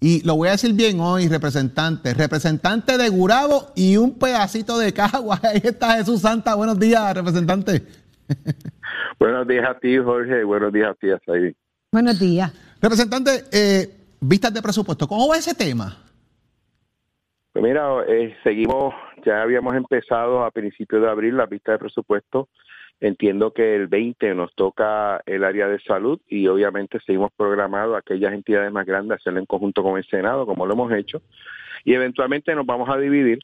Y 0.00 0.22
lo 0.26 0.36
voy 0.36 0.48
a 0.48 0.52
decir 0.52 0.74
bien 0.74 1.00
hoy, 1.00 1.28
representante. 1.28 2.12
Representante 2.12 2.98
de 2.98 3.08
Gurabo 3.08 3.72
y 3.74 3.96
un 3.96 4.18
pedacito 4.18 4.76
de 4.78 4.92
Cagua. 4.92 5.40
Ahí 5.42 5.62
está 5.64 5.96
Jesús 5.96 6.20
Santa. 6.20 6.54
Buenos 6.54 6.78
días, 6.78 7.14
representante. 7.14 7.82
Buenos 9.18 9.48
días 9.48 9.64
a 9.68 9.78
ti, 9.78 9.96
Jorge. 9.96 10.44
Buenos 10.44 10.72
días 10.72 10.90
a 10.90 10.94
ti, 10.94 11.06
Saidi. 11.24 11.56
Buenos 11.90 12.18
días. 12.18 12.52
Representante, 12.82 13.44
eh, 13.52 14.03
vistas 14.28 14.52
de 14.54 14.62
presupuesto, 14.62 15.06
¿cómo 15.06 15.28
va 15.28 15.36
ese 15.36 15.54
tema? 15.54 15.96
Pues 17.52 17.64
mira, 17.64 17.88
eh, 18.08 18.34
seguimos, 18.42 18.94
ya 19.24 19.42
habíamos 19.42 19.74
empezado 19.74 20.44
a 20.44 20.50
principios 20.50 21.02
de 21.02 21.08
abril 21.08 21.36
la 21.36 21.46
vista 21.46 21.72
de 21.72 21.78
presupuesto. 21.78 22.48
Entiendo 23.00 23.52
que 23.52 23.76
el 23.76 23.86
20 23.86 24.34
nos 24.34 24.54
toca 24.54 25.20
el 25.26 25.44
área 25.44 25.68
de 25.68 25.80
salud 25.80 26.20
y 26.26 26.46
obviamente 26.46 26.98
seguimos 27.04 27.30
programados 27.36 27.96
aquellas 27.96 28.32
entidades 28.32 28.72
más 28.72 28.86
grandes 28.86 29.18
hacerlo 29.18 29.40
en 29.40 29.46
conjunto 29.46 29.82
con 29.82 29.98
el 29.98 30.04
Senado, 30.06 30.46
como 30.46 30.66
lo 30.66 30.74
hemos 30.74 30.92
hecho. 30.92 31.22
Y 31.84 31.94
eventualmente 31.94 32.54
nos 32.54 32.66
vamos 32.66 32.88
a 32.88 32.98
dividir 32.98 33.38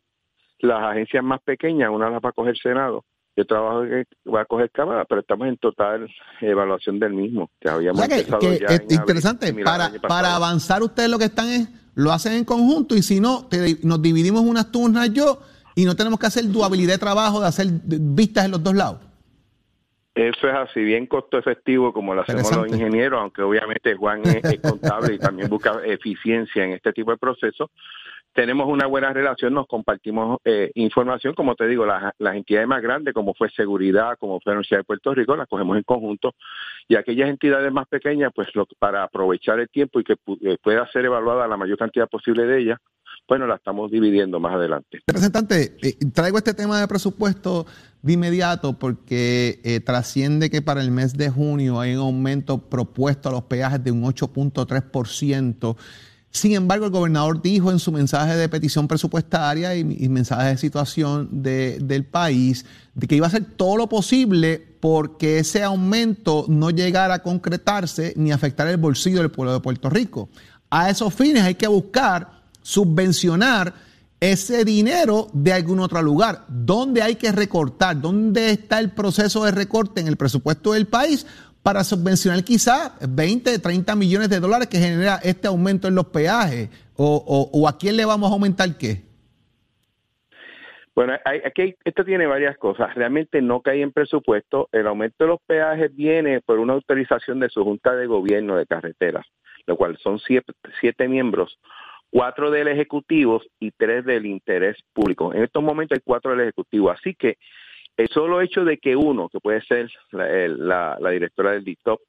las 0.60 0.82
agencias 0.82 1.22
más 1.22 1.40
pequeñas, 1.42 1.90
una 1.90 2.10
las 2.10 2.20
va 2.22 2.30
a 2.30 2.32
coger 2.32 2.56
Senado 2.56 3.04
yo 3.36 3.46
trabajo 3.46 3.82
que 3.82 4.06
va 4.30 4.42
a 4.42 4.44
coger 4.44 4.70
cámara, 4.70 5.04
pero 5.04 5.20
estamos 5.20 5.48
en 5.48 5.56
total 5.56 6.08
evaluación 6.40 6.98
del 6.98 7.12
mismo. 7.12 7.50
Que 7.60 7.68
habíamos 7.68 8.06
es 8.08 8.82
interesante, 8.90 9.54
para, 9.64 9.92
para 10.06 10.34
avanzar 10.34 10.82
ustedes 10.82 11.08
lo 11.08 11.18
que 11.18 11.26
están 11.26 11.48
es, 11.48 11.68
lo 11.94 12.12
hacen 12.12 12.32
en 12.32 12.44
conjunto 12.44 12.96
y 12.96 13.02
si 13.02 13.20
no, 13.20 13.48
nos 13.82 14.02
dividimos 14.02 14.42
unas 14.42 14.70
turnas 14.70 15.12
yo 15.12 15.40
y 15.74 15.84
no 15.84 15.96
tenemos 15.96 16.18
que 16.18 16.26
hacer 16.26 16.48
duabilidad 16.48 16.94
de 16.94 16.98
trabajo 16.98 17.40
de 17.40 17.46
hacer 17.46 17.66
vistas 17.70 18.44
en 18.44 18.50
los 18.50 18.62
dos 18.62 18.74
lados. 18.74 19.00
Eso 20.14 20.48
es 20.48 20.54
así, 20.54 20.80
bien 20.80 21.06
costo 21.06 21.38
efectivo 21.38 21.92
como 21.92 22.14
lo 22.14 22.22
hacemos 22.22 22.54
los 22.54 22.68
ingenieros, 22.68 23.20
aunque 23.20 23.42
obviamente 23.42 23.94
Juan 23.94 24.22
es 24.24 24.60
contable 24.60 25.14
y 25.14 25.18
también 25.18 25.48
busca 25.48 25.80
eficiencia 25.84 26.64
en 26.64 26.72
este 26.72 26.92
tipo 26.92 27.12
de 27.12 27.16
procesos 27.16 27.70
tenemos 28.32 28.68
una 28.68 28.86
buena 28.86 29.12
relación, 29.12 29.54
nos 29.54 29.66
compartimos 29.66 30.38
eh, 30.44 30.70
información, 30.74 31.34
como 31.34 31.56
te 31.56 31.66
digo, 31.66 31.84
las, 31.84 32.14
entidades 32.34 32.68
más 32.68 32.80
grandes, 32.80 33.12
como 33.12 33.34
fue 33.34 33.50
seguridad, 33.50 34.16
como 34.18 34.40
fue 34.40 34.52
la 34.52 34.58
Universidad 34.58 34.80
de 34.80 34.84
Puerto 34.84 35.14
Rico, 35.14 35.36
las 35.36 35.48
cogemos 35.48 35.76
en 35.76 35.82
conjunto, 35.82 36.34
y 36.88 36.94
aquellas 36.96 37.28
entidades 37.28 37.72
más 37.72 37.88
pequeñas, 37.88 38.30
pues 38.34 38.48
lo, 38.54 38.66
para 38.78 39.02
aprovechar 39.02 39.58
el 39.58 39.68
tiempo 39.68 40.00
y 40.00 40.04
que 40.04 40.14
eh, 40.42 40.56
pueda 40.62 40.90
ser 40.92 41.04
evaluada 41.04 41.48
la 41.48 41.56
mayor 41.56 41.76
cantidad 41.76 42.08
posible 42.08 42.46
de 42.46 42.60
ellas, 42.60 42.78
bueno, 43.28 43.46
la 43.46 43.56
estamos 43.56 43.90
dividiendo 43.90 44.40
más 44.40 44.54
adelante. 44.54 45.00
Representante, 45.06 45.76
eh, 45.82 45.96
traigo 46.12 46.38
este 46.38 46.54
tema 46.54 46.80
de 46.80 46.88
presupuesto 46.88 47.66
de 48.02 48.12
inmediato 48.12 48.78
porque 48.78 49.82
trasciende 49.84 50.50
que 50.50 50.62
para 50.62 50.80
el 50.80 50.90
mes 50.90 51.16
de 51.16 51.30
junio 51.30 51.78
hay 51.80 51.94
un 51.94 52.00
aumento 52.00 52.58
propuesto 52.58 53.28
a 53.28 53.32
los 53.32 53.42
peajes 53.42 53.84
de 53.84 53.90
un 53.92 54.02
8.3%. 54.02 55.76
Sin 56.32 56.52
embargo, 56.52 56.84
el 56.84 56.92
gobernador 56.92 57.42
dijo 57.42 57.72
en 57.72 57.80
su 57.80 57.90
mensaje 57.90 58.36
de 58.36 58.48
petición 58.48 58.86
presupuestaria 58.86 59.74
y, 59.74 59.84
mensaje 59.84 60.50
de 60.50 60.58
situación 60.58 61.28
del 61.42 62.04
país 62.04 62.64
de 62.94 63.08
que 63.08 63.16
iba 63.16 63.26
a 63.26 63.28
hacer 63.28 63.44
todo 63.56 63.76
lo 63.76 63.88
posible 63.88 64.64
porque 64.80 65.40
ese 65.40 65.64
aumento 65.64 66.44
no 66.48 66.70
llegara 66.70 67.14
a 67.14 67.22
concretarse 67.22 68.14
ni 68.16 68.30
afectar 68.30 68.68
el 68.68 68.76
bolsillo 68.76 69.18
del 69.18 69.32
pueblo 69.32 69.52
de 69.52 69.60
Puerto 69.60 69.90
Rico. 69.90 70.28
A 70.70 70.88
esos 70.88 71.12
fines 71.12 71.42
hay 71.42 71.56
que 71.56 71.66
buscar 71.66 72.40
subvencionar 72.62 73.74
ese 74.20 74.64
dinero 74.64 75.28
de 75.32 75.52
algún 75.52 75.80
otro 75.80 76.00
lugar. 76.02 76.44
¿Dónde 76.48 77.02
hay 77.02 77.16
que 77.16 77.32
recortar? 77.32 78.00
¿Dónde 78.00 78.50
está 78.50 78.78
el 78.78 78.92
proceso 78.92 79.44
de 79.44 79.50
recorte 79.50 80.00
en 80.00 80.06
el 80.06 80.16
presupuesto 80.16 80.74
del 80.74 80.86
país? 80.86 81.26
Para 81.62 81.84
subvencionar 81.84 82.42
quizá 82.42 82.96
20, 83.06 83.58
30 83.58 83.94
millones 83.96 84.30
de 84.30 84.40
dólares 84.40 84.68
que 84.68 84.78
genera 84.78 85.16
este 85.22 85.48
aumento 85.48 85.88
en 85.88 85.94
los 85.94 86.06
peajes? 86.06 86.70
¿O, 86.96 87.66
a 87.66 87.78
quién 87.78 87.96
le 87.96 88.04
vamos 88.04 88.30
a 88.30 88.34
aumentar 88.34 88.76
qué? 88.76 89.02
Bueno, 90.94 91.14
aquí 91.24 91.74
esto 91.84 92.04
tiene 92.04 92.26
varias 92.26 92.58
cosas. 92.58 92.94
Realmente 92.94 93.40
no 93.40 93.62
cae 93.62 93.80
en 93.80 93.92
presupuesto. 93.92 94.68
El 94.70 94.86
aumento 94.86 95.24
de 95.24 95.28
los 95.28 95.40
peajes 95.46 95.94
viene 95.96 96.42
por 96.42 96.58
una 96.58 96.74
autorización 96.74 97.40
de 97.40 97.48
su 97.48 97.64
Junta 97.64 97.96
de 97.96 98.06
Gobierno 98.06 98.56
de 98.56 98.66
Carreteras, 98.66 99.26
lo 99.66 99.76
cual 99.76 99.96
son 99.96 100.18
siete, 100.18 100.52
siete 100.78 101.08
miembros, 101.08 101.58
cuatro 102.10 102.50
del 102.50 102.68
Ejecutivo 102.68 103.40
y 103.58 103.70
tres 103.70 104.04
del 104.04 104.26
interés 104.26 104.76
público. 104.92 105.32
En 105.32 105.44
estos 105.44 105.62
momentos 105.62 105.96
hay 105.96 106.02
cuatro 106.04 106.32
del 106.32 106.40
Ejecutivo. 106.40 106.90
Así 106.90 107.14
que 107.14 107.38
el 108.00 108.08
solo 108.08 108.40
hecho 108.40 108.64
de 108.64 108.78
que 108.78 108.96
uno, 108.96 109.28
que 109.28 109.40
puede 109.40 109.60
ser 109.62 109.90
la, 110.12 110.96
directora 111.10 111.52
del 111.52 111.64
DITOP, 111.64 112.00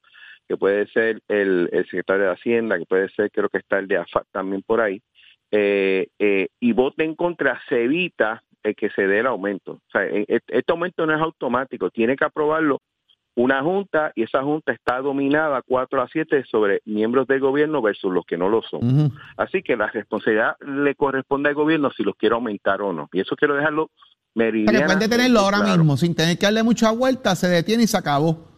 que 0.47 0.55
puede 0.55 0.87
ser 0.87 1.21
el, 1.27 1.69
secretario 1.85 2.25
de 2.25 2.31
Hacienda, 2.31 2.77
que 2.77 2.85
puede 2.85 3.09
ser, 3.09 3.29
creo 3.29 3.49
que 3.49 3.57
está 3.57 3.79
el 3.79 3.87
de 3.89 3.97
AFAC 3.97 4.25
también 4.31 4.61
por 4.61 4.79
ahí, 4.79 5.01
eh, 5.51 6.07
eh, 6.17 6.47
y 6.61 6.71
vote 6.71 7.03
en 7.03 7.15
contra, 7.15 7.61
se 7.67 7.83
evita 7.83 8.41
que 8.77 8.89
se 8.91 9.05
dé 9.07 9.19
el 9.19 9.27
aumento. 9.27 9.73
O 9.73 9.91
sea, 9.91 10.05
e, 10.05 10.21
e, 10.27 10.39
este 10.47 10.71
aumento 10.71 11.05
no 11.05 11.13
es 11.13 11.21
automático, 11.21 11.89
tiene 11.89 12.15
que 12.15 12.25
aprobarlo 12.25 12.81
una 13.35 13.61
junta 13.63 14.11
y 14.15 14.23
esa 14.23 14.43
junta 14.43 14.73
está 14.73 14.99
dominada 14.99 15.61
4 15.65 16.01
a 16.01 16.07
7 16.11 16.43
sobre 16.49 16.81
miembros 16.85 17.27
del 17.27 17.39
gobierno 17.39 17.81
versus 17.81 18.11
los 18.13 18.25
que 18.25 18.37
no 18.37 18.49
lo 18.49 18.61
son. 18.61 19.11
Así 19.37 19.63
que 19.63 19.77
la 19.77 19.87
responsabilidad 19.87 20.55
le 20.59 20.95
corresponde 20.95 21.49
al 21.49 21.55
gobierno 21.55 21.91
si 21.95 22.03
los 22.03 22.15
quiere 22.15 22.35
aumentar 22.35 22.81
o 22.81 22.91
no. 22.91 23.09
Y 23.13 23.21
eso 23.21 23.35
quiero 23.35 23.55
dejarlo 23.55 23.89
meridiano. 24.35 24.71
Pero 24.71 24.85
pueden 24.85 24.99
detenerlo 24.99 25.39
ahora 25.39 25.63
mismo, 25.63 25.95
sin 25.95 26.13
tener 26.13 26.37
que 26.37 26.45
darle 26.45 26.63
mucha 26.63 26.91
vuelta, 26.91 27.35
se 27.35 27.47
detiene 27.47 27.83
y 27.83 27.87
se 27.87 27.97
acabó. 27.97 28.49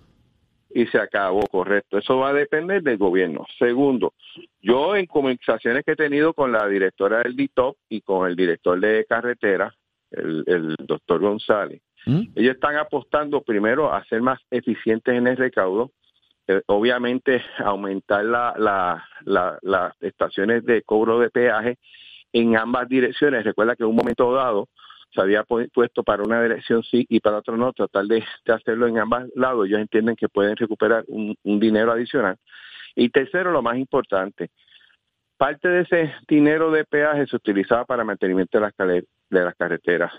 Y 0.75 0.87
se 0.87 0.97
acabó, 0.97 1.45
correcto. 1.47 1.99
Eso 1.99 2.17
va 2.17 2.29
a 2.29 2.33
depender 2.33 2.81
del 2.81 2.97
gobierno. 2.97 3.45
Segundo, 3.59 4.13
yo 4.59 4.95
en 4.95 5.05
conversaciones 5.05 5.83
que 5.85 5.91
he 5.91 5.95
tenido 5.95 6.33
con 6.33 6.51
la 6.51 6.67
directora 6.67 7.19
del 7.19 7.35
DITOP 7.35 7.77
y 7.89 8.01
con 8.01 8.27
el 8.27 8.35
director 8.35 8.79
de 8.79 9.05
carretera, 9.07 9.71
el, 10.09 10.43
el 10.47 10.75
doctor 10.79 11.19
González, 11.21 11.81
¿Mm? 12.05 12.23
Ellos 12.35 12.55
están 12.55 12.75
apostando 12.77 13.41
primero 13.41 13.93
a 13.93 14.03
ser 14.05 14.21
más 14.21 14.39
eficientes 14.51 15.15
en 15.15 15.27
el 15.27 15.37
recaudo, 15.37 15.91
eh, 16.47 16.61
obviamente 16.67 17.41
aumentar 17.59 18.25
la, 18.25 19.03
las 19.25 19.93
estaciones 20.01 20.65
de 20.65 20.81
cobro 20.81 21.19
de 21.19 21.29
peaje 21.29 21.77
en 22.33 22.57
ambas 22.57 22.89
direcciones. 22.89 23.43
Recuerda 23.43 23.75
que 23.75 23.83
en 23.83 23.89
un 23.89 23.95
momento 23.95 24.33
dado 24.33 24.67
se 25.13 25.21
había 25.21 25.43
puesto 25.43 26.03
para 26.03 26.23
una 26.23 26.41
dirección 26.41 26.81
sí 26.83 27.05
y 27.07 27.19
para 27.19 27.37
otro 27.37 27.55
no, 27.55 27.71
tratar 27.71 28.05
de, 28.05 28.23
hacerlo 28.47 28.87
en 28.87 28.97
ambos 28.97 29.25
lados. 29.35 29.67
Ellos 29.67 29.79
entienden 29.79 30.15
que 30.15 30.27
pueden 30.27 30.55
recuperar 30.55 31.05
un, 31.07 31.37
dinero 31.43 31.91
adicional. 31.91 32.37
Y 32.95 33.09
tercero, 33.09 33.51
lo 33.51 33.61
más 33.61 33.77
importante, 33.77 34.49
parte 35.37 35.67
de 35.67 35.81
ese 35.81 36.13
dinero 36.27 36.71
de 36.71 36.83
peaje 36.83 37.27
se 37.27 37.35
utilizaba 37.35 37.85
para 37.85 38.03
mantenimiento 38.03 38.59
de 38.59 38.61
las, 38.61 39.05
de 39.29 39.45
las 39.45 39.55
carreteras. 39.55 40.11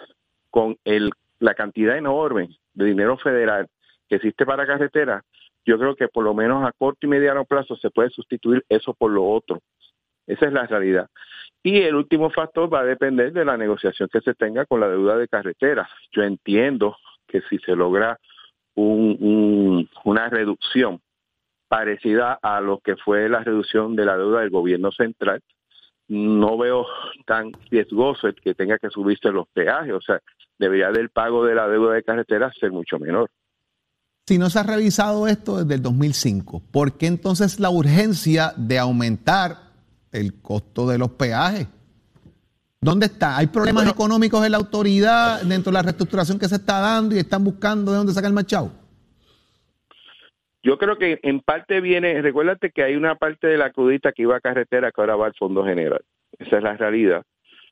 Con 0.50 0.76
el 0.84 1.10
la 1.44 1.54
cantidad 1.54 1.98
enorme 1.98 2.48
de 2.72 2.86
dinero 2.86 3.18
federal 3.18 3.68
que 4.08 4.16
existe 4.16 4.46
para 4.46 4.66
carreteras, 4.66 5.22
yo 5.66 5.78
creo 5.78 5.94
que 5.94 6.08
por 6.08 6.24
lo 6.24 6.32
menos 6.32 6.66
a 6.66 6.72
corto 6.72 7.06
y 7.06 7.06
mediano 7.06 7.44
plazo 7.44 7.76
se 7.76 7.90
puede 7.90 8.08
sustituir 8.08 8.64
eso 8.70 8.94
por 8.94 9.10
lo 9.10 9.24
otro. 9.24 9.60
Esa 10.26 10.46
es 10.46 10.52
la 10.54 10.66
realidad. 10.66 11.08
Y 11.62 11.82
el 11.82 11.96
último 11.96 12.30
factor 12.30 12.72
va 12.72 12.80
a 12.80 12.84
depender 12.84 13.32
de 13.32 13.44
la 13.44 13.58
negociación 13.58 14.08
que 14.10 14.22
se 14.22 14.32
tenga 14.34 14.64
con 14.64 14.80
la 14.80 14.88
deuda 14.88 15.18
de 15.18 15.28
carreteras. 15.28 15.88
Yo 16.12 16.22
entiendo 16.22 16.96
que 17.26 17.42
si 17.42 17.58
se 17.58 17.76
logra 17.76 18.18
una 18.74 20.28
reducción 20.30 21.00
parecida 21.68 22.38
a 22.40 22.62
lo 22.62 22.78
que 22.78 22.96
fue 22.96 23.28
la 23.28 23.44
reducción 23.44 23.96
de 23.96 24.06
la 24.06 24.16
deuda 24.16 24.40
del 24.40 24.50
gobierno 24.50 24.92
central, 24.92 25.42
no 26.08 26.58
veo 26.58 26.86
tan 27.26 27.52
riesgoso 27.70 28.28
el 28.28 28.34
que 28.34 28.54
tenga 28.54 28.78
que 28.78 28.90
subirse 28.90 29.30
los 29.30 29.46
peajes. 29.48 29.92
O 29.92 30.00
sea, 30.00 30.20
debería 30.58 30.90
del 30.90 31.10
pago 31.10 31.44
de 31.44 31.54
la 31.54 31.68
deuda 31.68 31.94
de 31.94 32.02
carretera 32.02 32.52
ser 32.58 32.72
mucho 32.72 32.98
menor. 32.98 33.30
Si 34.26 34.38
no 34.38 34.48
se 34.48 34.58
ha 34.58 34.62
revisado 34.62 35.28
esto 35.28 35.58
desde 35.58 35.74
el 35.74 35.82
2005, 35.82 36.62
¿por 36.70 36.96
qué 36.96 37.06
entonces 37.06 37.60
la 37.60 37.70
urgencia 37.70 38.54
de 38.56 38.78
aumentar 38.78 39.56
el 40.12 40.40
costo 40.40 40.88
de 40.88 40.96
los 40.96 41.10
peajes? 41.10 41.68
¿Dónde 42.80 43.06
está? 43.06 43.36
¿Hay 43.36 43.46
problemas 43.46 43.90
económicos 43.90 44.44
en 44.44 44.52
la 44.52 44.58
autoridad 44.58 45.42
dentro 45.42 45.70
de 45.70 45.74
la 45.74 45.82
reestructuración 45.82 46.38
que 46.38 46.48
se 46.48 46.56
está 46.56 46.80
dando 46.80 47.14
y 47.14 47.18
están 47.18 47.42
buscando 47.42 47.90
de 47.90 47.98
dónde 47.98 48.12
sacar 48.12 48.28
el 48.28 48.34
machado? 48.34 48.72
Yo 50.62 50.78
creo 50.78 50.96
que 50.96 51.18
en 51.22 51.40
parte 51.40 51.82
viene, 51.82 52.22
recuérdate 52.22 52.70
que 52.70 52.82
hay 52.82 52.96
una 52.96 53.16
parte 53.16 53.46
de 53.46 53.58
la 53.58 53.70
crudita 53.70 54.12
que 54.12 54.22
iba 54.22 54.36
a 54.36 54.40
carretera 54.40 54.90
que 54.90 55.00
ahora 55.00 55.16
va 55.16 55.26
al 55.26 55.34
Fondo 55.34 55.64
General. 55.64 56.00
Esa 56.38 56.56
es 56.56 56.62
la 56.62 56.76
realidad. 56.76 57.22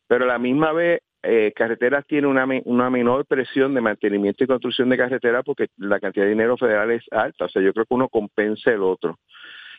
Pero 0.07 0.25
a 0.25 0.29
la 0.29 0.39
misma 0.39 0.73
vez 0.73 1.01
eh, 1.23 1.53
carreteras 1.55 2.05
tiene 2.07 2.27
una, 2.27 2.47
una 2.65 2.91
menor 2.91 3.27
presión 3.27 3.75
de 3.75 3.81
mantenimiento 3.81 4.43
y 4.43 4.49
construcción 4.49 4.89
de 4.89 4.97
carreteras 4.97 5.45
porque 5.45 5.69
la 5.77 6.01
cantidad 6.01 6.25
de 6.25 6.31
dinero 6.31 6.57
federal 6.57 6.91
es 6.91 7.05
alta. 7.13 7.45
O 7.45 7.49
sea, 7.49 7.63
yo 7.63 7.73
creo 7.73 7.87
que 7.87 7.95
uno 7.95 8.09
compensa 8.09 8.71
el 8.73 8.83
otro. 8.83 9.19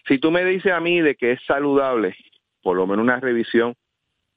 Si 0.07 0.19
tú 0.19 0.31
me 0.31 0.45
dices 0.45 0.71
a 0.71 0.79
mí 0.79 1.01
de 1.01 1.15
que 1.15 1.33
es 1.33 1.39
saludable, 1.45 2.15
por 2.61 2.77
lo 2.77 2.87
menos 2.87 3.03
una 3.03 3.19
revisión 3.19 3.73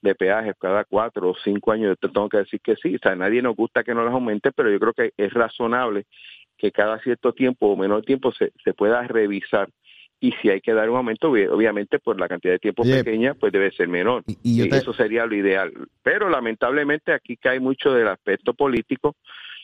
de 0.03 0.15
peajes 0.15 0.55
cada 0.61 0.85
cuatro 0.85 1.31
o 1.31 1.37
cinco 1.43 1.73
años, 1.73 1.89
yo 1.89 1.97
te 1.97 2.13
tengo 2.13 2.29
que 2.29 2.39
decir 2.39 2.61
que 2.61 2.77
sí. 2.77 2.97
O 2.97 2.99
sea, 2.99 3.13
a 3.13 3.17
nadie 3.17 3.43
nos 3.43 3.57
gusta 3.57 3.85
que 3.85 3.95
no 3.95 4.05
las 4.05 4.13
aumente, 4.13 4.53
pero 4.53 4.71
yo 4.71 4.79
creo 4.81 4.93
que 4.93 5.13
es 5.17 5.33
razonable 5.33 6.05
que 6.59 6.73
cada 6.73 6.99
cierto 7.01 7.33
tiempo 7.33 7.67
o 7.67 7.77
menor 7.77 8.03
tiempo 8.03 8.33
se, 8.33 8.53
se 8.65 8.75
pueda 8.75 9.03
revisar 9.03 9.69
y 10.21 10.33
si 10.41 10.49
hay 10.49 10.61
que 10.61 10.73
dar 10.73 10.89
un 10.89 10.97
aumento, 10.97 11.31
obviamente 11.31 11.99
por 11.99 12.19
la 12.19 12.29
cantidad 12.29 12.55
de 12.55 12.59
tiempo 12.59 12.83
pequeña, 12.83 13.35
pues 13.35 13.53
debe 13.53 13.71
ser 13.73 13.89
menor. 13.89 14.25
Y, 14.43 14.63
eso 14.75 14.93
sería 14.93 15.27
lo 15.27 15.35
ideal. 15.35 15.73
Pero 16.03 16.31
lamentablemente 16.31 17.13
aquí 17.13 17.37
cae 17.37 17.61
mucho 17.61 17.93
del 17.93 18.09
aspecto 18.09 18.55
político 18.55 19.17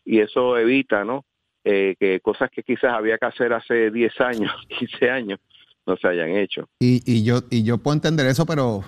y 0.04 0.20
eso 0.20 0.58
evita, 0.58 1.04
¿no? 1.04 1.24
Eh, 1.64 1.94
que 1.98 2.20
cosas 2.20 2.50
que 2.50 2.62
quizás 2.62 2.92
había 2.92 3.18
que 3.18 3.26
hacer 3.26 3.52
hace 3.52 3.90
10 3.90 4.20
años, 4.20 4.52
15 4.78 5.10
años, 5.10 5.40
no 5.86 5.96
se 5.96 6.08
hayan 6.08 6.30
hecho. 6.36 6.68
Y, 6.80 7.02
y, 7.06 7.24
yo, 7.24 7.40
y 7.50 7.62
yo 7.62 7.78
puedo 7.78 7.94
entender 7.94 8.26
eso, 8.26 8.44
pero 8.44 8.84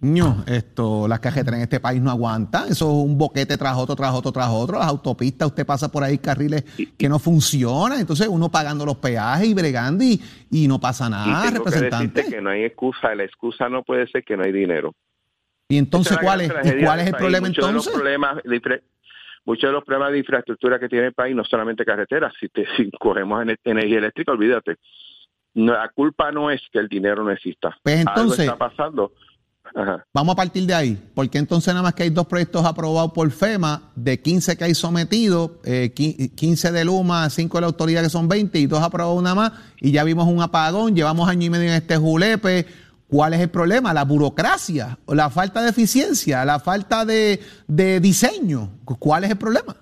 no, 0.00 0.44
esto, 0.46 1.08
las 1.08 1.18
carreteras 1.18 1.58
en 1.58 1.64
este 1.64 1.80
país 1.80 2.00
no 2.00 2.10
aguantan. 2.10 2.68
Eso 2.68 2.86
es 2.86 3.04
un 3.04 3.18
boquete 3.18 3.56
tras 3.56 3.76
otro, 3.76 3.96
tras 3.96 4.14
otro, 4.14 4.30
tras 4.30 4.48
otro. 4.48 4.78
Las 4.78 4.86
autopistas, 4.86 5.48
usted 5.48 5.66
pasa 5.66 5.90
por 5.90 6.04
ahí 6.04 6.18
carriles 6.18 6.62
que 6.96 7.08
no 7.08 7.18
funcionan. 7.18 7.98
Entonces 7.98 8.28
uno 8.28 8.48
pagando 8.48 8.86
los 8.86 8.96
peajes 8.98 9.48
y 9.48 9.54
bregando 9.54 10.04
y, 10.04 10.20
y 10.52 10.68
no 10.68 10.78
pasa 10.78 11.10
nada, 11.10 11.48
y 11.48 11.50
representante. 11.50 12.24
Que, 12.24 12.30
que 12.30 12.40
no 12.40 12.50
hay 12.50 12.62
excusa. 12.62 13.12
La 13.16 13.24
excusa 13.24 13.68
no 13.68 13.82
puede 13.82 14.06
ser 14.06 14.22
que 14.22 14.36
no 14.36 14.44
hay 14.44 14.52
dinero. 14.52 14.94
¿Y 15.68 15.78
entonces 15.78 16.16
cuál 16.18 16.42
es, 16.42 16.52
cuál 16.52 17.00
es 17.00 17.08
el 17.08 17.14
problema 17.14 17.48
entonces? 17.48 17.92
De 17.92 17.98
los 17.98 18.00
problemas 18.00 18.36
muchos 19.44 19.68
de 19.68 19.72
los 19.72 19.84
problemas 19.84 20.12
de 20.12 20.18
infraestructura 20.18 20.78
que 20.78 20.88
tiene 20.88 21.06
el 21.06 21.12
país, 21.14 21.34
no 21.34 21.42
solamente 21.42 21.84
carreteras, 21.84 22.34
si, 22.38 22.48
te, 22.48 22.66
si 22.76 22.90
cogemos 22.92 23.44
energía 23.64 23.98
eléctrica, 23.98 24.30
olvídate. 24.30 24.76
la 25.54 25.88
culpa 25.88 26.30
no 26.30 26.50
es 26.50 26.60
que 26.70 26.78
el 26.78 26.86
dinero 26.86 27.24
no 27.24 27.30
exista. 27.30 27.76
Pues 27.82 28.00
entonces, 28.00 28.40
Algo 28.48 28.52
está 28.52 28.56
pasando 28.56 29.12
Vamos 30.14 30.32
a 30.32 30.36
partir 30.36 30.66
de 30.66 30.74
ahí, 30.74 30.98
porque 31.14 31.38
entonces 31.38 31.72
nada 31.72 31.82
más 31.82 31.94
que 31.94 32.04
hay 32.04 32.10
dos 32.10 32.26
proyectos 32.26 32.64
aprobados 32.64 33.12
por 33.12 33.30
FEMA, 33.30 33.90
de 33.94 34.20
15 34.20 34.56
que 34.56 34.64
hay 34.64 34.74
sometidos, 34.74 35.50
15 35.62 36.68
eh, 36.68 36.72
de 36.72 36.84
Luma, 36.84 37.28
5 37.30 37.56
de 37.56 37.60
la 37.60 37.66
autoridad 37.66 38.02
que 38.02 38.08
son 38.08 38.28
20 38.28 38.58
y 38.58 38.66
dos 38.66 38.82
aprobados 38.82 39.18
una 39.18 39.34
más, 39.34 39.52
y 39.80 39.92
ya 39.92 40.04
vimos 40.04 40.26
un 40.26 40.42
apagón, 40.42 40.94
llevamos 40.94 41.28
año 41.28 41.46
y 41.46 41.50
medio 41.50 41.68
en 41.68 41.74
este 41.74 41.96
julepe. 41.96 42.66
¿Cuál 43.08 43.32
es 43.32 43.40
el 43.40 43.48
problema? 43.48 43.94
La 43.94 44.04
burocracia, 44.04 44.98
la 45.06 45.30
falta 45.30 45.62
de 45.62 45.70
eficiencia, 45.70 46.44
la 46.44 46.60
falta 46.60 47.06
de, 47.06 47.40
diseño. 48.00 48.70
¿Cuál 48.84 49.24
es 49.24 49.30
el 49.30 49.38
problema? 49.38 49.74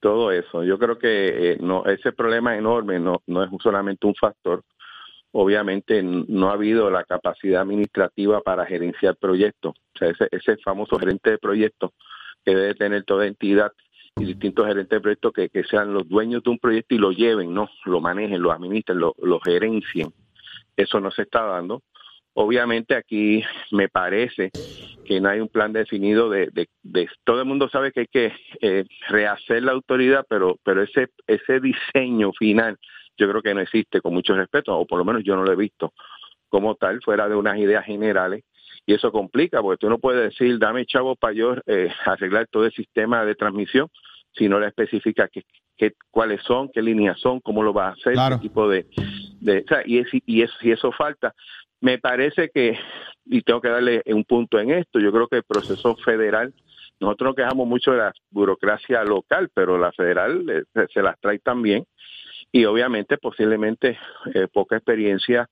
Todo 0.00 0.30
eso. 0.30 0.64
Yo 0.64 0.78
creo 0.78 0.98
que 0.98 1.52
eh, 1.52 1.58
no, 1.60 1.84
ese 1.84 2.12
problema 2.12 2.56
enorme 2.56 2.98
no, 2.98 3.22
no 3.26 3.44
es 3.44 3.50
solamente 3.62 4.06
un 4.06 4.14
factor 4.14 4.62
obviamente 5.36 6.00
no 6.02 6.48
ha 6.48 6.52
habido 6.52 6.90
la 6.90 7.02
capacidad 7.02 7.62
administrativa 7.62 8.40
para 8.40 8.64
gerenciar 8.66 9.16
proyectos. 9.16 9.74
O 9.76 9.98
sea, 9.98 10.08
ese, 10.10 10.28
ese 10.30 10.56
famoso 10.58 10.96
gerente 10.96 11.32
de 11.32 11.38
proyectos 11.38 11.90
que 12.44 12.54
debe 12.54 12.74
tener 12.74 13.02
toda 13.02 13.26
entidad 13.26 13.72
y 14.16 14.26
distintos 14.26 14.66
gerentes 14.68 14.96
de 14.96 15.00
proyectos 15.00 15.32
que, 15.32 15.64
sean 15.64 15.92
los 15.92 16.08
dueños 16.08 16.44
de 16.44 16.50
un 16.50 16.58
proyecto 16.60 16.94
y 16.94 16.98
lo 16.98 17.10
lleven, 17.10 17.52
no, 17.52 17.68
lo 17.84 18.00
manejen, 18.00 18.40
lo 18.40 18.52
administren, 18.52 19.00
lo, 19.00 19.16
lo 19.20 19.40
gerencien. 19.40 20.12
Eso 20.76 21.00
no 21.00 21.10
se 21.10 21.22
está 21.22 21.42
dando. 21.42 21.82
Obviamente 22.34 22.94
aquí 22.94 23.42
me 23.72 23.88
parece 23.88 24.52
que 25.04 25.20
no 25.20 25.30
hay 25.30 25.40
un 25.40 25.48
plan 25.48 25.72
definido 25.72 26.30
de, 26.30 26.48
de, 26.52 27.08
todo 27.24 27.40
el 27.40 27.46
mundo 27.46 27.68
sabe 27.68 27.90
que 27.90 28.00
hay 28.00 28.06
que 28.06 28.32
eh, 28.60 28.84
rehacer 29.08 29.64
la 29.64 29.72
autoridad, 29.72 30.24
pero 30.28 30.58
pero 30.64 30.82
ese 30.82 31.08
ese 31.26 31.60
diseño 31.60 32.32
final 32.32 32.78
yo 33.16 33.28
creo 33.28 33.42
que 33.42 33.54
no 33.54 33.60
existe 33.60 34.00
con 34.00 34.14
mucho 34.14 34.34
respeto, 34.34 34.76
o 34.76 34.86
por 34.86 34.98
lo 34.98 35.04
menos 35.04 35.22
yo 35.24 35.36
no 35.36 35.44
lo 35.44 35.52
he 35.52 35.56
visto 35.56 35.92
como 36.48 36.74
tal, 36.76 37.00
fuera 37.02 37.28
de 37.28 37.34
unas 37.34 37.58
ideas 37.58 37.84
generales. 37.84 38.44
Y 38.86 38.94
eso 38.94 39.10
complica, 39.10 39.62
porque 39.62 39.78
tú 39.78 39.88
no 39.88 39.98
puedes 39.98 40.30
decir, 40.30 40.58
dame 40.58 40.86
chavo 40.86 41.16
para 41.16 41.32
yo 41.32 41.54
eh, 41.66 41.90
arreglar 42.04 42.46
todo 42.50 42.66
el 42.66 42.72
sistema 42.72 43.24
de 43.24 43.34
transmisión, 43.34 43.88
si 44.32 44.48
no 44.48 44.60
le 44.60 44.66
especifica 44.66 45.28
qué, 45.28 45.42
cuáles 46.10 46.42
son, 46.42 46.70
qué 46.72 46.82
líneas 46.82 47.18
son, 47.20 47.40
cómo 47.40 47.62
lo 47.62 47.72
va 47.72 47.88
a 47.88 47.92
hacer, 47.92 48.14
qué 48.14 48.38
tipo 48.42 48.68
de... 48.68 48.86
de 49.40 49.58
o 49.58 49.66
sea, 49.66 49.82
y, 49.84 49.98
es, 49.98 50.08
y 50.12 50.42
eso, 50.42 50.54
si 50.60 50.70
eso 50.70 50.92
falta, 50.92 51.34
me 51.80 51.98
parece 51.98 52.50
que, 52.50 52.78
y 53.26 53.42
tengo 53.42 53.60
que 53.60 53.68
darle 53.68 54.02
un 54.06 54.24
punto 54.24 54.58
en 54.58 54.70
esto, 54.70 55.00
yo 55.00 55.12
creo 55.12 55.28
que 55.28 55.36
el 55.36 55.44
proceso 55.44 55.96
federal, 55.96 56.54
nosotros 57.00 57.28
nos 57.28 57.36
quejamos 57.36 57.66
mucho 57.66 57.92
de 57.92 57.98
la 57.98 58.12
burocracia 58.30 59.02
local, 59.04 59.50
pero 59.52 59.76
la 59.78 59.92
federal 59.92 60.44
eh, 60.48 60.86
se 60.92 61.02
las 61.02 61.18
trae 61.20 61.38
también 61.40 61.84
y 62.54 62.66
obviamente 62.66 63.18
posiblemente 63.18 63.98
eh, 64.32 64.46
poca 64.46 64.76
experiencia 64.76 65.50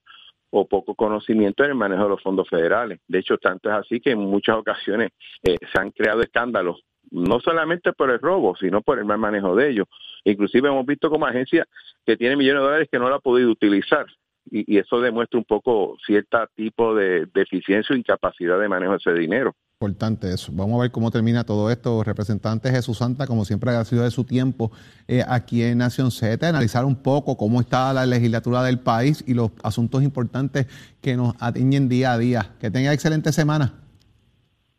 o 0.50 0.68
poco 0.68 0.94
conocimiento 0.94 1.64
en 1.64 1.70
el 1.70 1.76
manejo 1.76 2.04
de 2.04 2.08
los 2.10 2.22
fondos 2.22 2.48
federales. 2.48 3.00
De 3.08 3.18
hecho, 3.18 3.38
tanto 3.38 3.68
es 3.68 3.74
así 3.74 4.00
que 4.00 4.12
en 4.12 4.20
muchas 4.20 4.56
ocasiones 4.56 5.10
eh, 5.42 5.56
se 5.72 5.80
han 5.80 5.90
creado 5.90 6.22
escándalos 6.22 6.84
no 7.10 7.40
solamente 7.40 7.92
por 7.92 8.10
el 8.12 8.20
robo, 8.20 8.54
sino 8.54 8.82
por 8.82 9.00
el 9.00 9.04
mal 9.04 9.18
manejo 9.18 9.56
de 9.56 9.70
ellos. 9.70 9.88
Inclusive 10.22 10.68
hemos 10.68 10.86
visto 10.86 11.10
como 11.10 11.26
agencia 11.26 11.66
que 12.06 12.16
tiene 12.16 12.36
millones 12.36 12.60
de 12.60 12.66
dólares 12.66 12.88
que 12.90 13.00
no 13.00 13.10
la 13.10 13.16
ha 13.16 13.20
podido 13.20 13.50
utilizar 13.50 14.06
y, 14.48 14.78
eso 14.78 15.00
demuestra 15.00 15.38
un 15.38 15.44
poco 15.44 15.96
cierto 16.06 16.38
tipo 16.54 16.94
de 16.94 17.26
deficiencia 17.34 17.94
o 17.94 17.98
incapacidad 17.98 18.60
de 18.60 18.68
manejo 18.68 18.92
de 18.92 18.98
ese 18.98 19.14
dinero. 19.14 19.56
Importante 19.82 20.32
eso. 20.32 20.52
Vamos 20.54 20.78
a 20.78 20.82
ver 20.82 20.92
cómo 20.92 21.10
termina 21.10 21.42
todo 21.42 21.68
esto. 21.68 22.04
Representante 22.04 22.70
Jesús 22.70 22.98
Santa, 22.98 23.26
como 23.26 23.44
siempre 23.44 23.72
ha 23.72 23.84
sido 23.84 24.04
de 24.04 24.12
su 24.12 24.22
tiempo 24.22 24.70
eh, 25.08 25.24
aquí 25.26 25.64
en 25.64 25.78
Nación 25.78 26.12
Z, 26.12 26.48
analizar 26.48 26.84
un 26.84 26.94
poco 26.94 27.36
cómo 27.36 27.60
está 27.60 27.92
la 27.92 28.06
legislatura 28.06 28.62
del 28.62 28.78
país 28.78 29.24
y 29.26 29.34
los 29.34 29.50
asuntos 29.64 30.04
importantes 30.04 30.68
que 31.00 31.16
nos 31.16 31.34
atiñen 31.40 31.88
día 31.88 32.12
a 32.12 32.18
día. 32.18 32.50
Que 32.60 32.70
tenga 32.70 32.92
excelente 32.92 33.32
semana. 33.32 33.74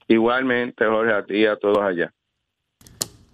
Igualmente, 0.07 0.85
Jorge, 0.85 1.13
a 1.13 1.25
ti 1.25 1.35
y 1.39 1.45
a 1.47 1.57
todos 1.57 1.79
allá. 1.79 2.13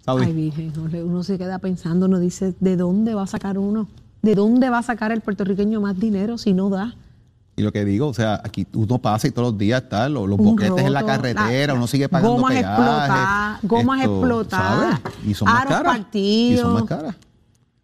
Ay, 0.06 0.32
Virgen, 0.32 0.74
Jorge, 0.74 1.04
uno 1.04 1.22
se 1.22 1.38
queda 1.38 1.60
pensando, 1.60 2.06
uno 2.06 2.18
dice, 2.18 2.52
¿de 2.58 2.74
dónde 2.74 3.14
va 3.14 3.22
a 3.22 3.26
sacar 3.28 3.58
uno? 3.58 3.86
¿De 4.22 4.34
dónde 4.34 4.70
va 4.70 4.78
a 4.78 4.82
sacar 4.82 5.12
el 5.12 5.20
puertorriqueño 5.20 5.80
más 5.80 6.00
dinero 6.00 6.36
si 6.36 6.52
no 6.52 6.68
da? 6.68 6.96
Y 7.60 7.62
lo 7.62 7.72
que 7.72 7.84
digo, 7.84 8.08
o 8.08 8.14
sea, 8.14 8.40
aquí 8.42 8.66
uno 8.72 8.96
pasa 8.96 9.28
y 9.28 9.32
todos 9.32 9.48
los 9.48 9.58
días 9.58 9.82
está 9.82 10.08
los, 10.08 10.26
boquetes 10.34 10.82
en 10.82 10.94
la 10.94 11.04
carretera, 11.04 11.74
uno 11.74 11.86
sigue 11.86 12.08
pagando 12.08 12.36
gomas 12.36 12.54
explotadas, 12.54 13.60
gomas 13.62 14.00
explotadas, 14.00 15.00
y 15.26 15.34
son 15.34 15.46
más 15.46 15.66
caras. 15.66 16.00
Y 16.14 16.56
son 16.58 16.72
más 16.72 16.84
caras. 16.84 17.14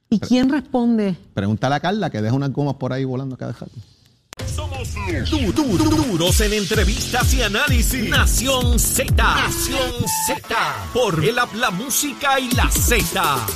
¿Y 0.09 0.19
quién 0.19 0.49
responde? 0.49 1.15
Pregúntale 1.35 1.75
a 1.75 1.81
Carla 1.81 2.09
que 2.09 2.23
deja 2.23 2.35
unas 2.35 2.55
gomas 2.55 2.77
por 2.77 2.95
ahí 2.95 3.05
volando 3.05 3.37
cada 3.37 3.53
rato. 3.53 3.75
Somos 4.47 4.95
duros 5.77 6.41
en 6.41 6.55
entrevistas 6.55 7.35
y 7.35 7.43
análisis. 7.43 8.09
Nación 8.09 8.79
Z. 8.79 9.13
Nación 9.15 9.93
Z. 10.27 10.57
Por 10.95 11.23
el 11.23 11.35
la 11.35 11.71
música 11.71 12.41
y 12.41 12.51
la 12.53 12.71
Z. 12.71 13.47